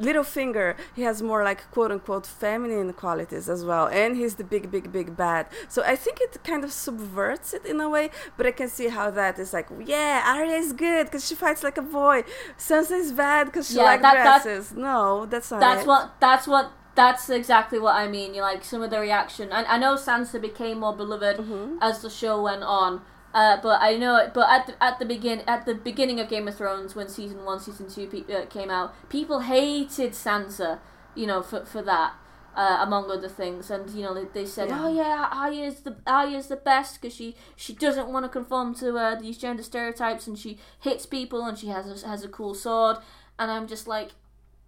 Littlefinger, 0.00 0.76
he 0.94 1.02
has 1.02 1.22
more 1.22 1.42
like 1.42 1.70
quote 1.70 1.90
unquote 1.90 2.26
feminine 2.26 2.92
qualities 2.92 3.48
as 3.48 3.64
well, 3.64 3.88
and 3.88 4.16
he's 4.16 4.34
the 4.34 4.44
big, 4.44 4.70
big, 4.70 4.92
big 4.92 5.16
bad. 5.16 5.46
So 5.68 5.82
I 5.82 5.96
think 5.96 6.20
it 6.20 6.38
kind 6.44 6.64
of 6.64 6.72
subverts 6.72 7.54
it 7.54 7.64
in 7.64 7.80
a 7.80 7.88
way, 7.88 8.10
but 8.36 8.46
I 8.46 8.50
can 8.50 8.68
see 8.68 8.88
how 8.88 9.10
that 9.10 9.38
is 9.38 9.52
like, 9.52 9.68
yeah, 9.84 10.22
Arya 10.26 10.56
is 10.56 10.72
good 10.72 11.06
because 11.06 11.26
she 11.26 11.34
fights 11.34 11.62
like 11.62 11.78
a 11.78 11.82
boy. 11.82 12.24
Sansa 12.58 12.98
is 12.98 13.12
bad 13.12 13.46
because 13.46 13.68
she 13.68 13.76
yeah, 13.76 13.84
likes 13.84 14.02
that, 14.02 14.14
dresses. 14.14 14.70
That, 14.70 14.78
no, 14.78 15.26
that's 15.26 15.50
not. 15.50 15.60
That's 15.60 15.86
what. 15.86 16.20
That's 16.20 16.46
what. 16.46 16.72
That's 16.94 17.28
exactly 17.28 17.78
what 17.78 17.94
I 17.94 18.08
mean. 18.08 18.34
You 18.34 18.40
like 18.40 18.64
some 18.64 18.82
of 18.82 18.90
the 18.90 18.98
reaction. 18.98 19.52
I, 19.52 19.64
I 19.64 19.78
know 19.78 19.96
Sansa 19.96 20.40
became 20.40 20.80
more 20.80 20.96
beloved 20.96 21.36
mm-hmm. 21.36 21.76
as 21.82 22.00
the 22.00 22.08
show 22.08 22.42
went 22.42 22.62
on 22.62 23.02
uh, 23.36 23.60
but 23.62 23.82
I 23.82 23.96
know, 23.96 24.30
but 24.32 24.48
at 24.48 24.66
the, 24.66 24.82
at 24.82 24.98
the 24.98 25.04
begin 25.04 25.42
at 25.46 25.66
the 25.66 25.74
beginning 25.74 26.18
of 26.20 26.28
Game 26.28 26.48
of 26.48 26.56
Thrones, 26.56 26.96
when 26.96 27.08
season 27.08 27.44
one, 27.44 27.60
season 27.60 27.88
two 27.88 28.06
pe- 28.06 28.34
uh, 28.34 28.46
came 28.46 28.70
out, 28.70 28.94
people 29.10 29.40
hated 29.40 30.12
Sansa 30.12 30.78
you 31.14 31.26
know, 31.26 31.42
for 31.42 31.64
for 31.64 31.82
that. 31.82 32.14
Uh, 32.54 32.78
among 32.80 33.10
other 33.10 33.28
things, 33.28 33.70
and 33.70 33.90
you 33.90 34.02
know 34.02 34.14
they, 34.14 34.24
they 34.32 34.46
said, 34.46 34.70
Yeah. 34.70 34.82
"Oh 34.82 34.88
yeah, 34.88 35.28
Arya's 35.30 35.80
the 35.80 35.94
Arya's 36.06 36.46
the 36.48 36.56
best 36.56 36.98
because 37.02 37.14
she 37.14 37.36
she 37.54 37.74
doesn't 37.74 38.08
want 38.08 38.24
to 38.24 38.30
conform 38.30 38.74
to 38.76 38.96
uh, 38.96 39.14
these 39.20 39.36
gender 39.36 39.62
stereotypes, 39.62 40.26
and 40.26 40.38
she 40.38 40.58
hits 40.80 41.04
people, 41.04 41.44
and 41.44 41.58
she 41.58 41.66
has 41.66 42.02
a, 42.02 42.08
has 42.08 42.24
a 42.24 42.28
cool 42.28 42.54
sword." 42.54 42.96
And 43.38 43.50
I'm 43.50 43.66
just 43.66 43.86
like, 43.86 44.12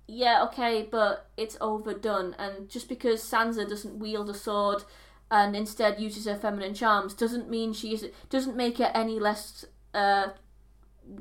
yeah, 0.06 0.42
okay, 0.44 0.86
but 0.90 1.28
it's 1.36 1.56
overdone. 1.62 2.34
And 2.38 2.68
just 2.68 2.88
because 2.88 3.22
Sansa 3.22 3.68
doesn't 3.68 3.98
wield 3.98 4.28
a 4.30 4.34
sword 4.34 4.84
and 5.30 5.54
instead 5.54 6.00
uses 6.00 6.24
her 6.24 6.36
feminine 6.36 6.74
charms 6.74 7.14
doesn't 7.14 7.50
mean 7.50 7.72
she's 7.72 8.04
doesn't 8.30 8.56
make 8.56 8.78
her 8.78 8.90
any 8.94 9.18
less, 9.18 9.64
uh, 9.94 10.28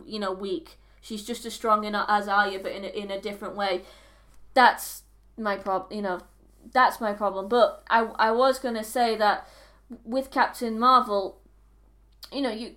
you 0.05 0.19
know, 0.19 0.31
weak. 0.31 0.77
She's 1.01 1.25
just 1.25 1.45
as 1.45 1.53
strong 1.53 1.83
in 1.83 1.95
as 1.95 2.27
Arya, 2.27 2.59
but 2.59 2.71
in 2.71 2.83
a, 2.83 2.87
in 2.87 3.11
a 3.11 3.21
different 3.21 3.55
way. 3.55 3.81
That's 4.53 5.03
my 5.37 5.55
problem. 5.55 5.95
You 5.95 6.01
know, 6.01 6.19
that's 6.71 6.99
my 6.99 7.13
problem. 7.13 7.47
But 7.47 7.83
I 7.89 8.01
I 8.17 8.31
was 8.31 8.59
gonna 8.59 8.83
say 8.83 9.15
that 9.17 9.47
with 10.03 10.31
Captain 10.31 10.79
Marvel, 10.79 11.39
you 12.31 12.41
know, 12.41 12.51
you, 12.51 12.75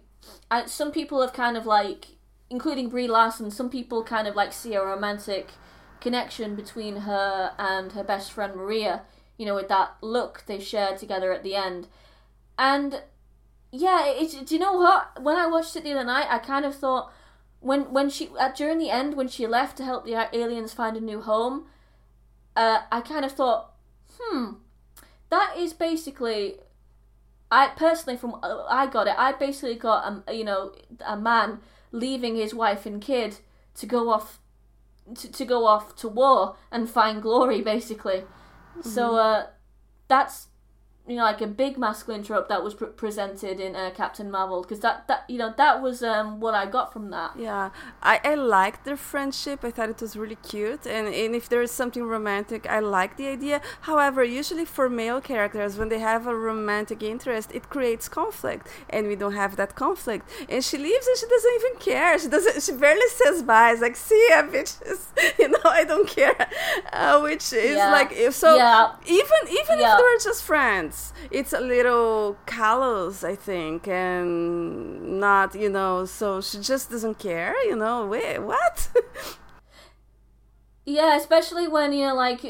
I, 0.50 0.66
some 0.66 0.92
people 0.92 1.20
have 1.20 1.32
kind 1.32 1.56
of 1.56 1.66
like, 1.66 2.06
including 2.48 2.88
Brie 2.88 3.08
Larson, 3.08 3.50
some 3.50 3.70
people 3.70 4.04
kind 4.04 4.28
of 4.28 4.36
like 4.36 4.52
see 4.52 4.74
a 4.74 4.84
romantic 4.84 5.50
connection 6.00 6.54
between 6.54 6.96
her 6.98 7.52
and 7.58 7.92
her 7.92 8.04
best 8.04 8.32
friend 8.32 8.54
Maria. 8.54 9.02
You 9.40 9.46
know, 9.46 9.54
with 9.54 9.68
that 9.68 9.96
look 10.02 10.44
they 10.44 10.60
shared 10.60 10.98
together 10.98 11.32
at 11.32 11.42
the 11.42 11.54
end, 11.54 11.88
and 12.58 13.00
yeah, 13.72 14.04
it's. 14.04 14.34
Do 14.34 14.54
you 14.54 14.60
know 14.60 14.74
what? 14.74 15.22
When 15.22 15.36
I 15.36 15.46
watched 15.46 15.74
it 15.76 15.82
the 15.82 15.92
other 15.92 16.04
night, 16.04 16.26
I 16.28 16.36
kind 16.40 16.66
of 16.66 16.76
thought 16.76 17.10
when 17.60 17.90
when 17.90 18.10
she 18.10 18.28
uh, 18.38 18.52
during 18.52 18.76
the 18.76 18.90
end 18.90 19.16
when 19.16 19.28
she 19.28 19.46
left 19.46 19.78
to 19.78 19.84
help 19.84 20.04
the 20.04 20.28
aliens 20.34 20.74
find 20.74 20.94
a 20.94 21.00
new 21.00 21.22
home, 21.22 21.64
uh, 22.54 22.80
I 22.92 23.00
kind 23.00 23.24
of 23.24 23.32
thought, 23.32 23.72
hmm, 24.20 24.56
that 25.30 25.54
is 25.56 25.72
basically. 25.72 26.56
I 27.50 27.68
personally, 27.68 28.18
from 28.18 28.34
uh, 28.42 28.64
I 28.68 28.88
got 28.88 29.06
it. 29.06 29.14
I 29.16 29.32
basically 29.32 29.76
got 29.76 30.22
a 30.26 30.34
you 30.34 30.44
know 30.44 30.72
a 31.06 31.16
man 31.16 31.60
leaving 31.92 32.36
his 32.36 32.52
wife 32.52 32.84
and 32.84 33.00
kid 33.00 33.38
to 33.76 33.86
go 33.86 34.10
off 34.10 34.38
to, 35.14 35.32
to 35.32 35.44
go 35.46 35.64
off 35.64 35.96
to 35.96 36.08
war 36.08 36.56
and 36.70 36.90
find 36.90 37.22
glory, 37.22 37.62
basically. 37.62 38.24
So 38.82 39.16
uh, 39.16 39.46
that's 40.08 40.48
you 41.08 41.16
know 41.16 41.22
like 41.24 41.40
a 41.40 41.46
big 41.46 41.76
masculine 41.76 42.22
trope 42.22 42.48
that 42.48 42.62
was 42.62 42.74
pre- 42.74 42.88
presented 42.88 43.58
in 43.58 43.74
uh, 43.74 43.90
Captain 43.96 44.30
Marvel 44.30 44.62
because 44.62 44.80
that 44.80 45.08
that 45.08 45.24
you 45.28 45.38
know 45.38 45.52
that 45.56 45.82
was 45.82 46.02
um, 46.02 46.38
what 46.40 46.54
I 46.54 46.66
got 46.66 46.92
from 46.92 47.10
that. 47.10 47.32
Yeah, 47.36 47.70
I, 48.02 48.20
I 48.24 48.34
liked 48.34 48.84
their 48.84 48.96
friendship. 48.96 49.64
I 49.64 49.70
thought 49.70 49.88
it 49.90 50.00
was 50.00 50.16
really 50.16 50.36
cute, 50.36 50.86
and, 50.86 51.08
and 51.08 51.34
if 51.34 51.48
there 51.48 51.62
is 51.62 51.70
something 51.70 52.04
romantic, 52.04 52.68
I 52.68 52.78
like 52.80 53.16
the 53.16 53.28
idea. 53.28 53.60
However, 53.82 54.22
usually 54.22 54.64
for 54.64 54.88
male 54.88 55.20
characters, 55.20 55.76
when 55.78 55.88
they 55.88 55.98
have 55.98 56.26
a 56.26 56.34
romantic 56.34 57.02
interest, 57.02 57.50
it 57.52 57.68
creates 57.70 58.08
conflict, 58.08 58.68
and 58.88 59.08
we 59.08 59.16
don't 59.16 59.34
have 59.34 59.56
that 59.56 59.74
conflict. 59.74 60.28
And 60.48 60.62
she 60.62 60.76
leaves, 60.78 61.06
and 61.06 61.16
she 61.18 61.26
doesn't 61.26 61.54
even 61.60 61.74
care. 61.80 62.18
She 62.18 62.28
doesn't. 62.28 62.62
She 62.62 62.72
barely 62.72 63.08
says 63.08 63.42
bye. 63.42 63.72
It's 63.72 63.80
like, 63.82 63.96
see 63.96 64.22
ya, 64.30 64.42
bitches. 64.42 65.06
You 65.38 65.48
know, 65.48 65.58
I 65.80 65.84
don't 65.84 66.08
care. 66.08 66.36
Uh, 66.92 67.20
which 67.20 67.52
is 67.52 67.76
Yeah. 67.76 67.90
like 67.90 68.12
if 68.12 68.34
so. 68.34 68.56
Yeah. 68.56 68.92
Even 69.06 69.40
even 69.60 69.78
Yeah. 69.78 69.92
if 69.92 69.98
they 69.98 70.02
were 70.02 70.18
just 70.22 70.42
friends, 70.42 70.89
it's 71.30 71.52
a 71.52 71.60
little 71.60 72.36
callous, 72.46 73.24
I 73.24 73.36
think, 73.36 73.88
and 73.88 75.20
not, 75.20 75.54
you 75.54 75.68
know. 75.68 76.04
So 76.04 76.40
she 76.40 76.58
just 76.58 76.90
doesn't 76.90 77.18
care, 77.18 77.54
you 77.66 77.76
know. 77.76 78.06
Wait, 78.06 78.38
what? 78.38 78.88
Yeah, 80.86 81.16
especially 81.16 81.68
when 81.68 81.92
you 81.92 82.08
know, 82.08 82.14
like 82.14 82.40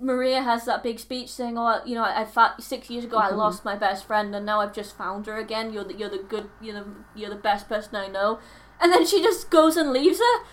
Maria 0.00 0.42
has 0.42 0.66
that 0.66 0.84
big 0.84 1.00
speech 1.00 1.30
saying, 1.30 1.58
"Oh, 1.58 1.80
you 1.84 1.94
know, 1.94 2.04
I, 2.04 2.26
I 2.36 2.52
six 2.60 2.90
years 2.90 3.04
ago. 3.04 3.16
I 3.16 3.28
mm-hmm. 3.28 3.38
lost 3.38 3.64
my 3.64 3.76
best 3.76 4.06
friend, 4.06 4.34
and 4.34 4.46
now 4.46 4.60
I've 4.60 4.74
just 4.74 4.96
found 4.96 5.26
her 5.26 5.36
again. 5.36 5.72
You're 5.72 5.84
the 5.84 5.94
you're 5.94 6.10
the 6.10 6.18
good, 6.18 6.48
you're 6.60 6.74
the 6.74 6.86
you're 7.16 7.30
the 7.30 7.36
best 7.36 7.68
person 7.68 7.96
I 7.96 8.06
know." 8.06 8.38
And 8.80 8.92
then 8.92 9.04
she 9.04 9.20
just 9.20 9.50
goes 9.50 9.76
and 9.76 9.92
leaves 9.92 10.18
her. 10.18 10.44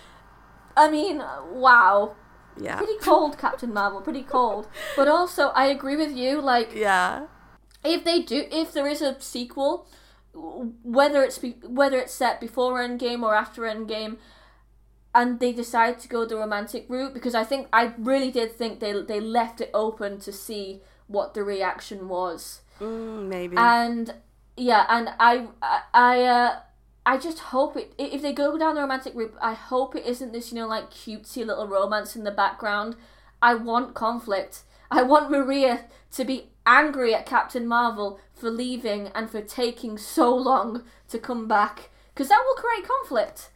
I 0.76 0.90
mean, 0.90 1.22
wow, 1.52 2.16
yeah, 2.58 2.78
pretty 2.78 2.98
cold, 2.98 3.38
Captain 3.38 3.72
Marvel, 3.72 4.00
pretty 4.00 4.22
cold. 4.22 4.66
But 4.96 5.06
also, 5.06 5.48
I 5.48 5.66
agree 5.66 5.96
with 5.96 6.16
you. 6.16 6.40
Like, 6.40 6.70
yeah, 6.74 7.26
if 7.86 8.04
they 8.04 8.20
do, 8.22 8.46
if 8.50 8.72
there 8.72 8.86
is 8.86 9.02
a 9.02 9.16
sequel, 9.20 9.86
whether 10.34 11.22
it's 11.22 11.38
be, 11.38 11.56
whether 11.62 11.98
it's 11.98 12.12
set 12.12 12.40
before 12.40 12.74
Endgame 12.74 13.22
or 13.22 13.34
after 13.34 13.62
Endgame, 13.62 14.18
and 15.14 15.40
they 15.40 15.52
decide 15.52 15.98
to 16.00 16.08
go 16.08 16.26
the 16.26 16.36
romantic 16.36 16.84
route, 16.88 17.14
because 17.14 17.34
I 17.34 17.44
think 17.44 17.68
I 17.72 17.92
really 17.98 18.30
did 18.30 18.52
think 18.52 18.80
they 18.80 18.92
they 19.02 19.20
left 19.20 19.60
it 19.60 19.70
open 19.72 20.18
to 20.20 20.32
see 20.32 20.82
what 21.06 21.34
the 21.34 21.42
reaction 21.42 22.08
was, 22.08 22.60
mm, 22.80 23.26
maybe. 23.26 23.56
and 23.56 24.14
yeah, 24.56 24.84
and 24.88 25.10
I 25.18 25.48
I 25.62 25.80
I, 25.94 26.22
uh, 26.22 26.60
I 27.06 27.18
just 27.18 27.38
hope 27.38 27.76
it 27.76 27.94
if 27.98 28.20
they 28.20 28.32
go 28.32 28.58
down 28.58 28.74
the 28.74 28.82
romantic 28.82 29.14
route, 29.14 29.34
I 29.40 29.54
hope 29.54 29.96
it 29.96 30.04
isn't 30.04 30.32
this 30.32 30.52
you 30.52 30.58
know 30.58 30.66
like 30.66 30.90
cutesy 30.90 31.46
little 31.46 31.66
romance 31.66 32.16
in 32.16 32.24
the 32.24 32.30
background. 32.30 32.96
I 33.40 33.54
want 33.54 33.94
conflict. 33.94 34.62
I 34.90 35.02
want 35.02 35.30
Maria 35.30 35.86
to 36.12 36.24
be 36.24 36.50
angry 36.66 37.14
at 37.14 37.24
Captain 37.26 37.66
Marvel 37.66 38.18
for 38.34 38.50
leaving 38.50 39.08
and 39.14 39.30
for 39.30 39.40
taking 39.40 39.96
so 39.96 40.34
long 40.34 40.82
to 41.08 41.18
come 41.18 41.46
back 41.48 41.90
because 42.12 42.28
that 42.28 42.42
will 42.46 42.62
create 42.62 42.86
conflict. 42.86 43.50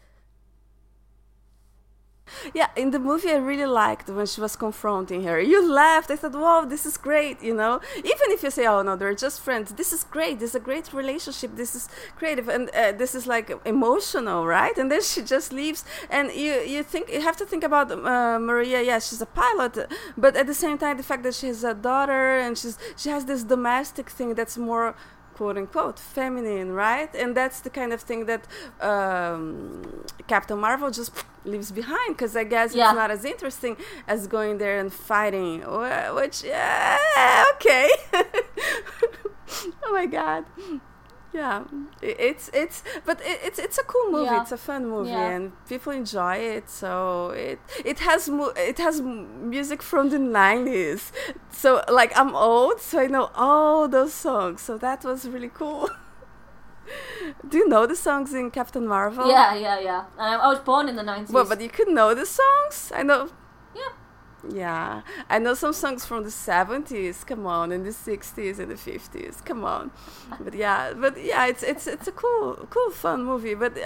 Yeah, 2.55 2.69
in 2.77 2.91
the 2.91 2.99
movie, 2.99 3.31
I 3.31 3.37
really 3.37 3.67
liked 3.67 4.09
when 4.09 4.27
she 4.27 4.41
was 4.41 4.57
confronting 4.57 5.23
her. 5.25 5.41
You 5.41 5.61
laughed. 5.73 6.11
I 6.11 6.17
thought, 6.17 6.35
"Wow, 6.35 6.65
this 6.65 6.85
is 6.87 6.97
great!" 6.97 7.43
You 7.43 7.55
know, 7.55 7.81
even 7.97 8.27
if 8.35 8.43
you 8.43 8.51
say, 8.51 8.67
"Oh 8.67 8.83
no, 8.83 8.97
they're 8.97 9.15
just 9.15 9.41
friends," 9.41 9.73
this 9.75 9.93
is 9.93 10.05
great. 10.05 10.39
This 10.41 10.51
is 10.51 10.57
a 10.57 10.61
great 10.61 10.93
relationship. 10.93 11.57
This 11.57 11.75
is 11.75 11.89
creative, 12.17 12.49
and 12.49 12.71
uh, 12.71 12.93
this 12.93 13.15
is 13.15 13.27
like 13.27 13.51
emotional, 13.65 14.47
right? 14.47 14.77
And 14.77 14.91
then 14.91 15.03
she 15.03 15.23
just 15.23 15.53
leaves, 15.53 15.85
and 16.11 16.33
you 16.33 16.55
you 16.75 16.83
think 16.83 17.09
you 17.13 17.21
have 17.21 17.37
to 17.37 17.47
think 17.47 17.65
about 17.65 17.91
uh, 17.93 18.39
Maria. 18.39 18.83
Yeah, 18.83 18.99
she's 18.99 19.23
a 19.23 19.27
pilot, 19.27 19.75
but 20.17 20.37
at 20.37 20.47
the 20.47 20.55
same 20.55 20.79
time, 20.79 20.97
the 20.97 21.03
fact 21.03 21.23
that 21.23 21.35
she 21.35 21.47
has 21.49 21.65
a 21.65 21.75
daughter 21.75 22.39
and 22.39 22.57
she's 22.59 22.77
she 22.97 23.09
has 23.11 23.25
this 23.25 23.43
domestic 23.45 24.11
thing 24.11 24.35
that's 24.35 24.57
more 24.59 24.95
quote 25.41 25.57
unquote 25.63 25.99
feminine, 25.99 26.69
right? 26.87 27.13
And 27.23 27.31
that's 27.35 27.59
the 27.67 27.71
kind 27.71 27.91
of 27.95 28.01
thing 28.09 28.27
that 28.27 28.43
um, 28.91 30.05
Captain 30.33 30.59
Marvel 30.67 30.91
just 30.91 31.13
leaves 31.53 31.71
behind 31.73 32.11
because 32.15 32.37
I 32.43 32.45
guess 32.45 32.75
Yeah. 32.75 32.91
it's 32.91 32.97
not 33.03 33.11
as 33.11 33.25
interesting 33.25 33.75
as 34.07 34.27
going 34.37 34.59
there 34.59 34.77
and 34.83 34.93
fighting. 34.93 35.55
Which, 36.19 36.37
yeah, 36.45 37.45
okay. 37.55 37.89
oh 39.85 39.93
my 39.99 40.05
god. 40.19 40.45
Yeah, 41.33 41.63
it's 42.03 42.51
it's 42.53 42.83
but 43.07 43.21
it, 43.21 43.39
it's 43.45 43.59
it's 43.61 43.79
a 43.79 43.85
cool 43.85 44.11
movie. 44.11 44.25
Yeah. 44.25 44.43
It's 44.43 44.51
a 44.53 44.57
fun 44.57 44.89
movie, 44.89 45.11
Yeah. 45.11 45.31
and 45.31 45.53
people 45.69 45.93
enjoy 45.93 46.37
it. 46.57 46.69
So 46.69 47.31
it 47.31 47.61
it 47.85 48.01
has 48.01 48.29
it 48.57 48.79
has 48.79 49.01
music 49.01 49.81
from 49.83 50.11
the 50.11 50.19
nineties. 50.19 51.13
So 51.51 51.85
like 51.89 52.13
I'm 52.19 52.35
old, 52.35 52.81
so 52.81 52.99
I 52.99 53.07
know 53.07 53.31
all 53.37 53.87
those 53.89 54.13
songs. 54.13 54.61
So 54.63 54.77
that 54.79 55.05
was 55.05 55.29
really 55.29 55.51
cool. 55.55 55.89
Do 57.49 57.59
you 57.59 57.69
know 57.69 57.87
the 57.87 57.95
songs 57.95 58.35
in 58.35 58.51
Captain 58.51 58.87
Marvel? 58.87 59.29
Yeah, 59.29 59.55
yeah, 59.55 59.79
yeah. 59.79 60.05
I, 60.19 60.35
I 60.35 60.49
was 60.49 60.59
born 60.59 60.89
in 60.89 60.97
the 60.97 61.05
nineties. 61.05 61.31
Well, 61.33 61.45
but 61.45 61.61
you 61.61 61.69
could 61.69 61.89
know 61.89 62.13
the 62.15 62.27
songs. 62.27 62.91
I 62.93 63.03
know. 63.05 63.29
yeah, 63.75 63.93
Yeah, 64.49 65.03
I 65.29 65.39
know 65.39 65.53
some 65.53 65.75
songs 65.75 66.07
from 66.07 66.25
the 66.25 66.31
seventies. 66.31 67.25
Come 67.25 67.47
on, 67.47 67.73
and 67.73 67.85
the 67.85 67.93
sixties 67.93 68.59
and 68.59 68.71
the 68.71 68.77
fifties. 68.77 69.43
Come 69.45 69.65
on, 69.67 69.91
but 70.41 70.55
yeah, 70.55 70.95
but 70.95 71.23
yeah, 71.23 71.47
it's 71.47 71.63
it's 71.63 71.87
it's 71.87 72.09
a 72.09 72.13
cool, 72.13 72.67
cool, 72.71 72.91
fun 72.91 73.23
movie. 73.25 73.55
But 73.55 73.77
uh, 73.77 73.81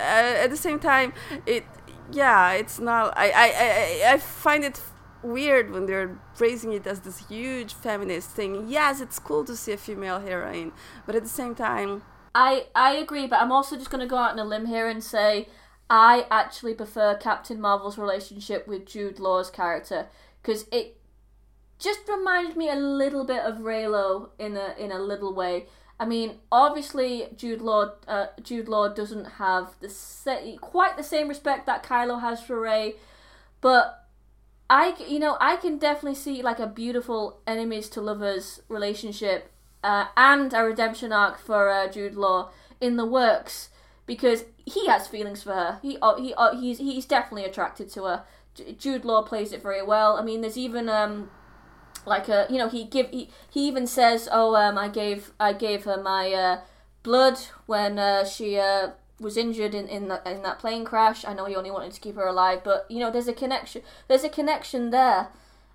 at 0.45 0.51
the 0.51 0.57
same 0.57 0.79
time, 0.79 1.13
it 1.45 1.65
yeah, 2.13 2.53
it's 2.53 2.79
not. 2.79 3.15
I 3.17 3.31
I 3.31 3.47
I, 3.47 4.09
I- 4.11 4.13
I 4.15 4.19
find 4.19 4.63
it 4.65 4.81
weird 5.25 5.73
when 5.73 5.87
they're 5.87 6.19
praising 6.37 6.73
it 6.73 6.87
as 6.87 7.01
this 7.01 7.27
huge 7.29 7.75
feminist 7.75 8.31
thing. 8.31 8.69
Yes, 8.69 9.01
it's 9.01 9.19
cool 9.19 9.45
to 9.47 9.57
see 9.57 9.73
a 9.73 9.77
female 9.77 10.21
heroine, 10.21 10.71
but 11.05 11.17
at 11.17 11.25
the 11.25 11.29
same 11.29 11.57
time, 11.57 12.03
I 12.35 12.67
I 12.75 12.95
agree, 12.97 13.27
but 13.27 13.41
I'm 13.41 13.53
also 13.53 13.77
just 13.77 13.91
going 13.91 14.01
to 14.01 14.07
go 14.07 14.17
out 14.17 14.33
on 14.33 14.39
a 14.39 14.45
limb 14.45 14.67
here 14.67 14.89
and 14.89 15.03
say 15.03 15.49
I 15.89 16.27
actually 16.31 16.75
prefer 16.75 17.17
Captain 17.17 17.61
Marvel's 17.61 17.99
relationship 17.99 18.67
with 18.67 18.87
Jude 18.87 19.19
Law's 19.19 19.51
character 19.51 20.09
because 20.45 20.67
it 20.71 21.01
just 21.79 22.01
reminded 22.09 22.57
me 22.57 22.69
a 22.69 22.77
little 22.77 23.25
bit 23.25 23.43
of 23.45 23.59
Reylo 23.59 24.31
in 24.39 24.57
a 24.57 24.75
in 24.79 24.93
a 24.93 24.99
little 24.99 25.35
way. 25.35 25.67
I 25.99 26.05
mean, 26.05 26.39
obviously 26.53 27.29
Jude 27.37 27.63
Law 27.63 27.93
uh, 28.07 28.27
Jude 28.43 28.69
Law 28.69 28.89
doesn't 28.89 29.25
have 29.25 29.75
the 29.81 29.89
sa- 29.89 30.57
quite 30.61 30.97
the 30.97 31.03
same 31.03 31.29
respect 31.29 31.67
that 31.67 31.83
Kylo 31.83 32.21
has 32.21 32.43
for 32.43 32.61
Rey, 32.61 32.95
but 33.61 34.07
I 34.69 34.95
you 35.09 35.19
know 35.19 35.37
I 35.41 35.57
can 35.57 35.79
definitely 35.79 36.17
see 36.17 36.43
like 36.43 36.59
a 36.59 36.67
beautiful 36.67 37.41
enemies 37.47 37.89
to 37.91 38.01
lovers 38.01 38.61
relationship 38.69 39.51
uh, 39.83 40.07
and 40.17 40.53
a 40.53 40.63
redemption 40.63 41.13
arc 41.13 41.39
for 41.39 41.71
uh, 41.71 41.89
Jude 41.89 42.15
Law 42.17 42.51
in 42.81 42.97
the 42.97 43.07
works 43.07 43.71
because 44.07 44.45
he 44.67 44.87
has 44.87 45.07
feelings 45.07 45.43
for 45.43 45.53
her. 45.53 45.79
He 45.83 45.97
uh, 46.03 46.17
he 46.17 46.35
uh, 46.35 46.57
he's 46.57 46.79
he's 46.79 47.07
definitely 47.07 47.45
attracted 47.45 47.89
to 47.91 48.05
her. 48.05 48.25
Jude 48.79 49.05
Law 49.05 49.23
plays 49.23 49.53
it 49.53 49.63
very 49.63 49.83
well. 49.83 50.17
I 50.17 50.23
mean, 50.23 50.41
there's 50.41 50.59
even 50.59 50.89
um 50.89 51.31
like 52.07 52.29
a 52.29 52.47
you 52.51 52.59
know 52.59 52.69
he 52.69 52.85
give 52.85 53.09
he, 53.11 53.31
he 53.51 53.67
even 53.67 53.87
says 53.87 54.29
oh 54.31 54.55
um 54.57 54.77
I 54.77 54.89
gave 54.89 55.33
I 55.41 55.53
gave 55.53 55.85
her 55.85 56.01
my 56.01 56.33
uh, 56.33 56.61
blood 57.03 57.39
when 57.67 57.99
uh, 57.99 58.25
she 58.25 58.59
uh, 58.59 58.91
was 59.21 59.37
injured 59.37 59.75
in 59.75 59.89
in, 59.89 60.09
the, 60.09 60.21
in 60.29 60.43
that 60.43 60.59
plane 60.59 60.85
crash. 60.85 61.25
I 61.25 61.35
know 61.35 61.45
he 61.45 61.55
only 61.55 61.71
wanted 61.71 61.93
to 61.93 62.01
keep 62.01 62.17
her 62.17 62.27
alive, 62.27 62.63
but 62.65 62.87
you 62.89 62.99
know 62.99 63.11
there's 63.11 63.29
a 63.29 63.33
connection. 63.33 63.83
There's 64.09 64.25
a 64.25 64.29
connection 64.29 64.91
there, 64.91 65.29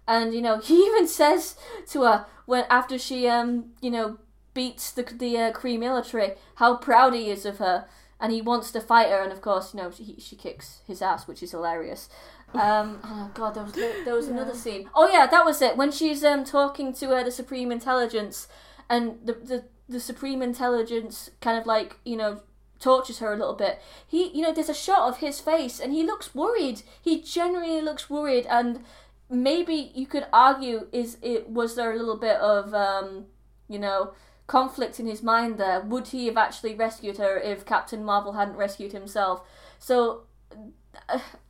and 0.07 0.33
you 0.33 0.41
know 0.41 0.57
he 0.63 0.75
even 0.85 1.07
says 1.07 1.55
to 1.89 2.03
her 2.03 2.25
when 2.45 2.65
after 2.69 2.97
she 2.97 3.27
um 3.27 3.71
you 3.81 3.91
know 3.91 4.17
beats 4.53 4.91
the 4.91 5.03
the 5.03 5.37
uh, 5.37 5.51
Kree 5.53 5.79
military 5.79 6.33
how 6.55 6.75
proud 6.77 7.13
he 7.13 7.29
is 7.29 7.45
of 7.45 7.59
her, 7.59 7.85
and 8.19 8.33
he 8.33 8.41
wants 8.41 8.71
to 8.71 8.81
fight 8.81 9.09
her, 9.09 9.23
and 9.23 9.31
of 9.31 9.41
course 9.41 9.73
you 9.73 9.81
know 9.81 9.91
she 9.91 10.15
she 10.19 10.35
kicks 10.35 10.81
his 10.85 11.01
ass, 11.01 11.27
which 11.27 11.41
is 11.41 11.51
hilarious. 11.51 12.09
Um, 12.53 12.99
oh 13.03 13.31
god, 13.33 13.55
there 13.55 13.63
was 13.63 13.73
there 13.73 14.15
was 14.15 14.27
yeah. 14.27 14.33
another 14.33 14.55
scene. 14.55 14.89
Oh 14.95 15.09
yeah, 15.11 15.27
that 15.27 15.45
was 15.45 15.61
it 15.61 15.77
when 15.77 15.91
she's 15.91 16.23
um 16.23 16.43
talking 16.43 16.93
to 16.93 17.11
uh, 17.11 17.23
the 17.23 17.31
Supreme 17.31 17.71
Intelligence, 17.71 18.47
and 18.89 19.19
the 19.23 19.33
the 19.33 19.63
the 19.87 19.99
Supreme 19.99 20.41
Intelligence 20.41 21.29
kind 21.41 21.57
of 21.57 21.65
like 21.65 21.97
you 22.05 22.15
know 22.15 22.41
tortures 22.79 23.19
her 23.19 23.33
a 23.33 23.37
little 23.37 23.55
bit. 23.55 23.81
He, 24.07 24.29
you 24.29 24.41
know, 24.41 24.53
there's 24.53 24.69
a 24.69 24.73
shot 24.73 25.09
of 25.09 25.17
his 25.17 25.39
face 25.39 25.79
and 25.79 25.93
he 25.93 26.03
looks 26.03 26.33
worried. 26.33 26.81
He 27.01 27.21
genuinely 27.21 27.81
looks 27.81 28.09
worried 28.09 28.45
and 28.49 28.83
maybe 29.29 29.91
you 29.93 30.07
could 30.07 30.25
argue 30.33 30.87
is 30.91 31.17
it 31.21 31.49
was 31.49 31.75
there 31.75 31.91
a 31.91 31.97
little 31.97 32.17
bit 32.17 32.37
of 32.37 32.73
um, 32.73 33.25
you 33.67 33.79
know, 33.79 34.13
conflict 34.47 34.99
in 34.99 35.05
his 35.07 35.21
mind 35.21 35.57
there. 35.57 35.81
Would 35.81 36.07
he 36.07 36.25
have 36.27 36.37
actually 36.37 36.73
rescued 36.73 37.17
her 37.17 37.37
if 37.37 37.65
Captain 37.65 38.03
Marvel 38.03 38.33
hadn't 38.33 38.55
rescued 38.55 38.93
himself? 38.93 39.41
So 39.77 40.23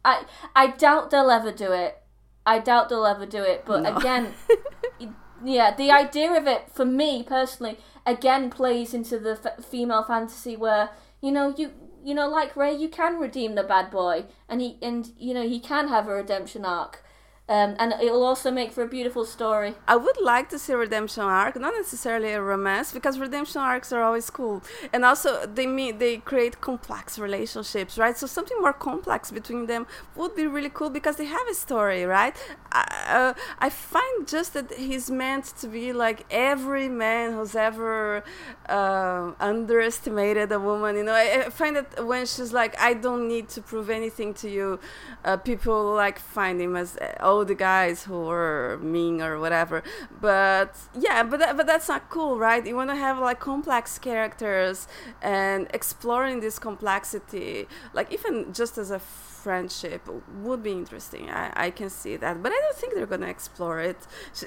I 0.06 0.26
I 0.56 0.68
doubt 0.68 1.12
they'll 1.12 1.32
ever 1.32 1.52
do 1.52 1.72
it. 1.72 1.97
I 2.45 2.60
doubt 2.60 2.89
they'll 2.89 3.06
ever 3.06 3.26
do 3.26 3.43
it, 3.43 3.64
but 3.66 3.82
no. 3.84 3.95
again 3.95 4.34
yeah, 5.43 5.74
the 5.74 5.91
idea 5.91 6.32
of 6.34 6.47
it 6.47 6.70
for 6.72 6.86
me 6.86 7.24
personally 7.24 7.78
again 8.06 8.50
plays 8.50 8.93
into 8.93 9.20
the 9.20 9.39
f- 9.43 9.64
female 9.66 10.04
fantasy 10.04 10.56
where 10.56 10.89
you 11.22 11.32
know 11.32 11.54
you 11.56 11.72
you 12.04 12.14
know 12.14 12.28
like 12.28 12.56
Rey 12.56 12.74
you 12.74 12.89
can 12.89 13.20
redeem 13.20 13.56
the 13.56 13.64
bad 13.64 13.91
boy 13.91 14.26
and 14.47 14.62
he 14.62 14.78
and 14.82 15.12
you 15.18 15.34
know 15.34 15.47
he 15.47 15.60
can 15.60 15.88
have 15.89 16.08
a 16.08 16.14
redemption 16.14 16.66
arc 16.66 17.04
um, 17.50 17.76
and 17.80 17.93
it'll 18.00 18.24
also 18.24 18.52
make 18.52 18.72
for 18.72 18.84
a 18.84 18.88
beautiful 18.88 19.26
story. 19.26 19.74
I 19.88 19.95
would 19.95 20.22
like 20.22 20.50
to 20.50 20.60
see 20.60 20.74
a 20.74 20.78
redemption 20.78 21.24
arc, 21.24 21.60
not 21.60 21.74
necessarily 21.76 22.32
a 22.32 22.41
romance, 22.41 22.93
because 22.93 23.18
redemption 23.18 23.60
arcs 23.60 23.91
are 23.91 24.04
always 24.04 24.30
cool, 24.30 24.62
and 24.93 25.04
also 25.04 25.47
they 25.47 25.66
mean 25.66 25.97
they 25.97 26.18
create 26.18 26.62
complex 26.62 27.18
relationships, 27.18 27.97
right? 27.97 28.16
So 28.16 28.28
something 28.28 28.58
more 28.62 28.74
complex 28.74 29.32
between 29.32 29.66
them 29.66 29.88
would 30.16 30.36
be 30.36 30.45
really 30.45 30.70
cool 30.70 30.91
because 30.91 31.16
they 31.16 31.26
have 31.26 31.47
a 31.50 31.56
story, 31.56 32.06
right? 32.06 32.36
I, 32.72 32.86
uh, 33.10 33.34
I 33.58 33.70
find 33.70 34.28
just 34.28 34.54
that 34.54 34.72
he's 34.74 35.10
meant 35.10 35.45
to 35.62 35.68
be 35.68 35.91
like 35.91 36.26
every 36.30 36.88
man 36.88 37.34
who's 37.34 37.56
ever 37.56 38.24
uh, 38.68 39.32
underestimated 39.39 40.52
a 40.52 40.60
woman. 40.60 40.95
You 40.97 41.04
know, 41.04 41.14
I, 41.14 41.45
I, 41.47 41.50
find 41.50 41.76
that 41.78 42.06
when 42.06 42.28
she's 42.28 42.54
like, 42.54 42.80
"I 42.80 42.93
don't 42.93 43.28
need 43.28 43.50
to 43.50 43.62
prove 43.62 43.89
anything 43.89 44.36
to 44.36 44.50
you," 44.50 44.80
uh, 45.26 45.38
people 45.38 45.95
like 45.95 46.20
find 46.20 46.62
him 46.62 46.76
as 46.76 46.95
oh 47.22 47.38
the 47.45 47.55
guys 47.55 48.03
who 48.03 48.21
were 48.25 48.79
mean 48.81 49.21
or 49.21 49.39
whatever. 49.39 49.83
But 50.21 50.75
yeah, 50.97 51.23
but 51.23 51.39
that, 51.39 51.57
but 51.57 51.67
that's 51.67 51.87
not 51.87 52.09
cool, 52.09 52.37
right? 52.37 52.65
You 52.65 52.75
want 52.75 52.89
to 52.89 52.95
have 52.95 53.19
like 53.19 53.39
complex 53.39 53.97
characters 53.99 54.87
and 55.21 55.67
exploring 55.73 56.39
this 56.39 56.59
complexity, 56.59 57.67
like 57.93 58.11
even 58.11 58.53
just 58.53 58.77
as 58.77 58.91
a 58.91 58.99
friendship 58.99 60.07
would 60.41 60.61
be 60.61 60.71
interesting. 60.71 61.29
I, 61.29 61.51
I 61.55 61.69
can 61.71 61.89
see 61.89 62.17
that, 62.17 62.43
but 62.43 62.51
I 62.51 62.59
don't 62.59 62.75
think 62.75 62.93
they're 62.93 63.05
gonna 63.05 63.27
explore 63.27 63.79
it. 63.79 63.97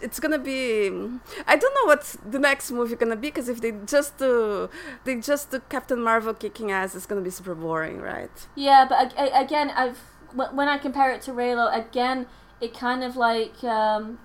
It's 0.02 0.20
gonna 0.20 0.38
be 0.38 0.88
I 1.46 1.56
don't 1.56 1.74
know 1.74 1.86
what 1.86 2.16
the 2.28 2.38
next 2.38 2.70
movie 2.70 2.96
gonna 2.96 3.16
be 3.16 3.28
because 3.28 3.48
if 3.48 3.60
they 3.60 3.72
just 3.86 4.18
do 4.18 4.68
they 5.04 5.16
just 5.16 5.50
do 5.50 5.60
Captain 5.68 6.02
Marvel 6.02 6.34
kicking 6.34 6.70
ass, 6.70 6.94
it's 6.94 7.06
gonna 7.06 7.22
be 7.22 7.30
super 7.30 7.54
boring, 7.54 8.00
right? 8.00 8.30
Yeah, 8.54 8.86
but 8.88 9.14
again, 9.16 9.70
I've 9.70 9.98
when 10.34 10.68
I 10.68 10.78
compare 10.78 11.10
it 11.12 11.22
to 11.22 11.32
Reylo, 11.32 11.66
again, 11.76 12.26
it 12.62 12.72
kind 12.72 13.02
of 13.02 13.16
like 13.16 13.62
um, 13.64 14.18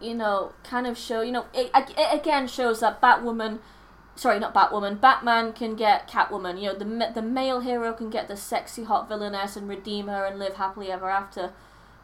you 0.00 0.14
know 0.14 0.52
kind 0.62 0.86
of 0.86 0.96
show 0.96 1.22
you 1.22 1.32
know 1.32 1.46
it, 1.54 1.70
it 1.74 2.20
again 2.20 2.46
shows 2.46 2.80
that 2.80 3.00
Batwoman 3.00 3.58
sorry 4.14 4.38
not 4.38 4.54
Batwoman 4.54 5.00
Batman 5.00 5.52
can 5.52 5.74
get 5.74 6.08
Catwoman. 6.08 6.60
You 6.60 6.72
know 6.72 6.78
the 6.78 7.12
the 7.14 7.22
male 7.22 7.60
hero 7.60 7.92
can 7.94 8.10
get 8.10 8.28
the 8.28 8.36
sexy 8.36 8.84
hot 8.84 9.08
villainess 9.08 9.56
and 9.56 9.68
redeem 9.68 10.08
her 10.08 10.26
and 10.26 10.38
live 10.38 10.56
happily 10.56 10.92
ever 10.92 11.08
after 11.08 11.52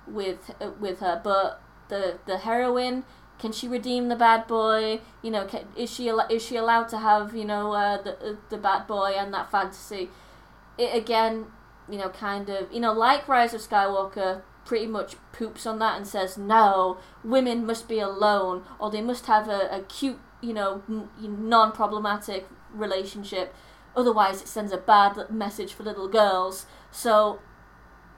with 0.07 0.51
with 0.81 1.01
her. 1.01 1.21
But 1.23 1.61
the 1.89 2.19
the 2.25 2.39
heroine 2.39 3.05
can 3.39 3.53
she 3.53 3.69
redeem 3.69 4.09
the 4.09 4.17
bad 4.17 4.47
boy? 4.47 5.01
You 5.23 5.31
know 5.31 5.45
can, 5.45 5.67
is 5.77 5.91
she 5.91 6.09
is 6.09 6.43
she 6.43 6.57
allowed 6.57 6.89
to 6.89 6.99
have 6.99 7.37
you 7.37 7.45
know 7.45 7.73
uh, 7.73 8.01
the 8.03 8.17
uh, 8.19 8.37
the 8.49 8.57
bad 8.57 8.87
boy 8.87 9.13
and 9.17 9.33
that 9.35 9.51
fantasy? 9.51 10.09
It 10.79 10.95
again 10.95 11.47
you 11.91 11.99
know 11.99 12.09
kind 12.09 12.49
of 12.49 12.73
you 12.73 12.81
know 12.81 12.93
like 12.93 13.29
Rise 13.29 13.53
of 13.53 13.61
Skywalker 13.61 14.43
pretty 14.69 14.87
much 14.87 15.17
poops 15.33 15.65
on 15.65 15.79
that 15.79 15.97
and 15.97 16.07
says 16.07 16.37
no 16.37 16.99
women 17.25 17.65
must 17.65 17.89
be 17.89 17.99
alone 17.99 18.63
or 18.79 18.91
they 18.91 19.01
must 19.01 19.25
have 19.25 19.49
a, 19.49 19.67
a 19.75 19.83
cute 19.89 20.21
you 20.43 20.53
know 20.53 20.83
n- 20.91 21.09
non-problematic 21.19 22.47
relationship 22.75 23.55
otherwise 23.97 24.43
it 24.43 24.47
sends 24.47 24.71
a 24.71 24.77
bad 24.77 25.31
message 25.31 25.73
for 25.73 25.85
little 25.85 26.07
girls 26.07 26.67
so 26.91 27.41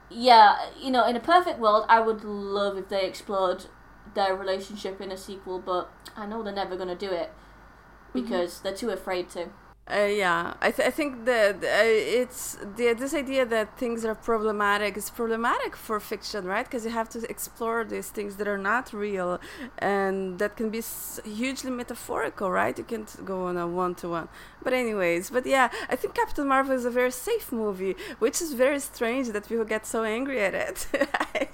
yeah 0.09 0.57
you 0.77 0.91
know 0.91 1.07
in 1.07 1.15
a 1.15 1.21
perfect 1.21 1.57
world 1.57 1.85
i 1.87 2.01
would 2.01 2.21
love 2.25 2.77
if 2.77 2.89
they 2.89 3.05
explored 3.05 3.67
their 4.13 4.35
relationship 4.35 4.99
in 4.99 5.09
a 5.09 5.15
sequel 5.15 5.57
but 5.57 5.89
i 6.17 6.25
know 6.25 6.43
they're 6.43 6.51
never 6.51 6.75
going 6.75 6.89
to 6.89 7.07
do 7.07 7.13
it 7.13 7.29
mm-hmm. 7.29 8.21
because 8.21 8.55
mm-hmm. 8.55 8.63
they're 8.67 8.75
too 8.75 8.89
afraid 8.89 9.29
to 9.29 9.47
uh, 9.91 10.05
yeah, 10.05 10.53
I, 10.61 10.71
th- 10.71 10.87
I 10.87 10.91
think 10.91 11.25
that 11.25 11.55
uh, 11.57 11.83
it's 11.83 12.57
the, 12.77 12.93
this 12.93 13.13
idea 13.13 13.45
that 13.45 13.77
things 13.77 14.05
are 14.05 14.15
problematic 14.15 14.95
is 14.97 15.09
problematic 15.09 15.75
for 15.75 15.99
fiction, 15.99 16.45
right? 16.45 16.65
Because 16.65 16.85
you 16.85 16.91
have 16.91 17.09
to 17.09 17.29
explore 17.29 17.83
these 17.83 18.09
things 18.09 18.37
that 18.37 18.47
are 18.47 18.57
not 18.57 18.93
real, 18.93 19.39
and 19.79 20.39
that 20.39 20.55
can 20.55 20.69
be 20.69 20.79
s- 20.79 21.19
hugely 21.25 21.71
metaphorical, 21.71 22.49
right? 22.51 22.77
You 22.77 22.83
can't 22.83 23.25
go 23.25 23.45
on 23.47 23.57
a 23.57 23.67
one 23.67 23.95
to 23.95 24.09
one. 24.09 24.29
But 24.63 24.73
anyways, 24.73 25.29
but 25.29 25.45
yeah, 25.45 25.69
I 25.89 25.95
think 25.95 26.15
Captain 26.15 26.47
Marvel 26.47 26.75
is 26.75 26.85
a 26.85 26.91
very 26.91 27.11
safe 27.11 27.51
movie, 27.51 27.95
which 28.19 28.41
is 28.41 28.53
very 28.53 28.79
strange 28.79 29.29
that 29.29 29.47
people 29.49 29.65
get 29.65 29.85
so 29.85 30.03
angry 30.03 30.41
at 30.41 30.53
it. 30.53 30.87
I 31.13 31.49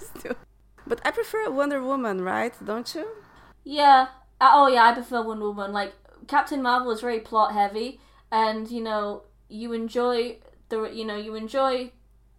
but 0.87 1.01
I 1.03 1.11
prefer 1.11 1.49
Wonder 1.49 1.83
Woman, 1.83 2.21
right? 2.21 2.53
Don't 2.63 2.93
you? 2.95 3.07
Yeah. 3.63 4.07
Uh, 4.39 4.51
oh 4.53 4.67
yeah, 4.67 4.83
I 4.85 4.93
prefer 4.93 5.21
Wonder 5.21 5.45
Woman. 5.47 5.73
Like 5.73 5.93
Captain 6.27 6.61
Marvel 6.61 6.91
is 6.91 7.01
very 7.01 7.19
plot 7.19 7.53
heavy 7.53 7.99
and 8.31 8.69
you 8.69 8.81
know 8.81 9.23
you 9.49 9.73
enjoy 9.73 10.37
the 10.69 10.83
you 10.85 11.05
know 11.05 11.15
you 11.15 11.35
enjoy 11.35 11.91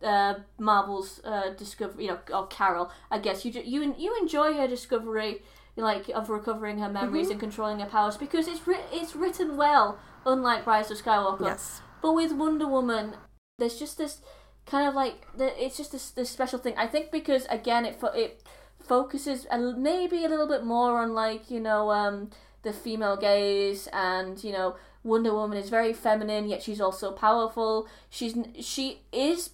uh, 0.03 0.35
Marvel's 0.59 1.21
uh, 1.25 1.51
discovery, 1.57 2.05
you 2.05 2.11
know, 2.11 2.19
or 2.33 2.47
Carol, 2.47 2.91
I 3.11 3.19
guess 3.19 3.45
you 3.45 3.53
you 3.65 3.95
you 3.99 4.17
enjoy 4.21 4.55
her 4.55 4.69
discovery, 4.69 5.43
like 5.77 6.09
of 6.11 6.31
recovering 6.31 6.79
her 6.79 6.89
memories 6.89 7.27
mm-hmm. 7.27 7.33
and 7.33 7.41
controlling 7.41 7.81
her 7.81 7.87
powers 7.87 8.17
because 8.17 8.49
it's 8.49 8.67
ri- 8.67 8.89
it's 8.93 9.17
written 9.17 9.57
well, 9.57 9.99
unlike 10.25 10.67
Rise 10.67 10.91
of 10.91 11.03
Skywalker. 11.03 11.47
Yes. 11.47 11.81
But 12.01 12.13
with 12.13 12.33
Wonder 12.33 12.69
Woman, 12.69 13.15
there's 13.59 13.79
just 13.79 13.99
this 13.99 14.21
kind 14.67 14.87
of 14.87 14.95
like 14.95 15.27
it's 15.39 15.77
just 15.77 15.93
this 15.93 16.11
this 16.11 16.31
special 16.31 16.59
thing. 16.59 16.75
I 16.77 16.87
think 16.87 17.11
because 17.11 17.47
again 17.47 17.85
it 17.85 17.99
fo- 18.01 18.09
it 18.09 18.43
focuses 18.81 19.47
a, 19.51 19.59
maybe 19.59 20.25
a 20.25 20.29
little 20.29 20.49
bit 20.49 20.65
more 20.65 20.99
on 21.01 21.13
like 21.13 21.51
you 21.51 21.61
know 21.61 21.91
um 21.91 22.31
the 22.63 22.73
female 22.73 23.17
gaze 23.17 23.89
and 23.93 24.43
you 24.43 24.53
know 24.53 24.77
Wonder 25.09 25.33
Woman 25.33 25.59
is 25.59 25.71
very 25.71 25.93
feminine, 25.93 26.49
yet 26.49 26.63
she's 26.63 26.81
also 26.81 27.13
powerful. 27.13 27.89
She's 28.11 28.37
she 28.61 29.03
is 29.13 29.51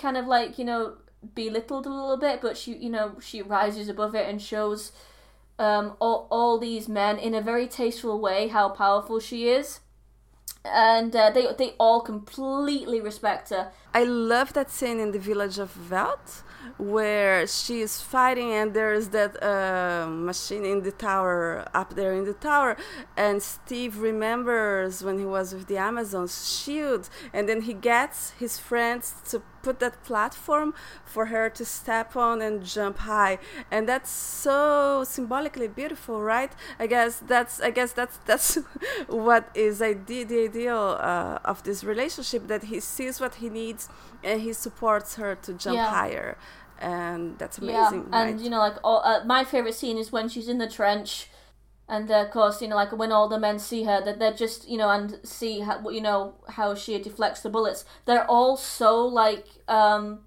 kind 0.00 0.16
of 0.16 0.26
like 0.26 0.58
you 0.58 0.64
know 0.64 0.98
belittled 1.34 1.86
a 1.86 1.90
little 1.90 2.16
bit, 2.16 2.40
but 2.40 2.56
she 2.56 2.76
you 2.76 2.90
know 2.90 3.16
she 3.20 3.42
rises 3.42 3.88
above 3.88 4.14
it 4.14 4.28
and 4.28 4.40
shows 4.40 4.92
um, 5.58 5.96
all 6.00 6.28
all 6.30 6.58
these 6.58 6.88
men 6.88 7.18
in 7.18 7.34
a 7.34 7.40
very 7.40 7.66
tasteful 7.66 8.20
way 8.20 8.48
how 8.48 8.68
powerful 8.68 9.18
she 9.20 9.48
is. 9.48 9.80
And 10.64 11.14
uh, 11.16 11.30
they 11.30 11.46
they 11.56 11.74
all 11.78 12.00
completely 12.00 13.00
respect 13.00 13.50
her. 13.50 13.72
I 13.94 14.04
love 14.04 14.52
that 14.52 14.70
scene 14.70 15.00
in 15.00 15.12
the 15.12 15.18
village 15.18 15.58
of 15.58 15.70
Veld 15.70 16.42
where 16.76 17.46
she 17.46 17.80
is 17.80 18.00
fighting 18.00 18.52
and 18.52 18.74
there's 18.74 19.08
that 19.08 19.42
uh, 19.42 20.06
machine 20.08 20.64
in 20.64 20.82
the 20.82 20.92
tower 20.92 21.66
up 21.74 21.94
there 21.94 22.12
in 22.12 22.24
the 22.24 22.34
tower. 22.34 22.76
And 23.16 23.42
steve 23.42 23.98
remembers 23.98 25.02
when 25.02 25.18
he 25.18 25.24
was 25.24 25.54
with 25.54 25.66
the 25.66 25.78
amazons 25.78 26.34
shield. 26.62 27.08
And 27.32 27.48
then 27.48 27.62
he 27.62 27.74
gets 27.74 28.30
his 28.38 28.58
friends 28.58 29.14
to 29.30 29.42
put 29.62 29.80
that 29.80 30.02
platform 30.04 30.72
for 31.04 31.26
her 31.26 31.50
to 31.50 31.64
step 31.64 32.16
on 32.16 32.40
and 32.40 32.64
jump 32.64 32.98
high. 32.98 33.38
And 33.70 33.88
that's 33.88 34.10
so 34.10 35.04
symbolically 35.04 35.68
beautiful 35.68 36.22
right? 36.22 36.52
I 36.78 36.86
guess 36.86 37.22
that's 37.26 37.60
i 37.60 37.70
guess 37.70 37.92
that's 37.92 38.16
that's 38.30 38.58
what 39.06 39.44
is 39.54 39.80
idea, 39.82 40.24
the 40.24 40.44
ideal 40.44 40.98
uh, 41.00 41.38
of 41.44 41.62
this 41.62 41.84
relationship 41.84 42.42
that 42.48 42.64
he 42.64 42.80
sees 42.80 43.20
what 43.20 43.36
he 43.36 43.48
needs 43.48 43.88
and 44.22 44.40
he 44.40 44.52
supports 44.52 45.16
her 45.16 45.34
to 45.36 45.52
jump 45.52 45.76
yeah. 45.76 45.90
higher 45.90 46.36
and 46.78 47.38
that's 47.38 47.58
amazing. 47.58 47.74
Yeah, 48.10 48.20
and 48.20 48.34
right? 48.34 48.38
you 48.38 48.50
know, 48.50 48.58
like 48.58 48.76
all, 48.84 49.02
uh, 49.04 49.24
my 49.24 49.44
favorite 49.44 49.74
scene 49.74 49.98
is 49.98 50.12
when 50.12 50.28
she's 50.28 50.48
in 50.48 50.58
the 50.58 50.68
trench, 50.68 51.28
and 51.88 52.10
uh, 52.10 52.22
of 52.22 52.30
course, 52.30 52.60
you 52.62 52.68
know, 52.68 52.76
like 52.76 52.92
when 52.92 53.12
all 53.12 53.28
the 53.28 53.38
men 53.38 53.58
see 53.58 53.84
her, 53.84 54.02
that 54.04 54.18
they're 54.18 54.32
just, 54.32 54.68
you 54.68 54.76
know, 54.76 54.90
and 54.90 55.18
see 55.24 55.60
how, 55.60 55.88
you 55.88 56.00
know 56.00 56.34
how 56.50 56.74
she 56.74 56.98
deflects 57.00 57.40
the 57.40 57.50
bullets. 57.50 57.84
They're 58.04 58.30
all 58.30 58.56
so 58.56 59.04
like, 59.06 59.46
um, 59.66 60.20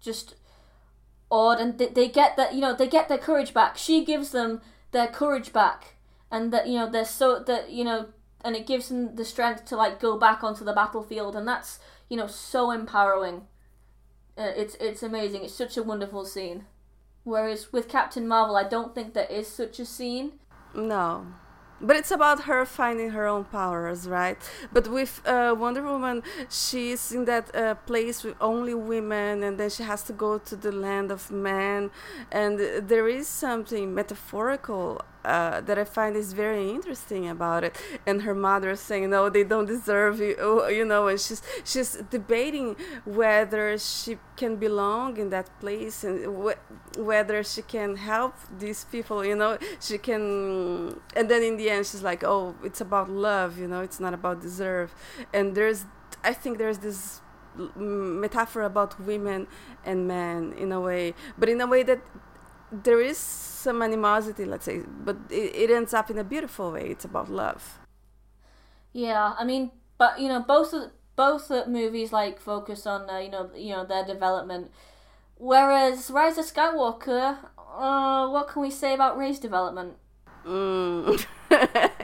just 0.00 0.34
awed, 1.30 1.60
and 1.60 1.78
they, 1.78 1.88
they 1.88 2.08
get 2.08 2.36
that, 2.36 2.54
you 2.54 2.60
know, 2.60 2.74
they 2.74 2.88
get 2.88 3.08
their 3.08 3.18
courage 3.18 3.54
back. 3.54 3.76
She 3.76 4.04
gives 4.04 4.30
them 4.30 4.60
their 4.92 5.06
courage 5.06 5.52
back, 5.52 5.96
and 6.30 6.52
that 6.52 6.66
you 6.66 6.74
know 6.74 6.90
they're 6.90 7.04
so 7.04 7.38
that 7.40 7.70
you 7.70 7.84
know, 7.84 8.08
and 8.44 8.56
it 8.56 8.66
gives 8.66 8.88
them 8.88 9.16
the 9.16 9.24
strength 9.24 9.64
to 9.66 9.76
like 9.76 10.00
go 10.00 10.18
back 10.18 10.42
onto 10.42 10.64
the 10.64 10.72
battlefield, 10.72 11.36
and 11.36 11.46
that's 11.46 11.78
you 12.08 12.16
know 12.16 12.26
so 12.26 12.70
empowering. 12.70 13.42
Uh, 14.36 14.52
it's 14.56 14.76
it's 14.80 15.02
amazing. 15.02 15.44
It's 15.44 15.54
such 15.54 15.76
a 15.76 15.82
wonderful 15.82 16.24
scene. 16.24 16.66
Whereas 17.24 17.72
with 17.72 17.88
Captain 17.88 18.26
Marvel, 18.26 18.56
I 18.56 18.64
don't 18.64 18.94
think 18.94 19.14
there 19.14 19.26
is 19.30 19.46
such 19.46 19.78
a 19.78 19.84
scene. 19.84 20.32
No. 20.74 21.26
But 21.82 21.96
it's 21.96 22.10
about 22.10 22.42
her 22.42 22.66
finding 22.66 23.10
her 23.10 23.26
own 23.26 23.44
powers, 23.44 24.06
right? 24.06 24.36
But 24.70 24.88
with 24.88 25.22
uh, 25.26 25.54
Wonder 25.58 25.82
Woman, 25.82 26.22
she's 26.50 27.10
in 27.10 27.24
that 27.24 27.54
uh, 27.54 27.74
place 27.86 28.22
with 28.22 28.36
only 28.38 28.74
women, 28.74 29.42
and 29.42 29.58
then 29.58 29.70
she 29.70 29.82
has 29.82 30.02
to 30.04 30.12
go 30.12 30.36
to 30.38 30.56
the 30.56 30.72
land 30.72 31.10
of 31.10 31.30
men. 31.30 31.90
And 32.30 32.58
there 32.58 33.08
is 33.08 33.26
something 33.28 33.94
metaphorical 33.94 35.00
uh, 35.24 35.60
that 35.60 35.78
I 35.78 35.84
find 35.84 36.16
is 36.16 36.32
very 36.32 36.70
interesting 36.70 37.28
about 37.28 37.64
it. 37.64 37.76
And 38.06 38.22
her 38.22 38.34
mother 38.34 38.74
saying, 38.76 39.10
"No, 39.10 39.28
they 39.28 39.44
don't 39.44 39.66
deserve 39.66 40.20
you," 40.20 40.34
you 40.78 40.84
know, 40.84 41.08
and 41.08 41.20
she's 41.20 41.42
she's 41.64 41.92
debating 42.10 42.76
whether 43.04 43.76
she 43.78 44.18
can 44.36 44.56
belong 44.56 45.16
in 45.18 45.30
that 45.30 45.48
place 45.60 46.04
and 46.04 46.24
wh- 46.44 46.98
whether 46.98 47.42
she 47.42 47.62
can 47.62 47.96
help 47.96 48.34
these 48.58 48.84
people. 48.84 49.24
You 49.24 49.36
know, 49.36 49.58
she 49.80 49.98
can. 49.98 51.00
And 51.16 51.28
then 51.28 51.42
in 51.42 51.56
the 51.56 51.70
end, 51.70 51.86
she's 51.86 52.02
like, 52.02 52.24
"Oh, 52.24 52.54
it's 52.64 52.80
about 52.80 53.10
love. 53.10 53.58
You 53.58 53.68
know, 53.68 53.80
it's 53.80 54.00
not 54.00 54.14
about 54.14 54.40
deserve." 54.40 54.94
And 55.32 55.54
there's, 55.54 55.84
I 56.24 56.32
think, 56.32 56.58
there's 56.58 56.78
this 56.78 57.20
metaphor 57.76 58.62
about 58.62 59.00
women 59.00 59.46
and 59.84 60.06
men 60.06 60.54
in 60.56 60.72
a 60.72 60.80
way, 60.80 61.14
but 61.36 61.48
in 61.48 61.60
a 61.60 61.66
way 61.66 61.82
that 61.82 62.00
there 62.72 63.00
is 63.00 63.18
some 63.60 63.82
animosity, 63.82 64.44
let's 64.44 64.64
say, 64.64 64.80
but 65.04 65.16
it, 65.30 65.54
it 65.54 65.70
ends 65.70 65.94
up 65.94 66.10
in 66.10 66.18
a 66.18 66.24
beautiful 66.24 66.72
way. 66.72 66.88
It's 66.88 67.04
about 67.04 67.30
love. 67.30 67.78
Yeah, 68.92 69.34
I 69.38 69.44
mean, 69.44 69.70
but 69.98 70.18
you 70.20 70.28
know, 70.28 70.40
both 70.40 70.72
of 70.72 70.90
both 71.16 71.50
movies 71.66 72.12
like 72.12 72.40
focus 72.40 72.86
on 72.86 73.08
uh, 73.10 73.18
you 73.18 73.30
know 73.30 73.50
you 73.54 73.72
know 73.72 73.84
their 73.84 74.04
development, 74.04 74.70
whereas 75.36 76.10
Rise 76.10 76.38
of 76.38 76.46
Skywalker, 76.46 77.38
uh, 77.58 78.28
what 78.28 78.48
can 78.48 78.62
we 78.62 78.70
say 78.70 78.94
about 78.94 79.16
Rey's 79.16 79.38
development? 79.38 79.94
Mm. 80.44 81.26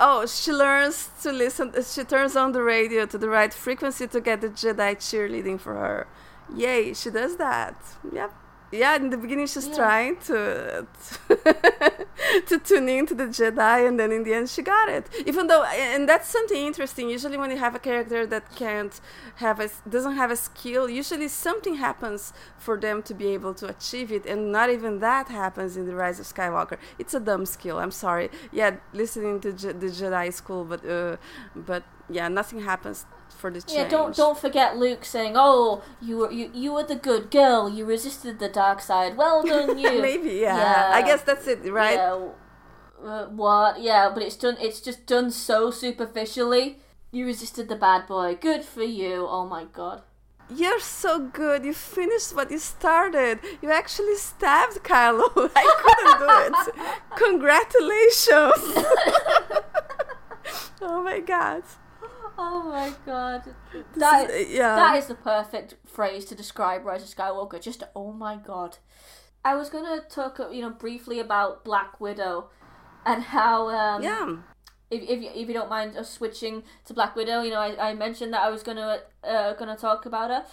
oh, 0.00 0.26
she 0.26 0.52
learns 0.52 1.10
to 1.22 1.32
listen. 1.32 1.72
She 1.82 2.04
turns 2.04 2.36
on 2.36 2.52
the 2.52 2.62
radio 2.62 3.06
to 3.06 3.16
the 3.16 3.28
right 3.28 3.54
frequency 3.54 4.06
to 4.08 4.20
get 4.20 4.40
the 4.40 4.48
Jedi 4.48 4.96
cheerleading 4.96 5.60
for 5.60 5.74
her. 5.74 6.08
Yay, 6.54 6.92
she 6.92 7.10
does 7.10 7.36
that. 7.36 7.76
Yep 8.12 8.41
yeah, 8.72 8.96
in 8.96 9.10
the 9.10 9.18
beginning 9.18 9.46
she's 9.46 9.68
yeah. 9.68 9.74
trying 9.74 10.16
to 10.28 10.86
to 12.46 12.58
tune 12.58 12.88
into 12.88 13.14
the 13.14 13.24
Jedi, 13.24 13.86
and 13.86 14.00
then 14.00 14.10
in 14.10 14.24
the 14.24 14.32
end 14.32 14.48
she 14.48 14.62
got 14.62 14.88
it. 14.88 15.06
Even 15.26 15.46
though, 15.46 15.64
and 15.64 16.08
that's 16.08 16.28
something 16.28 16.56
interesting. 16.56 17.10
Usually, 17.10 17.36
when 17.36 17.50
you 17.50 17.58
have 17.58 17.74
a 17.74 17.78
character 17.78 18.26
that 18.26 18.54
can't 18.56 18.98
have 19.36 19.60
a 19.60 19.68
doesn't 19.88 20.16
have 20.16 20.30
a 20.30 20.36
skill, 20.36 20.88
usually 20.88 21.28
something 21.28 21.74
happens 21.74 22.32
for 22.56 22.78
them 22.78 23.02
to 23.02 23.14
be 23.14 23.28
able 23.28 23.54
to 23.54 23.68
achieve 23.68 24.10
it, 24.10 24.24
and 24.26 24.50
not 24.50 24.70
even 24.70 25.00
that 25.00 25.28
happens 25.28 25.76
in 25.76 25.86
the 25.86 25.94
Rise 25.94 26.18
of 26.18 26.26
Skywalker. 26.26 26.78
It's 26.98 27.14
a 27.14 27.20
dumb 27.20 27.44
skill. 27.46 27.78
I'm 27.78 27.90
sorry. 27.90 28.30
Yeah, 28.50 28.76
listening 28.94 29.40
to 29.40 29.52
Je- 29.52 29.72
the 29.72 29.86
Jedi 29.86 30.28
is 30.28 30.40
cool, 30.40 30.64
but 30.64 30.84
uh, 30.88 31.16
but 31.54 31.82
yeah, 32.08 32.28
nothing 32.28 32.62
happens 32.62 33.06
for 33.42 33.50
the 33.50 33.60
change. 33.60 33.72
Yeah, 33.76 33.88
don't 33.88 34.14
don't 34.14 34.38
forget 34.38 34.78
Luke 34.78 35.04
saying, 35.04 35.34
"Oh, 35.34 35.82
you 36.00 36.16
were 36.18 36.30
you, 36.30 36.50
you 36.54 36.72
were 36.72 36.84
the 36.84 37.00
good 37.10 37.30
girl. 37.30 37.68
You 37.68 37.84
resisted 37.84 38.38
the 38.38 38.48
dark 38.48 38.80
side. 38.80 39.16
Well 39.16 39.42
done, 39.52 39.76
you." 39.76 40.00
Maybe, 40.00 40.34
yeah. 40.46 40.56
yeah. 40.56 40.90
I 40.94 41.02
guess 41.02 41.22
that's 41.22 41.46
it, 41.48 41.60
right? 41.70 41.98
Yeah. 41.98 42.28
Uh, 43.04 43.26
what? 43.26 43.82
Yeah, 43.82 44.10
but 44.14 44.22
it's 44.22 44.36
done. 44.36 44.56
It's 44.60 44.80
just 44.80 45.04
done 45.06 45.30
so 45.32 45.72
superficially. 45.72 46.78
You 47.10 47.26
resisted 47.26 47.68
the 47.68 47.76
bad 47.76 48.06
boy. 48.06 48.38
Good 48.40 48.64
for 48.64 48.84
you. 48.84 49.26
Oh 49.28 49.44
my 49.46 49.64
god. 49.64 50.02
You're 50.48 50.80
so 50.80 51.18
good. 51.18 51.64
You 51.64 51.74
finished 51.74 52.34
what 52.36 52.50
you 52.50 52.58
started. 52.58 53.40
You 53.62 53.70
actually 53.70 54.16
stabbed 54.16 54.78
Kylo. 54.84 55.28
I 55.56 55.64
couldn't 55.82 56.18
do 56.22 56.28
it. 56.46 56.54
Congratulations. 57.24 58.62
oh 60.82 61.02
my 61.02 61.20
god. 61.20 61.62
Oh 62.38 62.62
my 62.64 62.92
god. 63.04 63.42
That 63.96 64.30
is, 64.30 64.50
yeah. 64.50 64.76
that 64.76 64.96
is 64.96 65.06
the 65.06 65.14
perfect 65.14 65.74
phrase 65.86 66.24
to 66.26 66.34
describe 66.34 66.84
Rise 66.84 67.02
of 67.02 67.16
Skywalker. 67.16 67.60
Just 67.60 67.82
oh 67.94 68.12
my 68.12 68.36
god. 68.36 68.78
I 69.44 69.54
was 69.54 69.68
gonna 69.68 70.00
talk, 70.08 70.40
you 70.50 70.62
know, 70.62 70.70
briefly 70.70 71.18
about 71.18 71.64
Black 71.64 72.00
Widow 72.00 72.50
and 73.04 73.22
how 73.22 73.68
um, 73.68 74.02
yeah. 74.02 74.36
If, 74.90 75.02
if, 75.08 75.22
you, 75.22 75.30
if 75.34 75.48
you 75.48 75.54
don't 75.54 75.70
mind 75.70 75.96
us 75.96 76.10
switching 76.10 76.64
to 76.84 76.92
Black 76.92 77.16
Widow, 77.16 77.42
you 77.42 77.50
know, 77.50 77.60
I, 77.60 77.90
I 77.90 77.94
mentioned 77.94 78.34
that 78.34 78.42
I 78.42 78.50
was 78.50 78.62
gonna 78.62 79.00
uh, 79.24 79.54
gonna 79.54 79.76
talk 79.76 80.06
about 80.06 80.30
her. 80.30 80.44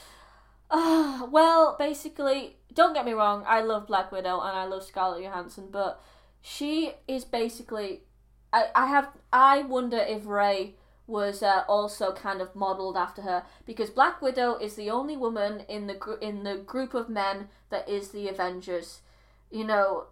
Uh, 0.71 1.27
well, 1.31 1.75
basically, 1.77 2.57
don't 2.73 2.93
get 2.93 3.05
me 3.05 3.11
wrong, 3.11 3.43
I 3.47 3.61
love 3.61 3.87
Black 3.87 4.11
Widow 4.11 4.39
and 4.41 4.57
I 4.57 4.65
love 4.65 4.83
Scarlett 4.83 5.23
Johansson, 5.23 5.67
but 5.71 6.01
she 6.41 6.93
is 7.07 7.25
basically 7.25 8.03
I, 8.51 8.67
I 8.75 8.87
have 8.87 9.09
I 9.31 9.63
wonder 9.63 9.97
if 9.97 10.25
Rey 10.25 10.75
was 11.09 11.41
uh, 11.41 11.63
also 11.67 12.13
kind 12.13 12.39
of 12.39 12.55
modeled 12.55 12.95
after 12.95 13.23
her 13.23 13.43
because 13.65 13.89
Black 13.89 14.21
Widow 14.21 14.55
is 14.55 14.75
the 14.75 14.89
only 14.89 15.17
woman 15.17 15.61
in 15.67 15.87
the 15.87 15.95
gr- 15.95 16.21
in 16.21 16.43
the 16.43 16.55
group 16.57 16.93
of 16.93 17.09
men 17.09 17.49
that 17.69 17.89
is 17.89 18.09
the 18.09 18.27
Avengers. 18.27 19.01
You 19.49 19.65
know, 19.65 20.05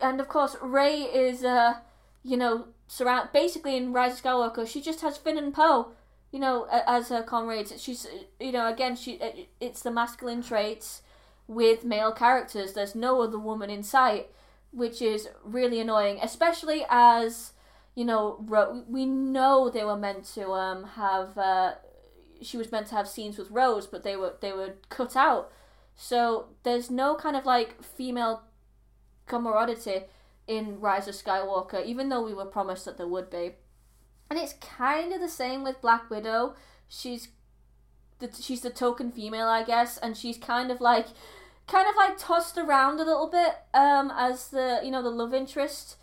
and 0.00 0.20
of 0.20 0.28
course 0.28 0.56
Rey 0.60 1.02
is 1.02 1.44
uh 1.44 1.74
you 2.22 2.36
know 2.36 2.66
surround 2.86 3.30
basically 3.32 3.76
in 3.76 3.92
Rise 3.92 4.18
of 4.18 4.22
Skywalker 4.22 4.66
she 4.66 4.80
just 4.80 5.00
has 5.00 5.16
Finn 5.16 5.38
and 5.38 5.54
Poe 5.54 5.92
you 6.30 6.38
know 6.38 6.66
as 6.70 7.08
her 7.08 7.22
comrades 7.22 7.72
she's 7.80 8.06
you 8.40 8.52
know 8.52 8.68
again 8.68 8.96
she 8.96 9.20
it's 9.60 9.82
the 9.82 9.90
masculine 9.90 10.42
traits 10.42 11.02
with 11.46 11.84
male 11.84 12.12
characters 12.12 12.72
there's 12.72 12.94
no 12.94 13.22
other 13.22 13.38
woman 13.38 13.70
in 13.70 13.82
sight 13.82 14.28
which 14.70 15.00
is 15.00 15.28
really 15.44 15.80
annoying 15.80 16.18
especially 16.22 16.84
as 16.90 17.52
you 17.94 18.04
know, 18.04 18.36
Ro- 18.40 18.84
we 18.88 19.06
know 19.06 19.70
they 19.70 19.84
were 19.84 19.96
meant 19.96 20.24
to 20.34 20.50
um 20.52 20.84
have 20.84 21.38
uh, 21.38 21.74
she 22.42 22.56
was 22.56 22.72
meant 22.72 22.88
to 22.88 22.94
have 22.94 23.08
scenes 23.08 23.38
with 23.38 23.50
Rose, 23.50 23.86
but 23.86 24.02
they 24.02 24.16
were 24.16 24.34
they 24.40 24.52
were 24.52 24.74
cut 24.88 25.16
out. 25.16 25.50
So 25.96 26.48
there's 26.64 26.90
no 26.90 27.14
kind 27.14 27.36
of 27.36 27.46
like 27.46 27.82
female 27.82 28.42
camaraderie 29.26 30.04
in 30.46 30.80
Rise 30.80 31.08
of 31.08 31.14
Skywalker, 31.14 31.84
even 31.84 32.08
though 32.08 32.22
we 32.22 32.34
were 32.34 32.44
promised 32.44 32.84
that 32.84 32.98
there 32.98 33.06
would 33.06 33.30
be. 33.30 33.52
And 34.28 34.38
it's 34.38 34.54
kind 34.54 35.12
of 35.12 35.20
the 35.20 35.28
same 35.28 35.62
with 35.62 35.80
Black 35.80 36.10
Widow. 36.10 36.54
She's 36.88 37.28
the 38.18 38.30
she's 38.40 38.62
the 38.62 38.70
token 38.70 39.12
female, 39.12 39.46
I 39.46 39.62
guess, 39.62 39.98
and 39.98 40.16
she's 40.16 40.38
kind 40.38 40.70
of 40.70 40.80
like 40.80 41.06
kind 41.66 41.88
of 41.88 41.94
like 41.96 42.18
tossed 42.18 42.58
around 42.58 43.00
a 43.00 43.04
little 43.04 43.28
bit 43.30 43.54
um 43.72 44.12
as 44.14 44.48
the 44.48 44.80
you 44.84 44.90
know 44.90 45.02
the 45.02 45.10
love 45.10 45.32
interest 45.32 45.96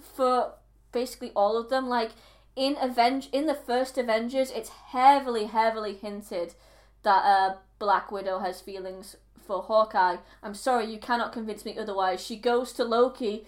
for 0.00 0.54
basically 0.94 1.32
all 1.36 1.58
of 1.58 1.68
them. 1.68 1.88
Like 1.88 2.12
in 2.56 2.76
Avenge 2.80 3.28
in 3.32 3.46
the 3.46 3.54
first 3.54 3.98
Avengers, 3.98 4.50
it's 4.50 4.70
heavily, 4.70 5.46
heavily 5.46 5.94
hinted 5.94 6.54
that 7.02 7.24
uh, 7.24 7.56
Black 7.78 8.10
Widow 8.10 8.38
has 8.38 8.62
feelings 8.62 9.16
for 9.46 9.62
Hawkeye. 9.62 10.16
I'm 10.42 10.54
sorry, 10.54 10.86
you 10.86 10.98
cannot 10.98 11.32
convince 11.32 11.64
me 11.64 11.78
otherwise. 11.78 12.24
She 12.24 12.36
goes 12.36 12.72
to 12.74 12.84
Loki, 12.84 13.46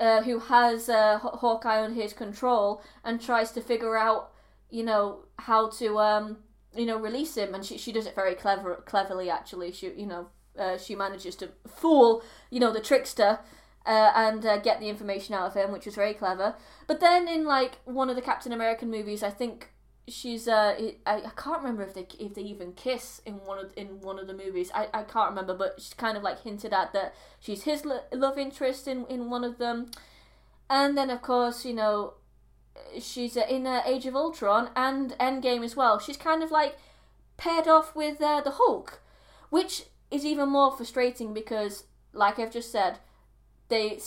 uh, 0.00 0.22
who 0.22 0.40
has 0.40 0.88
uh, 0.88 1.18
Hawkeye 1.18 1.84
under 1.84 2.00
his 2.00 2.12
control, 2.12 2.82
and 3.04 3.20
tries 3.20 3.52
to 3.52 3.60
figure 3.60 3.96
out, 3.96 4.32
you 4.70 4.82
know, 4.82 5.20
how 5.38 5.68
to, 5.70 5.98
um, 5.98 6.38
you 6.74 6.86
know, 6.86 6.98
release 6.98 7.36
him. 7.36 7.54
And 7.54 7.64
she, 7.64 7.78
she 7.78 7.92
does 7.92 8.06
it 8.06 8.14
very 8.14 8.34
clever, 8.34 8.82
cleverly. 8.86 9.30
Actually, 9.30 9.70
she, 9.72 9.92
you 9.92 10.06
know, 10.06 10.26
uh, 10.58 10.78
she 10.78 10.96
manages 10.96 11.36
to 11.36 11.50
fool, 11.66 12.22
you 12.50 12.58
know, 12.58 12.72
the 12.72 12.80
trickster 12.80 13.38
uh, 13.86 14.12
and 14.14 14.44
uh, 14.44 14.58
get 14.58 14.80
the 14.80 14.88
information 14.88 15.34
out 15.34 15.46
of 15.46 15.54
him, 15.54 15.72
which 15.72 15.86
was 15.86 15.94
very 15.94 16.14
clever. 16.14 16.54
But 16.86 17.00
then 17.00 17.28
in 17.28 17.44
like 17.44 17.78
one 17.84 18.10
of 18.10 18.16
the 18.16 18.22
Captain 18.22 18.52
American 18.52 18.90
movies, 18.90 19.22
I 19.22 19.30
think 19.30 19.70
she's 20.08 20.46
uh 20.46 20.72
I, 21.04 21.16
I 21.16 21.30
can't 21.36 21.62
remember 21.62 21.82
if 21.82 21.94
they 21.94 22.06
if 22.20 22.34
they 22.34 22.42
even 22.42 22.74
kiss 22.74 23.20
in 23.26 23.34
one 23.44 23.58
of 23.58 23.72
in 23.76 24.00
one 24.00 24.18
of 24.18 24.26
the 24.26 24.34
movies. 24.34 24.70
I, 24.74 24.88
I 24.94 25.02
can't 25.02 25.30
remember, 25.30 25.54
but 25.54 25.74
she's 25.78 25.94
kind 25.94 26.16
of 26.16 26.22
like 26.22 26.42
hinted 26.42 26.72
at 26.72 26.92
that 26.92 27.14
she's 27.40 27.64
his 27.64 27.84
lo- 27.84 28.04
love 28.12 28.38
interest 28.38 28.86
in 28.86 29.04
in 29.06 29.30
one 29.30 29.42
of 29.42 29.58
them. 29.58 29.90
And 30.70 30.96
then 30.96 31.10
of 31.10 31.22
course 31.22 31.64
you 31.64 31.74
know 31.74 32.14
she's 33.00 33.36
uh, 33.36 33.46
in 33.48 33.66
uh, 33.66 33.82
Age 33.84 34.06
of 34.06 34.16
Ultron 34.16 34.70
and 34.76 35.12
Endgame 35.18 35.64
as 35.64 35.76
well. 35.76 35.98
She's 35.98 36.16
kind 36.16 36.42
of 36.42 36.50
like 36.50 36.76
paired 37.36 37.68
off 37.68 37.94
with 37.94 38.20
uh, 38.20 38.40
the 38.40 38.52
Hulk, 38.52 39.00
which 39.50 39.86
is 40.10 40.24
even 40.24 40.48
more 40.48 40.76
frustrating 40.76 41.34
because, 41.34 41.84
like 42.12 42.38
I've 42.38 42.52
just 42.52 42.70
said, 42.70 42.98
they. 43.68 43.98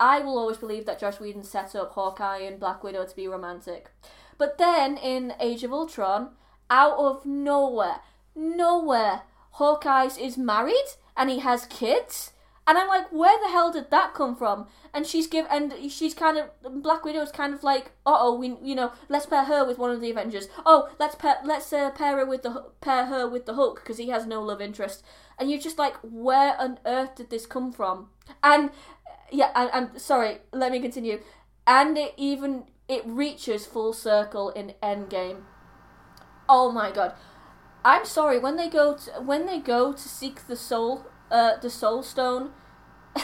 I 0.00 0.18
will 0.18 0.36
always 0.36 0.56
believe 0.56 0.84
that 0.86 0.98
Joss 0.98 1.20
Whedon 1.20 1.44
set 1.44 1.76
up 1.76 1.92
Hawkeye 1.92 2.38
and 2.38 2.58
Black 2.58 2.82
Widow 2.82 3.04
to 3.06 3.16
be 3.16 3.28
romantic. 3.28 3.90
But 4.36 4.58
then 4.58 4.96
in 4.96 5.34
Age 5.38 5.62
of 5.62 5.72
Ultron, 5.72 6.30
out 6.68 6.98
of 6.98 7.24
nowhere, 7.24 8.00
nowhere, 8.34 9.22
Hawkeye 9.52 10.08
is 10.18 10.36
married 10.36 10.96
and 11.16 11.30
he 11.30 11.38
has 11.40 11.66
kids. 11.66 12.32
And 12.66 12.78
I'm 12.78 12.88
like, 12.88 13.12
where 13.12 13.38
the 13.42 13.50
hell 13.50 13.72
did 13.72 13.90
that 13.90 14.14
come 14.14 14.36
from? 14.36 14.66
And 14.94 15.06
she's 15.06 15.26
give 15.26 15.46
and 15.50 15.72
she's 15.90 16.14
kind 16.14 16.38
of 16.38 16.82
Black 16.82 17.04
Widow 17.04 17.20
is 17.20 17.32
kind 17.32 17.52
of 17.54 17.62
like, 17.62 17.92
uh 18.06 18.16
oh, 18.20 18.34
we 18.34 18.56
you 18.62 18.74
know, 18.74 18.92
let's 19.08 19.26
pair 19.26 19.44
her 19.44 19.64
with 19.64 19.78
one 19.78 19.90
of 19.90 20.00
the 20.00 20.10
Avengers. 20.10 20.48
Oh, 20.64 20.88
let's 20.98 21.16
pair 21.16 21.36
let's 21.44 21.72
uh, 21.72 21.90
pair 21.90 22.18
her 22.18 22.26
with 22.26 22.42
the 22.42 22.66
pair 22.80 23.06
her 23.06 23.28
with 23.28 23.46
the 23.46 23.54
Hulk 23.54 23.80
because 23.82 23.98
he 23.98 24.08
has 24.10 24.26
no 24.26 24.42
love 24.42 24.60
interest. 24.60 25.02
And 25.38 25.50
you're 25.50 25.60
just 25.60 25.78
like, 25.78 25.96
where 26.02 26.60
on 26.60 26.78
earth 26.84 27.16
did 27.16 27.30
this 27.30 27.46
come 27.46 27.72
from? 27.72 28.08
And 28.42 28.70
yeah, 29.30 29.50
and, 29.54 29.70
and 29.72 30.00
sorry, 30.00 30.38
let 30.52 30.72
me 30.72 30.80
continue. 30.80 31.20
And 31.66 31.96
it 31.96 32.14
even 32.16 32.64
it 32.88 33.02
reaches 33.06 33.66
full 33.66 33.92
circle 33.92 34.50
in 34.50 34.74
Endgame. 34.82 35.42
Oh 36.48 36.70
my 36.70 36.90
god. 36.90 37.14
I'm 37.84 38.04
sorry 38.04 38.38
when 38.38 38.56
they 38.56 38.68
go 38.68 38.94
to 38.94 39.10
when 39.22 39.46
they 39.46 39.58
go 39.58 39.92
to 39.92 40.08
seek 40.08 40.46
the 40.46 40.56
soul 40.56 41.06
uh 41.30 41.56
the 41.56 41.70
soul 41.70 42.02
stone 42.02 42.52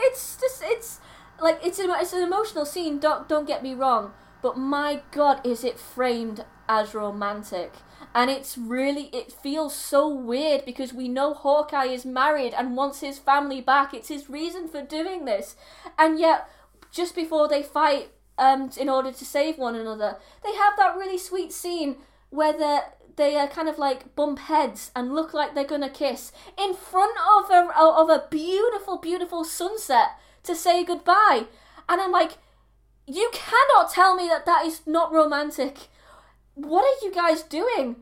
it's 0.00 0.36
just 0.40 0.62
it's 0.64 1.00
like 1.40 1.60
it's 1.64 1.78
an, 1.78 1.90
it's 1.90 2.12
an 2.12 2.22
emotional 2.22 2.64
scene 2.64 2.98
don't 2.98 3.28
don't 3.28 3.46
get 3.46 3.62
me 3.62 3.74
wrong 3.74 4.12
but 4.42 4.58
my 4.58 5.02
god 5.12 5.40
is 5.46 5.62
it 5.62 5.78
framed 5.78 6.44
as 6.68 6.94
romantic 6.94 7.74
and 8.14 8.30
it's 8.30 8.58
really 8.58 9.04
it 9.12 9.32
feels 9.32 9.74
so 9.74 10.08
weird 10.08 10.64
because 10.64 10.92
we 10.92 11.08
know 11.08 11.34
Hawkeye 11.34 11.86
is 11.86 12.04
married 12.04 12.54
and 12.54 12.76
wants 12.76 13.00
his 13.00 13.18
family 13.18 13.60
back. 13.60 13.94
It's 13.94 14.08
his 14.08 14.28
reason 14.28 14.68
for 14.68 14.82
doing 14.82 15.24
this. 15.24 15.56
And 15.98 16.18
yet 16.18 16.48
just 16.90 17.14
before 17.14 17.48
they 17.48 17.62
fight 17.62 18.10
um 18.38 18.70
in 18.78 18.88
order 18.88 19.12
to 19.12 19.24
save 19.24 19.58
one 19.58 19.74
another 19.76 20.16
they 20.42 20.54
have 20.54 20.76
that 20.76 20.96
really 20.96 21.18
sweet 21.18 21.52
scene 21.52 21.96
where 22.30 22.52
they 22.56 22.80
they 23.16 23.36
are 23.36 23.46
kind 23.48 23.68
of 23.68 23.78
like 23.78 24.14
bump 24.16 24.38
heads 24.38 24.90
and 24.96 25.14
look 25.14 25.34
like 25.34 25.54
they're 25.54 25.64
gonna 25.64 25.90
kiss 25.90 26.32
in 26.58 26.74
front 26.74 27.16
of 27.36 27.50
a 27.50 27.70
of 27.76 28.08
a 28.08 28.24
beautiful 28.30 28.96
beautiful 28.96 29.44
sunset 29.44 30.10
to 30.42 30.54
say 30.54 30.84
goodbye. 30.84 31.44
And 31.88 32.00
i'm 32.00 32.12
like 32.12 32.38
you 33.06 33.30
cannot 33.32 33.92
tell 33.92 34.14
me 34.14 34.28
that 34.28 34.46
that 34.46 34.64
is 34.64 34.86
not 34.86 35.12
romantic 35.12 35.88
what 36.54 36.84
are 36.84 37.04
you 37.06 37.12
guys 37.12 37.42
doing 37.42 37.96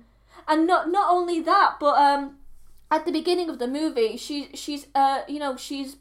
and 0.46 0.66
not 0.66 0.90
not 0.90 1.12
only 1.12 1.40
that 1.40 1.76
but 1.80 1.94
um 1.99 2.36
at 2.90 3.05
the 3.05 3.12
beginning 3.12 3.49
of 3.49 3.59
the 3.59 3.68
movie 3.68 4.16
she 4.16 4.49
she's 4.55 4.86
uh 4.94 5.22
you 5.28 5.38
know 5.38 5.57
she's 5.57 5.96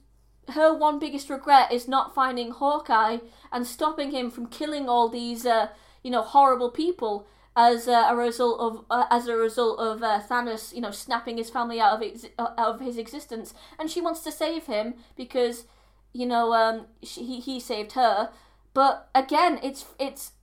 her 0.49 0.73
one 0.73 0.97
biggest 0.97 1.29
regret 1.29 1.71
is 1.71 1.87
not 1.87 2.15
finding 2.15 2.51
hawkeye 2.51 3.17
and 3.51 3.67
stopping 3.67 4.11
him 4.11 4.31
from 4.31 4.47
killing 4.47 4.87
all 4.87 5.09
these 5.09 5.45
uh 5.45 5.67
you 6.03 6.09
know 6.09 6.21
horrible 6.21 6.71
people 6.71 7.27
as 7.57 7.87
uh, 7.87 8.05
a 8.07 8.15
result 8.15 8.59
of 8.59 8.85
uh, 8.91 9.05
as 9.09 9.27
a 9.27 9.35
result 9.35 9.79
of 9.79 10.03
uh, 10.03 10.21
Thanos, 10.21 10.73
you 10.75 10.79
know, 10.79 10.91
snapping 10.91 11.37
his 11.37 11.49
family 11.49 11.81
out 11.81 11.95
of 11.95 12.03
ex- 12.03 12.31
uh, 12.37 12.53
out 12.55 12.75
of 12.75 12.79
his 12.79 12.99
existence, 12.99 13.55
and 13.79 13.89
she 13.89 13.99
wants 13.99 14.21
to 14.21 14.31
save 14.31 14.67
him 14.67 14.93
because, 15.15 15.65
you 16.13 16.27
know, 16.27 16.53
um, 16.53 16.85
she, 17.01 17.25
he 17.25 17.39
he 17.39 17.59
saved 17.59 17.93
her. 17.93 18.29
But 18.75 19.09
again, 19.15 19.59
it's 19.63 19.85
it's 19.99 20.33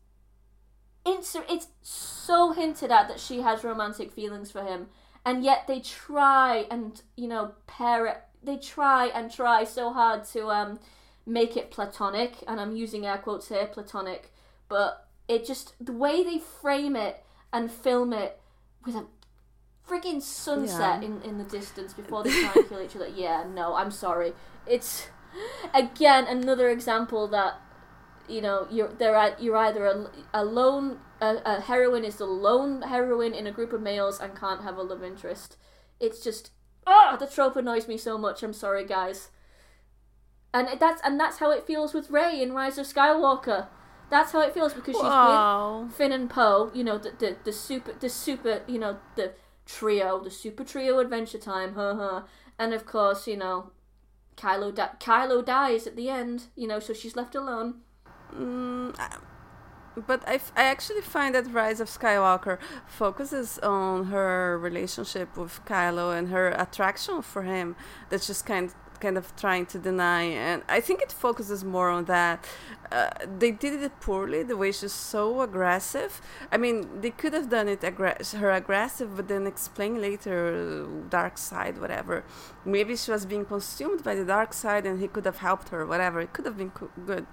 it's 1.07 1.37
it's 1.49 1.69
so 1.83 2.53
hinted 2.53 2.91
at 2.91 3.09
that 3.09 3.21
she 3.21 3.41
has 3.41 3.65
romantic 3.65 4.13
feelings 4.13 4.51
for 4.51 4.63
him, 4.63 4.89
and 5.25 5.45
yet 5.45 5.67
they 5.67 5.81
try 5.81 6.67
and 6.71 7.01
you 7.17 7.29
know 7.29 7.53
pair 7.67 8.07
it. 8.07 8.19
They 8.43 8.57
try 8.57 9.07
and 9.07 9.33
try 9.33 9.65
so 9.65 9.93
hard 9.93 10.25
to 10.27 10.49
um 10.49 10.79
make 11.27 11.57
it 11.57 11.71
platonic, 11.71 12.43
and 12.47 12.61
I'm 12.61 12.77
using 12.77 13.07
air 13.07 13.19
quotes 13.19 13.49
here, 13.49 13.67
platonic, 13.67 14.33
but 14.69 15.09
it 15.29 15.47
just 15.47 15.75
the 15.85 15.93
way 15.93 16.23
they 16.23 16.39
frame 16.39 16.97
it 16.97 17.25
and 17.53 17.71
film 17.71 18.13
it 18.13 18.41
with 18.85 18.95
a 18.95 19.07
frigging 19.89 20.21
sunset 20.21 21.03
yeah. 21.03 21.09
in, 21.09 21.23
in 21.23 21.39
the 21.39 21.45
distance 21.45 21.93
before 21.93 22.23
they 22.23 22.31
try 22.31 22.53
and 22.57 22.69
kill 22.69 22.83
each 22.83 22.97
other. 22.97 23.09
Yeah, 23.09 23.45
no, 23.53 23.75
I'm 23.75 23.91
sorry. 23.91 24.33
It's 24.67 25.09
again 25.75 26.27
another 26.27 26.69
example 26.71 27.29
that 27.29 27.61
you 28.29 28.41
know 28.41 28.67
you're 28.71 28.89
there. 28.89 29.37
You're 29.39 29.57
either 29.57 29.87
a, 29.87 30.11
a 30.33 30.45
lone 30.45 30.99
a, 31.21 31.37
a 31.45 31.61
heroine 31.61 32.05
is 32.05 32.21
a 32.21 32.27
lone 32.27 32.83
heroine 32.83 33.35
in 33.35 33.47
a 33.47 33.53
group 33.53 33.73
of 33.73 33.81
males 33.81 34.21
and 34.21 34.37
can't 34.37 34.63
have 34.63 34.77
a 34.77 34.83
love 34.83 35.03
interest. 35.03 35.57
It's 36.01 36.21
just 36.21 36.51
ah, 36.87 37.17
the 37.19 37.27
trope 37.27 37.57
annoys 37.57 37.89
me 37.89 37.97
so 37.97 38.19
much. 38.19 38.43
I'm 38.43 38.53
sorry, 38.53 38.87
guys. 38.87 39.31
And 40.53 40.69
that's 40.79 41.01
and 41.05 41.19
that's 41.19 41.39
how 41.39 41.51
it 41.51 41.67
feels 41.67 41.95
with 41.95 42.11
Rey 42.11 42.41
in 42.41 42.53
Rise 42.53 42.79
of 42.79 42.87
Skywalker. 42.87 43.69
That's 44.11 44.33
how 44.33 44.41
it 44.43 44.55
feels 44.55 44.75
because 44.75 44.95
she's 44.95 45.03
with 45.03 45.97
Finn 45.97 46.13
and 46.13 46.31
Poe. 46.31 46.71
You 46.75 46.85
know 46.85 46.99
the, 46.99 47.13
the 47.19 47.37
the 47.45 47.53
super 47.53 47.93
the 47.93 48.09
super 48.09 48.63
you 48.67 48.79
know 48.79 48.99
the 49.17 49.33
trio 49.67 50.23
the 50.23 50.31
super 50.31 50.63
trio 50.65 50.99
Adventure 50.99 51.39
Time. 51.39 51.75
Ha 51.75 51.95
ha. 51.95 52.25
And 52.59 52.73
of 52.73 52.87
course 52.87 53.27
you 53.27 53.37
know 53.37 53.73
Kylo 54.37 54.75
di- 54.75 54.91
Kylo 55.01 55.45
dies 55.45 55.87
at 55.87 55.97
the 55.97 56.09
end. 56.09 56.45
You 56.55 56.69
know 56.69 56.79
so 56.79 56.93
she's 56.93 57.17
left 57.17 57.35
alone. 57.35 57.81
Mm, 58.33 58.95
but 60.07 60.23
I, 60.27 60.41
I 60.57 60.65
actually 60.65 61.03
find 61.03 61.35
that 61.35 61.53
Rise 61.53 61.81
of 61.81 61.89
Skywalker 61.89 62.59
focuses 62.87 63.59
on 63.61 64.07
her 64.07 64.59
relationship 64.59 65.37
with 65.37 65.65
Kylo 65.65 66.17
and 66.17 66.29
her 66.29 66.49
attraction 66.49 67.23
for 67.23 67.43
him. 67.43 67.77
That's 68.11 68.27
just 68.27 68.45
kind 68.45 68.73
kind 69.05 69.17
of 69.23 69.27
trying 69.45 69.67
to 69.73 69.79
deny, 69.91 70.23
and 70.51 70.59
I 70.79 70.81
think 70.87 70.99
it 71.07 71.13
focuses 71.27 71.61
more 71.77 71.91
on 71.99 72.05
that. 72.17 72.37
Uh, 72.93 73.11
they 73.41 73.51
did 73.65 73.75
it 73.89 73.95
poorly. 74.09 74.41
The 74.53 74.57
way 74.63 74.71
she's 74.79 74.93
so 75.15 75.25
aggressive. 75.49 76.13
I 76.55 76.57
mean, 76.65 76.77
they 77.03 77.11
could 77.21 77.33
have 77.39 77.49
done 77.57 77.67
it 77.75 77.81
aggra- 77.91 78.21
her 78.43 78.51
aggressive, 78.63 79.09
but 79.17 79.27
then 79.33 79.45
explain 79.55 79.93
later 80.09 80.37
uh, 80.55 81.09
dark 81.19 81.35
side, 81.51 81.75
whatever. 81.85 82.17
Maybe 82.77 82.93
she 83.03 83.11
was 83.17 83.25
being 83.33 83.45
consumed 83.55 84.01
by 84.09 84.15
the 84.21 84.25
dark 84.37 84.51
side, 84.65 84.85
and 84.89 84.97
he 85.05 85.09
could 85.15 85.27
have 85.31 85.39
helped 85.49 85.69
her, 85.75 85.81
whatever. 85.93 86.19
It 86.27 86.33
could 86.35 86.47
have 86.51 86.59
been 86.63 86.71
co- 86.71 86.91
good, 87.11 87.27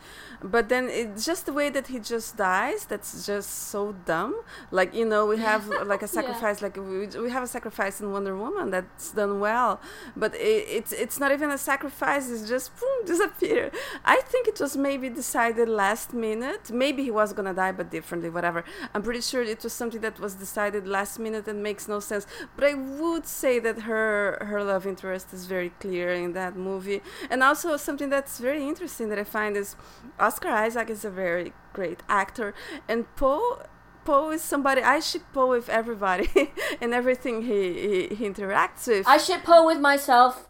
but 0.44 0.64
then 0.70 0.84
it's 0.90 1.26
just 1.26 1.46
the 1.46 1.54
way 1.54 1.70
that 1.70 1.88
he 1.88 2.00
just 2.00 2.30
dies. 2.38 2.86
That's 2.86 3.26
just 3.26 3.50
so 3.74 3.82
dumb. 4.06 4.34
Like 4.72 4.94
you 5.00 5.06
know, 5.06 5.24
we 5.26 5.38
have 5.38 5.68
like 5.94 6.02
a 6.02 6.08
sacrifice. 6.08 6.58
yeah. 6.62 6.66
Like 6.68 6.78
we, 6.78 7.08
we 7.26 7.30
have 7.38 7.44
a 7.44 7.52
sacrifice 7.58 7.96
in 8.02 8.12
Wonder 8.12 8.36
Woman 8.36 8.72
that's 8.72 9.12
done 9.12 9.40
well, 9.40 9.80
but 10.16 10.34
it, 10.36 10.66
it's 10.78 10.92
it's 10.92 11.20
not 11.20 11.32
even 11.32 11.50
a 11.52 11.58
sacrifices 11.62 12.48
just 12.50 12.72
boom, 12.80 13.06
disappear. 13.06 13.72
I 14.04 14.22
think 14.22 14.48
it 14.48 14.60
was 14.60 14.76
maybe 14.76 15.10
decided 15.10 15.70
last 15.70 16.14
minute. 16.14 16.72
Maybe 16.72 17.04
he 17.04 17.12
was 17.12 17.34
gonna 17.34 17.54
die, 17.54 17.72
but 17.72 17.90
differently, 17.92 18.30
whatever. 18.30 18.64
I'm 18.94 19.04
pretty 19.04 19.22
sure 19.22 19.42
it 19.42 19.64
was 19.64 19.74
something 19.74 20.02
that 20.02 20.20
was 20.20 20.34
decided 20.36 20.88
last 20.88 21.20
minute 21.20 21.48
and 21.48 21.62
makes 21.64 21.88
no 21.88 22.00
sense. 22.00 22.26
But 22.56 22.66
I 22.66 22.74
would 22.74 23.26
say 23.26 23.60
that 23.60 23.82
her 23.82 24.38
her 24.42 24.64
love 24.64 24.86
interest 24.86 25.34
is 25.34 25.46
very 25.46 25.72
clear 25.80 26.12
in 26.12 26.34
that 26.34 26.56
movie. 26.56 27.02
And 27.30 27.44
also 27.44 27.78
something 27.78 28.10
that's 28.10 28.40
very 28.40 28.64
interesting 28.68 29.10
that 29.10 29.20
I 29.20 29.24
find 29.24 29.56
is 29.56 29.76
Oscar 30.20 30.50
Isaac 30.50 30.90
is 30.90 31.06
a 31.06 31.10
very 31.10 31.54
great 31.74 32.02
actor, 32.10 32.54
and 32.88 33.06
Poe 33.16 33.64
Poe 34.04 34.32
is 34.32 34.42
somebody 34.42 34.82
I 34.82 35.00
ship 35.00 35.24
Poe 35.34 35.48
with 35.48 35.70
everybody 35.70 36.30
and 36.82 36.94
everything 36.94 37.44
he, 37.44 37.74
he, 37.74 38.16
he 38.16 38.30
interacts 38.30 38.88
with. 38.88 39.08
I 39.08 39.18
ship 39.18 39.44
Poe 39.44 39.66
with 39.66 39.80
myself. 39.80 40.48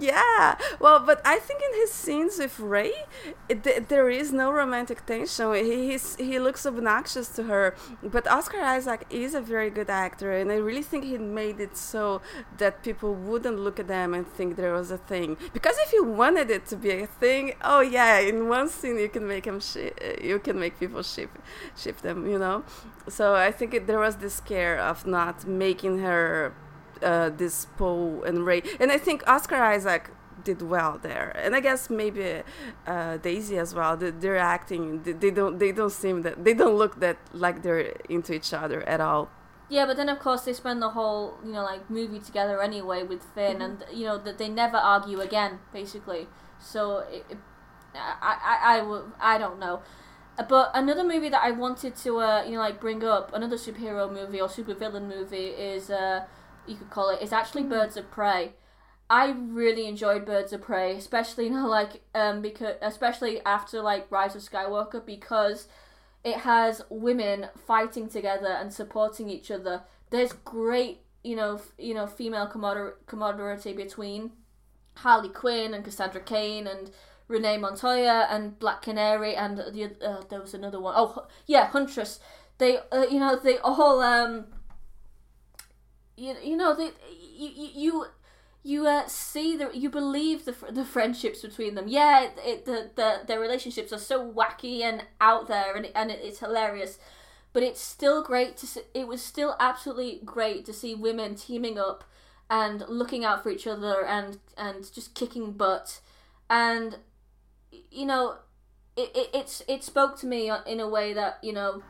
Yeah, 0.00 0.56
well, 0.80 1.00
but 1.00 1.20
I 1.22 1.38
think 1.38 1.60
in 1.60 1.78
his 1.78 1.92
scenes 1.92 2.38
with 2.38 2.58
Rey, 2.58 2.92
there 3.88 4.08
is 4.08 4.32
no 4.32 4.50
romantic 4.50 5.04
tension. 5.04 5.54
He 5.54 5.98
he 6.18 6.38
looks 6.38 6.64
obnoxious 6.64 7.28
to 7.36 7.42
her, 7.42 7.74
but 8.02 8.26
Oscar 8.26 8.60
Isaac 8.60 9.04
is 9.10 9.34
a 9.34 9.42
very 9.42 9.68
good 9.68 9.90
actor, 9.90 10.32
and 10.32 10.50
I 10.50 10.56
really 10.56 10.82
think 10.82 11.04
he 11.04 11.18
made 11.18 11.60
it 11.60 11.76
so 11.76 12.22
that 12.56 12.82
people 12.82 13.14
wouldn't 13.14 13.58
look 13.58 13.78
at 13.78 13.86
them 13.86 14.14
and 14.14 14.26
think 14.26 14.56
there 14.56 14.72
was 14.72 14.90
a 14.90 14.96
thing. 14.96 15.36
Because 15.52 15.76
if 15.84 15.92
you 15.92 16.04
wanted 16.04 16.50
it 16.50 16.64
to 16.68 16.76
be 16.76 16.92
a 16.92 17.06
thing, 17.06 17.52
oh 17.62 17.80
yeah, 17.80 18.18
in 18.18 18.48
one 18.48 18.70
scene 18.70 18.98
you 18.98 19.10
can 19.10 19.28
make 19.28 19.44
him 19.44 19.60
you 20.22 20.38
can 20.38 20.58
make 20.58 20.80
people 20.80 21.02
ship 21.02 21.30
ship 21.76 22.00
them, 22.00 22.26
you 22.30 22.38
know. 22.38 22.64
So 23.08 23.34
I 23.34 23.50
think 23.50 23.74
it, 23.74 23.86
there 23.86 23.98
was 23.98 24.16
this 24.16 24.34
scare 24.36 24.78
of 24.78 25.06
not 25.06 25.46
making 25.46 25.98
her 25.98 26.54
uh, 27.02 27.30
this 27.30 27.66
Poe 27.76 28.22
and 28.22 28.46
Rey. 28.46 28.62
and 28.80 28.90
I 28.90 28.98
think 28.98 29.22
Oscar 29.26 29.56
Isaac 29.56 30.10
did 30.44 30.62
well 30.62 30.98
there, 31.00 31.30
and 31.36 31.54
I 31.54 31.60
guess 31.60 31.90
maybe 31.90 32.42
uh, 32.86 33.16
Daisy 33.18 33.58
as 33.58 33.74
well. 33.74 33.96
The, 33.96 34.10
their 34.10 34.36
acting, 34.36 35.02
they, 35.02 35.12
they, 35.12 35.30
don't 35.30 35.58
they 35.58 35.72
don't 35.72 35.92
seem 35.92 36.22
that 36.22 36.44
they 36.44 36.54
don't 36.54 36.76
look 36.76 37.00
that 37.00 37.18
like 37.32 37.62
they're 37.62 37.94
into 38.08 38.34
each 38.34 38.52
other 38.52 38.82
at 38.88 39.00
all. 39.00 39.30
Yeah, 39.68 39.86
but 39.86 39.96
then 39.96 40.08
of 40.08 40.18
course 40.18 40.42
they 40.42 40.52
spend 40.52 40.82
the 40.82 40.90
whole 40.90 41.38
you 41.44 41.52
know 41.52 41.62
like 41.62 41.88
movie 41.88 42.18
together 42.18 42.60
anyway 42.60 43.02
with 43.02 43.22
Finn, 43.34 43.58
mm-hmm. 43.58 43.62
and 43.62 43.84
you 43.92 44.06
know 44.06 44.18
that 44.18 44.38
they 44.38 44.48
never 44.48 44.76
argue 44.76 45.20
again, 45.20 45.60
basically. 45.72 46.28
So 46.58 46.98
it, 47.10 47.24
it, 47.30 47.38
I, 47.94 48.36
I 48.42 48.78
I 48.78 48.82
will 48.82 49.12
I 49.20 49.38
don't 49.38 49.58
know. 49.58 49.82
But 50.48 50.70
another 50.74 51.04
movie 51.04 51.28
that 51.28 51.42
I 51.42 51.50
wanted 51.50 51.94
to, 51.96 52.18
uh, 52.18 52.42
you 52.44 52.52
know, 52.52 52.60
like 52.60 52.80
bring 52.80 53.04
up, 53.04 53.34
another 53.34 53.56
superhero 53.56 54.10
movie 54.10 54.40
or 54.40 54.48
supervillain 54.48 55.06
movie 55.06 55.48
is, 55.48 55.90
uh, 55.90 56.24
you 56.66 56.76
could 56.76 56.90
call 56.90 57.10
it, 57.10 57.22
is 57.22 57.32
actually 57.32 57.64
Birds 57.64 57.96
of 57.96 58.10
Prey. 58.10 58.52
I 59.10 59.30
really 59.30 59.86
enjoyed 59.86 60.24
Birds 60.24 60.52
of 60.52 60.62
Prey, 60.62 60.96
especially 60.96 61.44
you 61.48 61.50
know, 61.50 61.66
like 61.68 62.02
um, 62.14 62.42
because 62.42 62.76
especially 62.80 63.40
after 63.44 63.80
like 63.80 64.10
Rise 64.10 64.34
of 64.34 64.42
Skywalker 64.42 65.04
because 65.04 65.68
it 66.24 66.38
has 66.38 66.82
women 66.88 67.48
fighting 67.66 68.08
together 68.08 68.48
and 68.48 68.72
supporting 68.72 69.28
each 69.28 69.50
other. 69.50 69.82
There's 70.10 70.32
great, 70.32 71.00
you 71.24 71.34
know, 71.36 71.56
f- 71.56 71.72
you 71.78 71.94
know, 71.94 72.06
female 72.06 72.46
camarader- 72.46 72.94
camaraderie 73.06 73.72
between 73.74 74.32
Harley 74.96 75.30
Quinn 75.30 75.74
and 75.74 75.84
Cassandra 75.84 76.20
Cain 76.20 76.66
and 76.66 76.90
Renee 77.28 77.56
Montoya 77.56 78.26
and 78.30 78.58
Black 78.58 78.82
Canary 78.82 79.34
and 79.34 79.58
the 79.58 79.90
uh, 80.06 80.22
there 80.28 80.40
was 80.40 80.54
another 80.54 80.80
one. 80.80 80.94
Oh, 80.96 81.26
yeah, 81.46 81.66
Huntress. 81.66 82.20
They, 82.58 82.78
uh, 82.92 83.06
you 83.10 83.18
know, 83.18 83.36
they 83.36 83.58
all 83.58 84.00
um, 84.00 84.46
you, 86.16 86.36
you 86.42 86.56
know, 86.56 86.74
they 86.74 86.90
you 87.36 87.68
you 87.74 88.06
you 88.62 88.86
uh, 88.86 89.06
see 89.06 89.56
the 89.56 89.70
you 89.74 89.90
believe 89.90 90.44
the 90.44 90.54
the 90.70 90.84
friendships 90.84 91.42
between 91.42 91.74
them. 91.74 91.88
Yeah, 91.88 92.22
it, 92.24 92.38
it, 92.44 92.64
the 92.64 92.90
the 92.94 93.20
their 93.26 93.40
relationships 93.40 93.92
are 93.92 93.98
so 93.98 94.30
wacky 94.30 94.82
and 94.82 95.04
out 95.20 95.48
there, 95.48 95.74
and 95.74 95.88
and 95.94 96.10
it, 96.10 96.20
it's 96.22 96.40
hilarious. 96.40 96.98
But 97.52 97.62
it's 97.62 97.80
still 97.80 98.22
great 98.22 98.56
to 98.58 98.66
see, 98.66 98.80
it 98.94 99.06
was 99.06 99.22
still 99.22 99.56
absolutely 99.60 100.20
great 100.24 100.64
to 100.66 100.72
see 100.72 100.94
women 100.94 101.34
teaming 101.34 101.78
up 101.78 102.04
and 102.48 102.82
looking 102.88 103.24
out 103.24 103.42
for 103.42 103.50
each 103.50 103.66
other 103.66 104.04
and 104.04 104.38
and 104.56 104.90
just 104.92 105.14
kicking 105.14 105.52
butt 105.52 106.00
and 106.50 106.96
you 107.90 108.04
know 108.04 108.36
it, 108.96 109.10
it 109.14 109.30
it's 109.32 109.62
it 109.68 109.82
spoke 109.82 110.18
to 110.18 110.26
me 110.26 110.52
in 110.66 110.80
a 110.80 110.88
way 110.88 111.12
that 111.12 111.38
you 111.42 111.52
know 111.52 111.82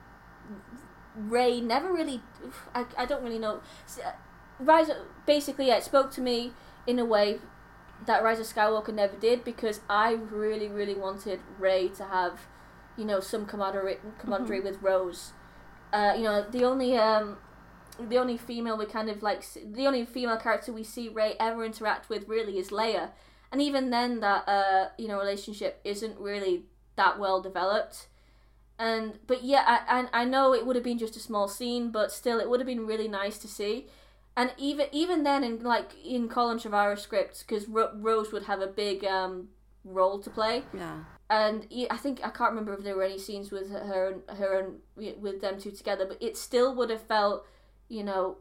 Rey 1.16 1.60
never 1.60 1.92
really 1.92 2.22
I, 2.74 2.86
I 2.96 3.04
don't 3.06 3.22
really 3.22 3.38
know 3.38 3.60
Rise 4.58 4.90
basically 5.26 5.68
yeah, 5.68 5.76
it 5.76 5.84
spoke 5.84 6.10
to 6.12 6.20
me 6.20 6.52
in 6.86 6.98
a 6.98 7.04
way 7.04 7.38
that 8.06 8.22
Rise 8.22 8.40
of 8.40 8.46
Skywalker 8.46 8.92
never 8.92 9.16
did 9.16 9.44
because 9.44 9.80
I 9.88 10.12
really 10.12 10.68
really 10.68 10.94
wanted 10.94 11.40
Rey 11.58 11.88
to 11.88 12.04
have 12.04 12.40
you 12.96 13.04
know 13.04 13.20
some 13.20 13.46
camaraderie 13.46 13.98
camaraderie 14.18 14.58
mm-hmm. 14.58 14.68
with 14.68 14.82
Rose. 14.82 15.32
Uh, 15.92 16.14
you 16.16 16.24
know 16.24 16.44
the 16.50 16.64
only 16.64 16.96
um 16.96 17.36
the 18.00 18.16
only 18.16 18.36
female 18.36 18.78
we 18.78 18.86
kind 18.86 19.10
of 19.10 19.22
like 19.22 19.44
the 19.54 19.86
only 19.86 20.04
female 20.06 20.36
character 20.36 20.72
we 20.72 20.82
see 20.82 21.08
Rey 21.08 21.34
ever 21.38 21.64
interact 21.64 22.08
with 22.08 22.28
really 22.28 22.58
is 22.58 22.70
Leia, 22.70 23.10
and 23.50 23.60
even 23.60 23.90
then 23.90 24.20
that 24.20 24.48
uh 24.48 24.88
you 24.98 25.08
know 25.08 25.18
relationship 25.18 25.80
isn't 25.84 26.18
really 26.18 26.64
that 26.96 27.18
well 27.18 27.40
developed. 27.40 28.08
And 28.78 29.18
but 29.26 29.44
yeah, 29.44 29.64
I 29.66 30.08
I, 30.12 30.22
I 30.22 30.24
know 30.24 30.54
it 30.54 30.66
would 30.66 30.76
have 30.76 30.84
been 30.84 30.98
just 30.98 31.16
a 31.16 31.20
small 31.20 31.48
scene, 31.48 31.90
but 31.90 32.10
still 32.10 32.40
it 32.40 32.48
would 32.48 32.60
have 32.60 32.66
been 32.66 32.86
really 32.86 33.08
nice 33.08 33.38
to 33.38 33.48
see 33.48 33.86
and 34.36 34.52
even 34.56 34.86
even 34.92 35.22
then 35.24 35.44
in 35.44 35.62
like 35.62 35.90
in 36.04 36.28
Colin 36.28 36.58
Trevorrow 36.58 36.98
scripts 36.98 37.42
because 37.42 37.68
Ro- 37.68 37.92
Rose 37.94 38.32
would 38.32 38.44
have 38.44 38.60
a 38.60 38.66
big 38.66 39.04
um, 39.04 39.48
role 39.84 40.18
to 40.20 40.30
play. 40.30 40.64
Yeah. 40.72 41.04
And 41.28 41.66
I 41.90 41.96
think 41.96 42.20
I 42.24 42.30
can't 42.30 42.50
remember 42.50 42.74
if 42.74 42.84
there 42.84 42.96
were 42.96 43.04
any 43.04 43.18
scenes 43.18 43.50
with 43.50 43.70
her 43.70 44.08
and 44.26 44.38
her 44.38 44.58
and 44.60 45.20
with 45.20 45.40
them 45.40 45.58
two 45.58 45.70
together, 45.70 46.04
but 46.06 46.22
it 46.22 46.36
still 46.36 46.74
would 46.74 46.90
have 46.90 47.02
felt, 47.02 47.46
you 47.88 48.04
know, 48.04 48.36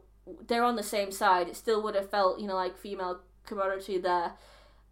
they're 0.46 0.64
on 0.64 0.76
the 0.76 0.82
same 0.82 1.10
side. 1.10 1.48
It 1.48 1.56
still 1.56 1.82
would 1.82 1.94
have 1.94 2.10
felt, 2.10 2.38
you 2.38 2.46
know, 2.46 2.54
like 2.54 2.76
female 2.76 3.20
camaraderie 3.46 3.98
there 3.98 4.32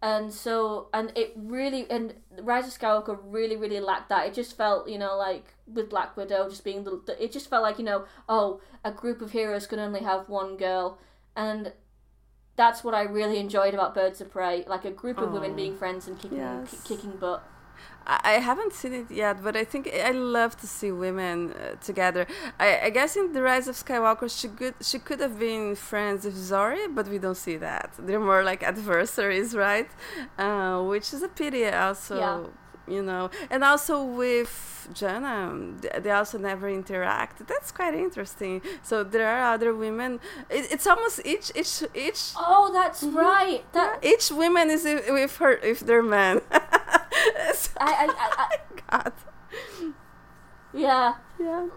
and 0.01 0.33
so 0.33 0.87
and 0.93 1.11
it 1.15 1.31
really 1.35 1.89
and 1.89 2.15
Rise 2.41 2.67
of 2.67 2.79
Skywalker 2.79 3.17
really 3.23 3.55
really 3.55 3.79
lacked 3.79 4.09
that. 4.09 4.25
It 4.27 4.33
just 4.33 4.57
felt 4.57 4.89
you 4.89 4.97
know 4.97 5.15
like 5.15 5.53
with 5.67 5.89
Black 5.89 6.17
Widow 6.17 6.49
just 6.49 6.63
being 6.63 6.83
the, 6.83 7.01
it 7.19 7.31
just 7.31 7.49
felt 7.49 7.61
like 7.61 7.77
you 7.77 7.85
know 7.85 8.05
oh 8.27 8.61
a 8.83 8.91
group 8.91 9.21
of 9.21 9.31
heroes 9.31 9.67
can 9.67 9.79
only 9.79 10.01
have 10.01 10.27
one 10.27 10.57
girl 10.57 10.99
and 11.35 11.73
that's 12.55 12.83
what 12.83 12.93
I 12.93 13.03
really 13.03 13.37
enjoyed 13.37 13.73
about 13.73 13.93
Birds 13.93 14.21
of 14.21 14.31
Prey 14.31 14.65
like 14.67 14.85
a 14.85 14.91
group 14.91 15.19
of 15.19 15.31
women 15.31 15.55
being 15.55 15.77
friends 15.77 16.07
and 16.07 16.19
kicking 16.19 16.39
yes. 16.39 16.71
k- 16.71 16.95
kicking 16.95 17.17
butt. 17.17 17.43
I 18.05 18.33
haven't 18.33 18.73
seen 18.73 18.93
it 18.93 19.11
yet, 19.11 19.43
but 19.43 19.55
I 19.55 19.63
think 19.63 19.87
I 19.93 20.11
love 20.11 20.57
to 20.57 20.67
see 20.67 20.91
women 20.91 21.53
uh, 21.53 21.75
together. 21.75 22.25
I, 22.59 22.79
I, 22.85 22.89
guess 22.89 23.15
in 23.15 23.31
the 23.31 23.43
Rise 23.43 23.67
of 23.67 23.75
Skywalker, 23.75 24.27
she 24.29 24.47
could 24.47 24.73
she 24.81 24.97
could 24.97 25.19
have 25.19 25.37
been 25.39 25.75
friends 25.75 26.25
with 26.25 26.35
Zorii, 26.35 26.93
but 26.93 27.07
we 27.07 27.19
don't 27.19 27.37
see 27.37 27.57
that. 27.57 27.91
They're 27.99 28.19
more 28.19 28.43
like 28.43 28.63
adversaries, 28.63 29.55
right? 29.55 29.89
Uh, 30.37 30.81
which 30.81 31.13
is 31.13 31.21
a 31.21 31.29
pity, 31.29 31.65
also. 31.67 32.17
Yeah. 32.17 32.43
You 32.87 33.03
know, 33.03 33.29
and 33.49 33.63
also 33.63 34.03
with 34.03 34.89
Jannah, 34.93 35.75
they 35.99 36.09
also 36.11 36.37
never 36.39 36.67
interact. 36.67 37.47
That's 37.47 37.71
quite 37.71 37.93
interesting. 37.93 38.61
So 38.81 39.03
there 39.03 39.27
are 39.27 39.53
other 39.53 39.73
women. 39.73 40.19
It, 40.49 40.71
it's 40.71 40.87
almost 40.87 41.21
each 41.23 41.51
each 41.55 41.83
each. 41.93 42.33
Oh, 42.35 42.71
that's 42.73 43.03
mm-hmm. 43.03 43.15
right. 43.15 43.73
That 43.73 44.03
each 44.03 44.31
woman 44.31 44.71
is 44.71 44.83
with 44.83 45.37
her 45.37 45.53
if 45.53 45.81
they're 45.81 46.03
men. 46.03 46.41
I, 47.79 48.07
I, 48.07 48.09
I, 48.37 48.57
God. 48.89 49.13
Yeah. 50.73 51.15
Yeah. 51.39 51.67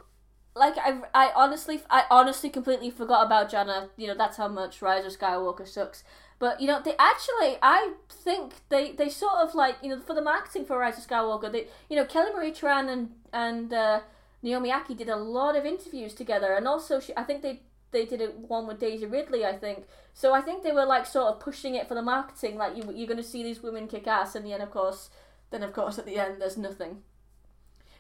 Like 0.57 0.76
I, 0.78 1.01
I 1.14 1.32
honestly, 1.34 1.82
I 1.90 2.05
honestly 2.11 2.49
completely 2.51 2.90
forgot 2.90 3.26
about 3.26 3.51
Jannah. 3.51 3.88
You 3.97 4.07
know, 4.09 4.14
that's 4.16 4.36
how 4.36 4.49
much 4.49 4.82
Rise 4.82 5.05
of 5.05 5.18
Skywalker 5.18 5.66
sucks. 5.66 6.05
But 6.38 6.61
you 6.61 6.68
know, 6.68 6.80
they 6.84 6.95
actually, 6.99 7.59
I 7.62 7.95
think 8.09 8.53
they, 8.68 8.92
they 8.92 9.09
sort 9.09 9.36
of 9.38 9.55
like 9.55 9.76
you 9.82 9.90
know 9.90 10.01
for 10.01 10.14
the 10.14 10.22
marketing 10.22 10.64
for 10.64 10.78
Rise 10.78 10.99
of 10.99 11.07
Skywalker, 11.07 11.51
they 11.51 11.66
you 11.90 11.97
know 11.97 12.05
Kelly 12.05 12.32
Marie 12.34 12.53
Tran 12.53 12.88
and 12.88 13.11
and 13.32 13.72
uh, 13.72 14.01
Naomi 14.42 14.70
Ackie 14.70 14.97
did 14.97 15.09
a 15.09 15.16
lot 15.16 15.57
of 15.57 15.66
interviews 15.66 16.14
together, 16.14 16.55
and 16.55 16.68
also 16.68 17.01
she, 17.01 17.12
I 17.16 17.24
think 17.24 17.42
they 17.42 17.62
they 17.90 18.05
did 18.05 18.20
it 18.20 18.36
one 18.36 18.66
with 18.66 18.78
Daisy 18.80 19.07
Ridley, 19.07 19.45
I 19.45 19.57
think. 19.57 19.86
So 20.12 20.34
I 20.34 20.40
think 20.40 20.62
they 20.62 20.72
were 20.72 20.84
like 20.86 21.07
sort 21.07 21.32
of 21.34 21.40
pushing 21.40 21.74
it 21.74 21.88
for 21.88 21.95
the 21.95 22.03
marketing, 22.03 22.59
like 22.59 22.76
you 22.76 22.84
you're 22.95 23.09
going 23.09 23.16
to 23.16 23.22
see 23.24 23.42
these 23.42 23.62
women 23.62 23.88
kick 23.88 24.07
ass, 24.07 24.34
and 24.36 24.47
then 24.47 24.61
of 24.61 24.70
course 24.70 25.11
then 25.55 25.62
of 25.62 25.72
course 25.72 25.98
at 25.98 26.07
the 26.07 26.18
end 26.18 26.40
there's 26.40 26.59
nothing. 26.59 27.02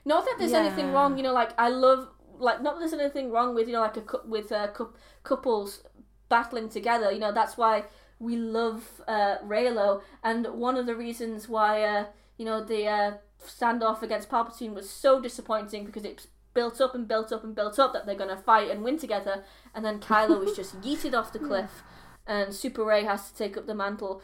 Not 0.04 0.24
that 0.24 0.36
there's 0.38 0.50
yeah. 0.50 0.58
anything 0.58 0.92
wrong, 0.92 1.16
you 1.16 1.22
know. 1.22 1.32
Like 1.32 1.52
I 1.56 1.68
love, 1.68 2.08
like 2.38 2.60
not 2.60 2.74
that 2.74 2.80
there's 2.80 3.00
anything 3.00 3.30
wrong 3.30 3.54
with 3.54 3.68
you 3.68 3.74
know 3.74 3.80
like 3.80 3.96
a 3.96 4.04
with 4.26 4.52
a 4.52 4.58
uh, 4.58 4.86
couples 5.22 5.82
battling 6.28 6.68
together. 6.68 7.10
You 7.10 7.20
know 7.20 7.32
that's 7.32 7.56
why 7.56 7.84
we 8.18 8.36
love 8.36 9.00
uh, 9.08 9.36
Reylo, 9.44 10.02
and 10.22 10.46
one 10.46 10.76
of 10.76 10.86
the 10.86 10.94
reasons 10.94 11.48
why 11.48 11.82
uh, 11.82 12.06
you 12.36 12.44
know 12.44 12.62
the 12.62 12.86
uh, 12.86 13.12
standoff 13.46 14.02
against 14.02 14.28
Palpatine 14.28 14.74
was 14.74 14.90
so 14.90 15.20
disappointing 15.20 15.84
because 15.86 16.04
it's 16.04 16.28
built 16.52 16.80
up 16.80 16.94
and 16.94 17.08
built 17.08 17.32
up 17.32 17.42
and 17.42 17.54
built 17.54 17.78
up 17.78 17.92
that 17.92 18.06
they're 18.06 18.14
gonna 18.14 18.36
fight 18.36 18.70
and 18.70 18.82
win 18.82 18.98
together, 18.98 19.44
and 19.74 19.84
then 19.84 20.00
Kylo 20.00 20.46
is 20.46 20.56
just 20.56 20.80
yeeted 20.82 21.14
off 21.14 21.32
the 21.32 21.38
cliff, 21.38 21.82
and 22.26 22.54
Super 22.54 22.84
Rey 22.84 23.04
has 23.04 23.30
to 23.30 23.36
take 23.36 23.56
up 23.56 23.66
the 23.66 23.74
mantle 23.74 24.22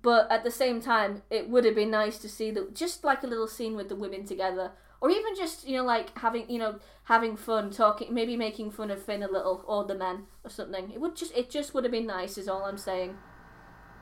but 0.00 0.30
at 0.30 0.44
the 0.44 0.50
same 0.50 0.80
time, 0.80 1.22
it 1.30 1.48
would 1.48 1.64
have 1.64 1.74
been 1.74 1.90
nice 1.90 2.18
to 2.18 2.28
see 2.28 2.50
that 2.52 2.74
just 2.74 3.04
like 3.04 3.22
a 3.22 3.26
little 3.26 3.48
scene 3.48 3.76
with 3.76 3.88
the 3.88 3.96
women 3.96 4.24
together, 4.24 4.72
or 5.00 5.10
even 5.10 5.34
just 5.36 5.66
you 5.66 5.76
know 5.76 5.84
like 5.84 6.16
having 6.18 6.48
you 6.48 6.58
know 6.58 6.78
having 7.04 7.36
fun 7.36 7.70
talking, 7.70 8.14
maybe 8.14 8.36
making 8.36 8.70
fun 8.70 8.90
of 8.90 9.02
Finn 9.02 9.22
a 9.22 9.30
little 9.30 9.64
or 9.66 9.84
the 9.84 9.94
men 9.94 10.24
or 10.44 10.50
something. 10.50 10.90
It 10.90 11.00
would 11.00 11.16
just 11.16 11.36
it 11.36 11.50
just 11.50 11.74
would 11.74 11.84
have 11.84 11.92
been 11.92 12.06
nice, 12.06 12.38
is 12.38 12.48
all 12.48 12.64
I'm 12.64 12.78
saying. 12.78 13.16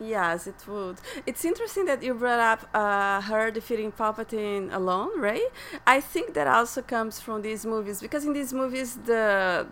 Yes, 0.00 0.46
it 0.46 0.66
would. 0.66 0.98
It's 1.26 1.44
interesting 1.44 1.84
that 1.84 2.02
you 2.02 2.14
brought 2.14 2.40
up 2.40 2.74
uh, 2.74 3.20
her 3.20 3.50
defeating 3.50 3.92
Palpatine 3.92 4.72
alone, 4.72 5.20
right? 5.20 5.48
I 5.86 6.00
think 6.00 6.32
that 6.32 6.46
also 6.46 6.80
comes 6.80 7.20
from 7.20 7.42
these 7.42 7.66
movies 7.66 8.00
because 8.00 8.24
in 8.24 8.32
these 8.32 8.54
movies 8.54 8.96
the 8.96 9.66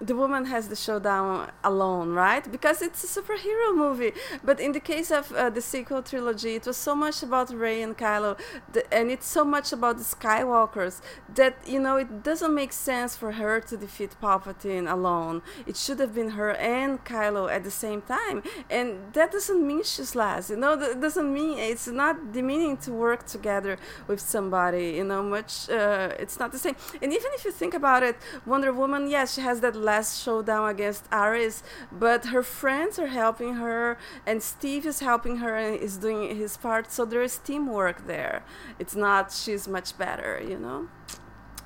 the 0.00 0.14
woman 0.14 0.46
has 0.46 0.68
the 0.68 0.76
showdown 0.76 1.50
alone, 1.62 2.10
right? 2.12 2.50
Because 2.50 2.80
it's 2.82 3.04
a 3.04 3.20
superhero 3.20 3.76
movie. 3.76 4.12
But 4.42 4.58
in 4.58 4.72
the 4.72 4.80
case 4.80 5.10
of 5.10 5.30
uh, 5.32 5.50
the 5.50 5.60
sequel 5.60 6.02
trilogy, 6.02 6.54
it 6.54 6.66
was 6.66 6.76
so 6.76 6.94
much 6.94 7.22
about 7.22 7.50
Rey 7.50 7.82
and 7.82 7.96
Kylo, 7.96 8.38
the, 8.72 8.82
and 8.92 9.10
it's 9.10 9.26
so 9.26 9.44
much 9.44 9.72
about 9.72 9.98
the 9.98 10.04
Skywalkers 10.04 11.00
that 11.34 11.56
you 11.66 11.80
know 11.80 11.96
it 11.96 12.22
doesn't 12.22 12.54
make 12.54 12.72
sense 12.72 13.16
for 13.16 13.32
her 13.32 13.60
to 13.60 13.76
defeat 13.76 14.16
Palpatine 14.22 14.90
alone. 14.90 15.42
It 15.66 15.76
should 15.76 15.98
have 16.00 16.14
been 16.14 16.30
her 16.30 16.52
and 16.52 17.04
Kylo 17.04 17.50
at 17.50 17.64
the 17.64 17.70
same 17.70 18.02
time, 18.02 18.42
and 18.70 19.12
that 19.12 19.32
doesn't 19.32 19.66
mean 19.66 19.82
she's 19.84 20.14
last. 20.14 20.50
You 20.50 20.56
know, 20.56 20.76
that 20.76 21.00
doesn't 21.00 21.32
mean 21.32 21.58
it's 21.58 21.86
not 21.88 22.32
demeaning 22.32 22.76
to 22.78 22.92
work 22.92 23.26
together 23.26 23.78
with 24.06 24.20
somebody. 24.20 24.92
You 24.98 25.04
know, 25.04 25.22
much 25.22 25.68
uh, 25.68 26.14
it's 26.18 26.38
not 26.38 26.52
the 26.52 26.58
same. 26.58 26.76
And 27.02 27.12
even 27.12 27.30
if 27.34 27.44
you 27.44 27.52
think 27.52 27.74
about 27.74 28.02
it, 28.02 28.16
Wonder 28.46 28.72
Woman, 28.72 29.08
yes, 29.10 29.34
she 29.34 29.42
has 29.42 29.60
that 29.60 29.76
last 29.90 30.22
showdown 30.22 30.68
against 30.68 31.04
Ares, 31.12 31.56
but 31.90 32.20
her 32.34 32.44
friends 32.60 32.98
are 32.98 33.12
helping 33.22 33.54
her, 33.64 33.98
and 34.28 34.42
Steve 34.42 34.84
is 34.92 35.00
helping 35.00 35.36
her 35.44 35.54
and 35.56 35.72
is 35.86 35.94
doing 36.06 36.20
his 36.42 36.56
part. 36.56 36.84
So 36.96 37.04
there 37.04 37.22
is 37.22 37.38
teamwork 37.38 37.98
there. 38.06 38.36
It's 38.78 38.96
not 39.06 39.32
she's 39.32 39.66
much 39.76 39.90
better, 40.04 40.32
you 40.50 40.58
know. 40.58 40.80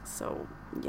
So 0.05 0.27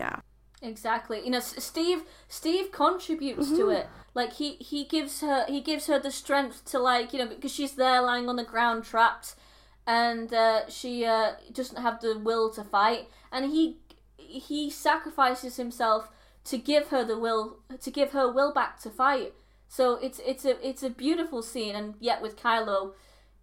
yeah. 0.01 0.17
Exactly. 0.61 1.17
You 1.25 1.31
know, 1.31 1.43
Steve. 1.69 2.01
Steve 2.27 2.71
contributes 2.71 3.47
mm-hmm. 3.47 3.57
to 3.57 3.69
it. 3.79 3.87
Like 4.19 4.33
he 4.41 4.49
he 4.71 4.79
gives 4.95 5.13
her 5.21 5.39
he 5.55 5.61
gives 5.61 5.85
her 5.89 5.99
the 5.99 6.11
strength 6.11 6.57
to 6.71 6.77
like 6.79 7.07
you 7.11 7.19
know 7.19 7.29
because 7.33 7.53
she's 7.57 7.75
there 7.83 8.01
lying 8.01 8.27
on 8.31 8.37
the 8.37 8.49
ground 8.53 8.79
trapped, 8.91 9.35
and 9.85 10.33
uh, 10.33 10.69
she 10.69 10.91
uh, 11.05 11.33
doesn't 11.51 11.81
have 11.81 11.99
the 12.01 12.17
will 12.27 12.49
to 12.57 12.63
fight 12.63 13.03
and 13.35 13.51
he 13.51 13.77
he 14.17 14.69
sacrifices 14.69 15.57
himself 15.57 16.09
to 16.45 16.57
give 16.57 16.87
her 16.87 17.03
the 17.03 17.17
will 17.17 17.57
to 17.81 17.91
give 17.91 18.11
her 18.11 18.31
will 18.31 18.53
back 18.53 18.79
to 18.81 18.89
fight. 18.89 19.33
So 19.67 19.95
it's 19.95 20.19
it's 20.25 20.45
a 20.45 20.67
it's 20.67 20.83
a 20.83 20.89
beautiful 20.89 21.41
scene, 21.41 21.75
and 21.75 21.95
yet 21.99 22.21
with 22.21 22.39
Kylo, 22.39 22.93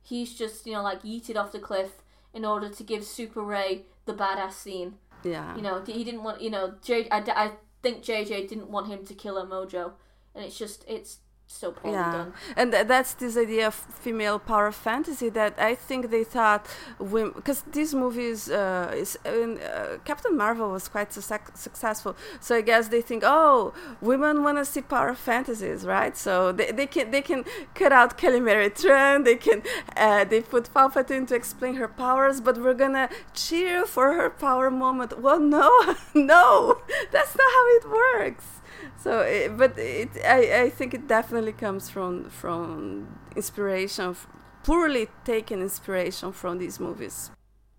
he's 0.02 0.34
just 0.34 0.66
you 0.66 0.72
know 0.72 0.82
like 0.82 1.02
yeeted 1.02 1.36
off 1.36 1.52
the 1.52 1.58
cliff 1.58 2.02
in 2.32 2.44
order 2.44 2.68
to 2.68 2.82
give 2.82 3.04
Super 3.04 3.42
Rey 3.42 3.82
the 4.06 4.14
badass 4.14 4.52
scene. 4.52 4.94
Yeah. 5.24 5.54
You 5.54 5.62
know 5.62 5.82
he 5.84 6.04
didn't 6.04 6.22
want 6.22 6.40
you 6.40 6.50
know 6.50 6.74
J 6.82 7.08
I, 7.10 7.18
I 7.18 7.50
think 7.82 8.02
JJ 8.02 8.48
didn't 8.48 8.70
want 8.70 8.88
him 8.88 9.04
to 9.04 9.14
kill 9.14 9.40
her 9.40 9.46
mojo, 9.46 9.92
and 10.34 10.44
it's 10.44 10.58
just 10.58 10.84
it's 10.88 11.18
so 11.52 11.70
poorly 11.72 11.96
yeah. 11.96 12.12
done. 12.12 12.32
And 12.56 12.72
th- 12.72 12.86
that's 12.86 13.14
this 13.14 13.36
idea 13.36 13.66
of 13.66 13.74
female 13.74 14.38
power 14.38 14.72
fantasy 14.72 15.28
that 15.30 15.58
I 15.58 15.74
think 15.74 16.10
they 16.10 16.24
thought 16.24 16.66
because 16.98 17.62
these 17.70 17.94
movies 17.94 18.50
uh, 18.50 18.92
is 18.94 19.18
uh, 19.26 19.98
Captain 20.04 20.36
Marvel 20.36 20.70
was 20.70 20.88
quite 20.88 21.12
su- 21.12 21.50
successful, 21.54 22.16
so 22.40 22.56
I 22.56 22.62
guess 22.62 22.88
they 22.88 23.02
think 23.02 23.22
oh 23.24 23.74
women 24.00 24.42
want 24.42 24.58
to 24.58 24.64
see 24.64 24.80
power 24.80 25.14
fantasies, 25.14 25.84
right? 25.84 26.16
So 26.16 26.52
they, 26.52 26.72
they 26.72 26.86
can 26.86 27.10
they 27.10 27.22
can 27.22 27.44
cut 27.74 27.92
out 27.92 28.16
Kelly 28.16 28.40
Marie 28.40 28.70
Tran, 28.70 29.24
they 29.24 29.36
can 29.36 29.62
uh, 29.96 30.24
they 30.24 30.40
put 30.40 30.72
Palpatine 30.74 31.26
to 31.28 31.34
explain 31.34 31.74
her 31.74 31.88
powers, 31.88 32.40
but 32.40 32.56
we're 32.58 32.80
gonna 32.84 33.08
cheer 33.34 33.84
for 33.84 34.14
her 34.14 34.30
power 34.30 34.70
moment. 34.70 35.20
Well, 35.20 35.38
no, 35.38 35.70
no, 36.14 36.78
that's 37.10 37.36
not 37.36 37.50
how 37.56 37.64
it 37.76 37.84
works 37.90 38.61
so 39.02 39.20
it, 39.20 39.56
but 39.56 39.78
it 39.78 40.10
I, 40.24 40.62
I 40.62 40.70
think 40.70 40.94
it 40.94 41.08
definitely 41.08 41.52
comes 41.52 41.90
from 41.90 42.30
from 42.30 43.18
inspiration 43.36 44.16
poorly 44.64 45.08
taken 45.24 45.60
inspiration 45.60 46.32
from 46.32 46.58
these 46.58 46.78
movies. 46.78 47.30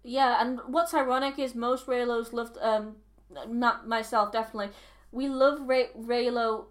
Yeah 0.03 0.41
and 0.41 0.59
what's 0.67 0.93
ironic 0.93 1.39
is 1.39 1.55
most 1.55 1.87
reylos 1.87 2.33
loved 2.33 2.57
um 2.61 2.97
not 3.47 3.87
myself 3.87 4.31
definitely. 4.31 4.71
We 5.11 5.27
love 5.27 5.67
Rey- 5.67 5.91
reylo 5.97 6.65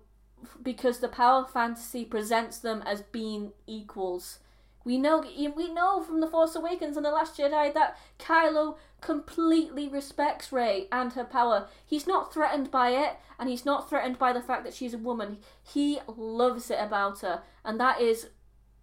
because 0.63 0.99
the 0.99 1.09
power 1.09 1.47
fantasy 1.47 2.05
presents 2.05 2.59
them 2.59 2.83
as 2.85 3.03
being 3.03 3.53
equals 3.67 4.41
we 4.85 4.99
know 4.99 5.25
we 5.57 5.73
know 5.73 6.03
from 6.03 6.21
the 6.21 6.27
Force 6.27 6.55
Awakens 6.55 6.97
and 6.97 7.07
the 7.07 7.11
Last 7.11 7.39
Jedi 7.39 7.73
that 7.75 7.99
Kylo 8.19 8.77
completely 9.01 9.89
respects 9.89 10.53
Rey 10.53 10.89
and 10.91 11.13
her 11.13 11.25
power. 11.25 11.69
He's 11.85 12.07
not 12.07 12.33
threatened 12.33 12.71
by 12.71 12.91
it, 12.91 13.17
and 13.39 13.49
he's 13.49 13.65
not 13.65 13.89
threatened 13.89 14.19
by 14.19 14.33
the 14.33 14.41
fact 14.41 14.65
that 14.65 14.75
she's 14.75 14.95
a 14.95 14.99
woman. 14.99 15.39
He 15.63 16.01
loves 16.07 16.71
it 16.71 16.79
about 16.81 17.21
her, 17.21 17.43
and 17.65 17.79
that 17.81 18.01
is, 18.01 18.29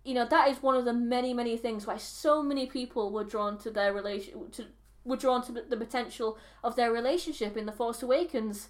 you 0.04 0.14
know, 0.14 0.26
that 0.26 0.50
is 0.50 0.62
one 0.62 0.76
of 0.76 0.86
the 0.86 0.94
many 0.94 1.34
many 1.34 1.58
things 1.58 1.86
why 1.86 1.98
so 1.98 2.42
many 2.42 2.66
people 2.66 3.12
were 3.12 3.24
drawn 3.24 3.58
to 3.60 3.72
their 3.72 3.94
relation 3.94 4.50
to 4.52 4.66
were 5.06 5.18
drawn 5.18 5.44
to 5.44 5.52
the 5.52 5.78
potential 5.78 6.38
of 6.64 6.76
their 6.76 6.92
relationship 6.92 7.58
in 7.58 7.66
the 7.66 7.72
Force 7.72 8.04
Awakens 8.04 8.70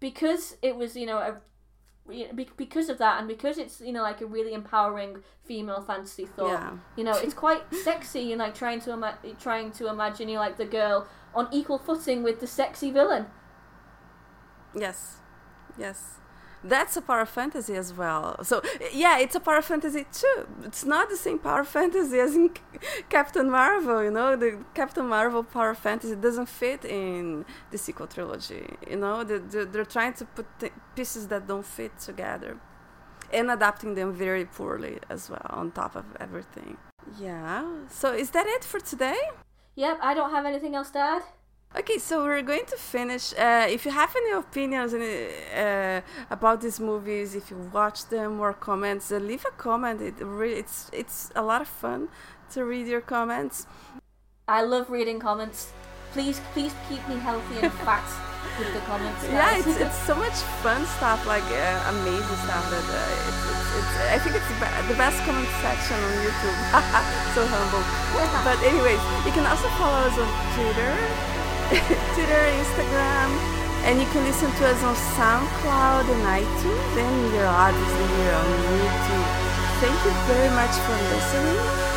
because 0.00 0.56
it 0.62 0.74
was 0.76 0.96
you 0.96 1.06
know 1.06 1.18
a 1.18 1.40
because 2.56 2.88
of 2.88 2.98
that 2.98 3.18
and 3.18 3.28
because 3.28 3.58
it's 3.58 3.80
you 3.80 3.92
know 3.92 4.02
like 4.02 4.20
a 4.20 4.26
really 4.26 4.52
empowering 4.52 5.22
female 5.44 5.80
fantasy 5.80 6.26
thought 6.26 6.48
yeah. 6.48 6.70
you 6.96 7.04
know 7.04 7.12
it's 7.12 7.34
quite 7.34 7.62
sexy 7.84 8.32
and 8.32 8.38
like 8.38 8.54
trying 8.54 8.80
to 8.80 8.92
ima- 8.92 9.18
trying 9.38 9.70
to 9.72 9.88
imagine 9.88 10.28
you 10.28 10.34
know, 10.34 10.40
like 10.40 10.56
the 10.56 10.64
girl 10.64 11.06
on 11.34 11.48
equal 11.52 11.78
footing 11.78 12.22
with 12.22 12.40
the 12.40 12.46
sexy 12.46 12.90
villain. 12.90 13.26
Yes. 14.74 15.18
Yes 15.78 16.19
that's 16.62 16.96
a 16.96 17.02
power 17.02 17.26
fantasy 17.26 17.74
as 17.74 17.92
well. 17.92 18.42
So 18.44 18.62
yeah, 18.92 19.18
it's 19.18 19.34
a 19.34 19.40
power 19.40 19.62
fantasy 19.62 20.06
too. 20.12 20.46
It's 20.64 20.84
not 20.84 21.08
the 21.08 21.16
same 21.16 21.38
power 21.38 21.64
fantasy 21.64 22.18
as 22.18 22.34
in 22.34 22.50
Captain 23.08 23.50
Marvel. 23.50 24.02
You 24.02 24.10
know, 24.10 24.36
the 24.36 24.58
Captain 24.74 25.06
Marvel 25.06 25.42
power 25.42 25.74
fantasy 25.74 26.16
doesn't 26.16 26.48
fit 26.48 26.84
in 26.84 27.44
the 27.70 27.78
sequel 27.78 28.06
trilogy. 28.06 28.66
You 28.88 28.96
know, 28.96 29.24
they're, 29.24 29.64
they're 29.64 29.84
trying 29.84 30.14
to 30.14 30.24
put 30.24 30.46
pieces 30.94 31.28
that 31.28 31.46
don't 31.46 31.66
fit 31.66 31.98
together, 31.98 32.58
and 33.32 33.50
adapting 33.50 33.94
them 33.94 34.12
very 34.12 34.44
poorly 34.44 34.98
as 35.08 35.30
well. 35.30 35.46
On 35.50 35.70
top 35.70 35.96
of 35.96 36.04
everything. 36.20 36.76
Yeah. 37.18 37.64
So 37.88 38.12
is 38.12 38.30
that 38.30 38.46
it 38.46 38.64
for 38.64 38.80
today? 38.80 39.18
Yep. 39.76 39.98
I 40.02 40.14
don't 40.14 40.30
have 40.30 40.44
anything 40.44 40.74
else 40.74 40.90
to 40.90 40.98
add. 40.98 41.22
Okay, 41.78 41.98
so 41.98 42.24
we're 42.24 42.42
going 42.42 42.66
to 42.66 42.76
finish. 42.76 43.32
Uh, 43.32 43.66
if 43.68 43.84
you 43.84 43.92
have 43.92 44.12
any 44.16 44.32
opinions 44.32 44.92
uh, 44.92 46.00
about 46.28 46.60
these 46.60 46.80
movies, 46.80 47.36
if 47.36 47.48
you 47.48 47.56
watch 47.72 48.06
them 48.06 48.40
or 48.40 48.52
comments, 48.52 49.12
uh, 49.12 49.18
leave 49.18 49.44
a 49.46 49.52
comment. 49.52 50.02
It 50.02 50.14
really, 50.18 50.58
it's 50.58 50.90
it's 50.92 51.30
a 51.36 51.42
lot 51.42 51.62
of 51.62 51.68
fun 51.68 52.08
to 52.54 52.64
read 52.64 52.88
your 52.88 53.00
comments. 53.00 53.68
I 54.48 54.62
love 54.62 54.90
reading 54.90 55.20
comments. 55.20 55.70
Please, 56.10 56.40
please 56.54 56.74
keep 56.88 57.06
me 57.06 57.14
healthy 57.22 57.62
and 57.62 57.72
fat 57.86 58.02
with 58.58 58.74
the 58.74 58.80
comments. 58.90 59.22
Guys. 59.22 59.32
Yeah, 59.32 59.58
it's, 59.62 59.78
it's 59.78 59.98
so 60.10 60.16
much 60.16 60.42
fun 60.66 60.84
stuff, 60.98 61.24
like 61.24 61.46
uh, 61.54 61.94
amazing 61.94 62.40
stuff. 62.50 62.66
That 62.66 62.82
uh, 62.82 63.28
it's, 63.30 63.46
it's, 63.46 63.70
it's, 63.78 63.94
I 64.10 64.18
think 64.18 64.34
it's 64.34 64.50
the 64.90 64.98
best 64.98 65.22
comment 65.22 65.46
section 65.62 65.94
on 66.02 66.12
YouTube. 66.18 66.58
so 67.38 67.46
humble. 67.46 67.86
But 68.42 68.58
anyways, 68.66 68.98
you 69.22 69.30
can 69.30 69.46
also 69.46 69.68
follow 69.78 70.10
us 70.10 70.18
on 70.18 70.26
Twitter. 70.58 71.29
Twitter, 72.14 72.44
Instagram, 72.58 73.30
and 73.86 74.00
you 74.00 74.06
can 74.10 74.24
listen 74.24 74.50
to 74.50 74.66
us 74.66 74.82
on 74.82 74.94
SoundCloud 75.14 76.02
and 76.10 76.22
iTunes, 76.42 76.94
and 76.98 77.32
you're 77.32 77.46
obviously 77.46 78.06
here 78.18 78.34
on 78.34 78.46
YouTube. 78.74 79.30
Thank 79.78 79.94
you 80.02 80.10
very 80.26 80.50
much 80.50 80.74
for 80.82 80.98
listening, 81.14 81.89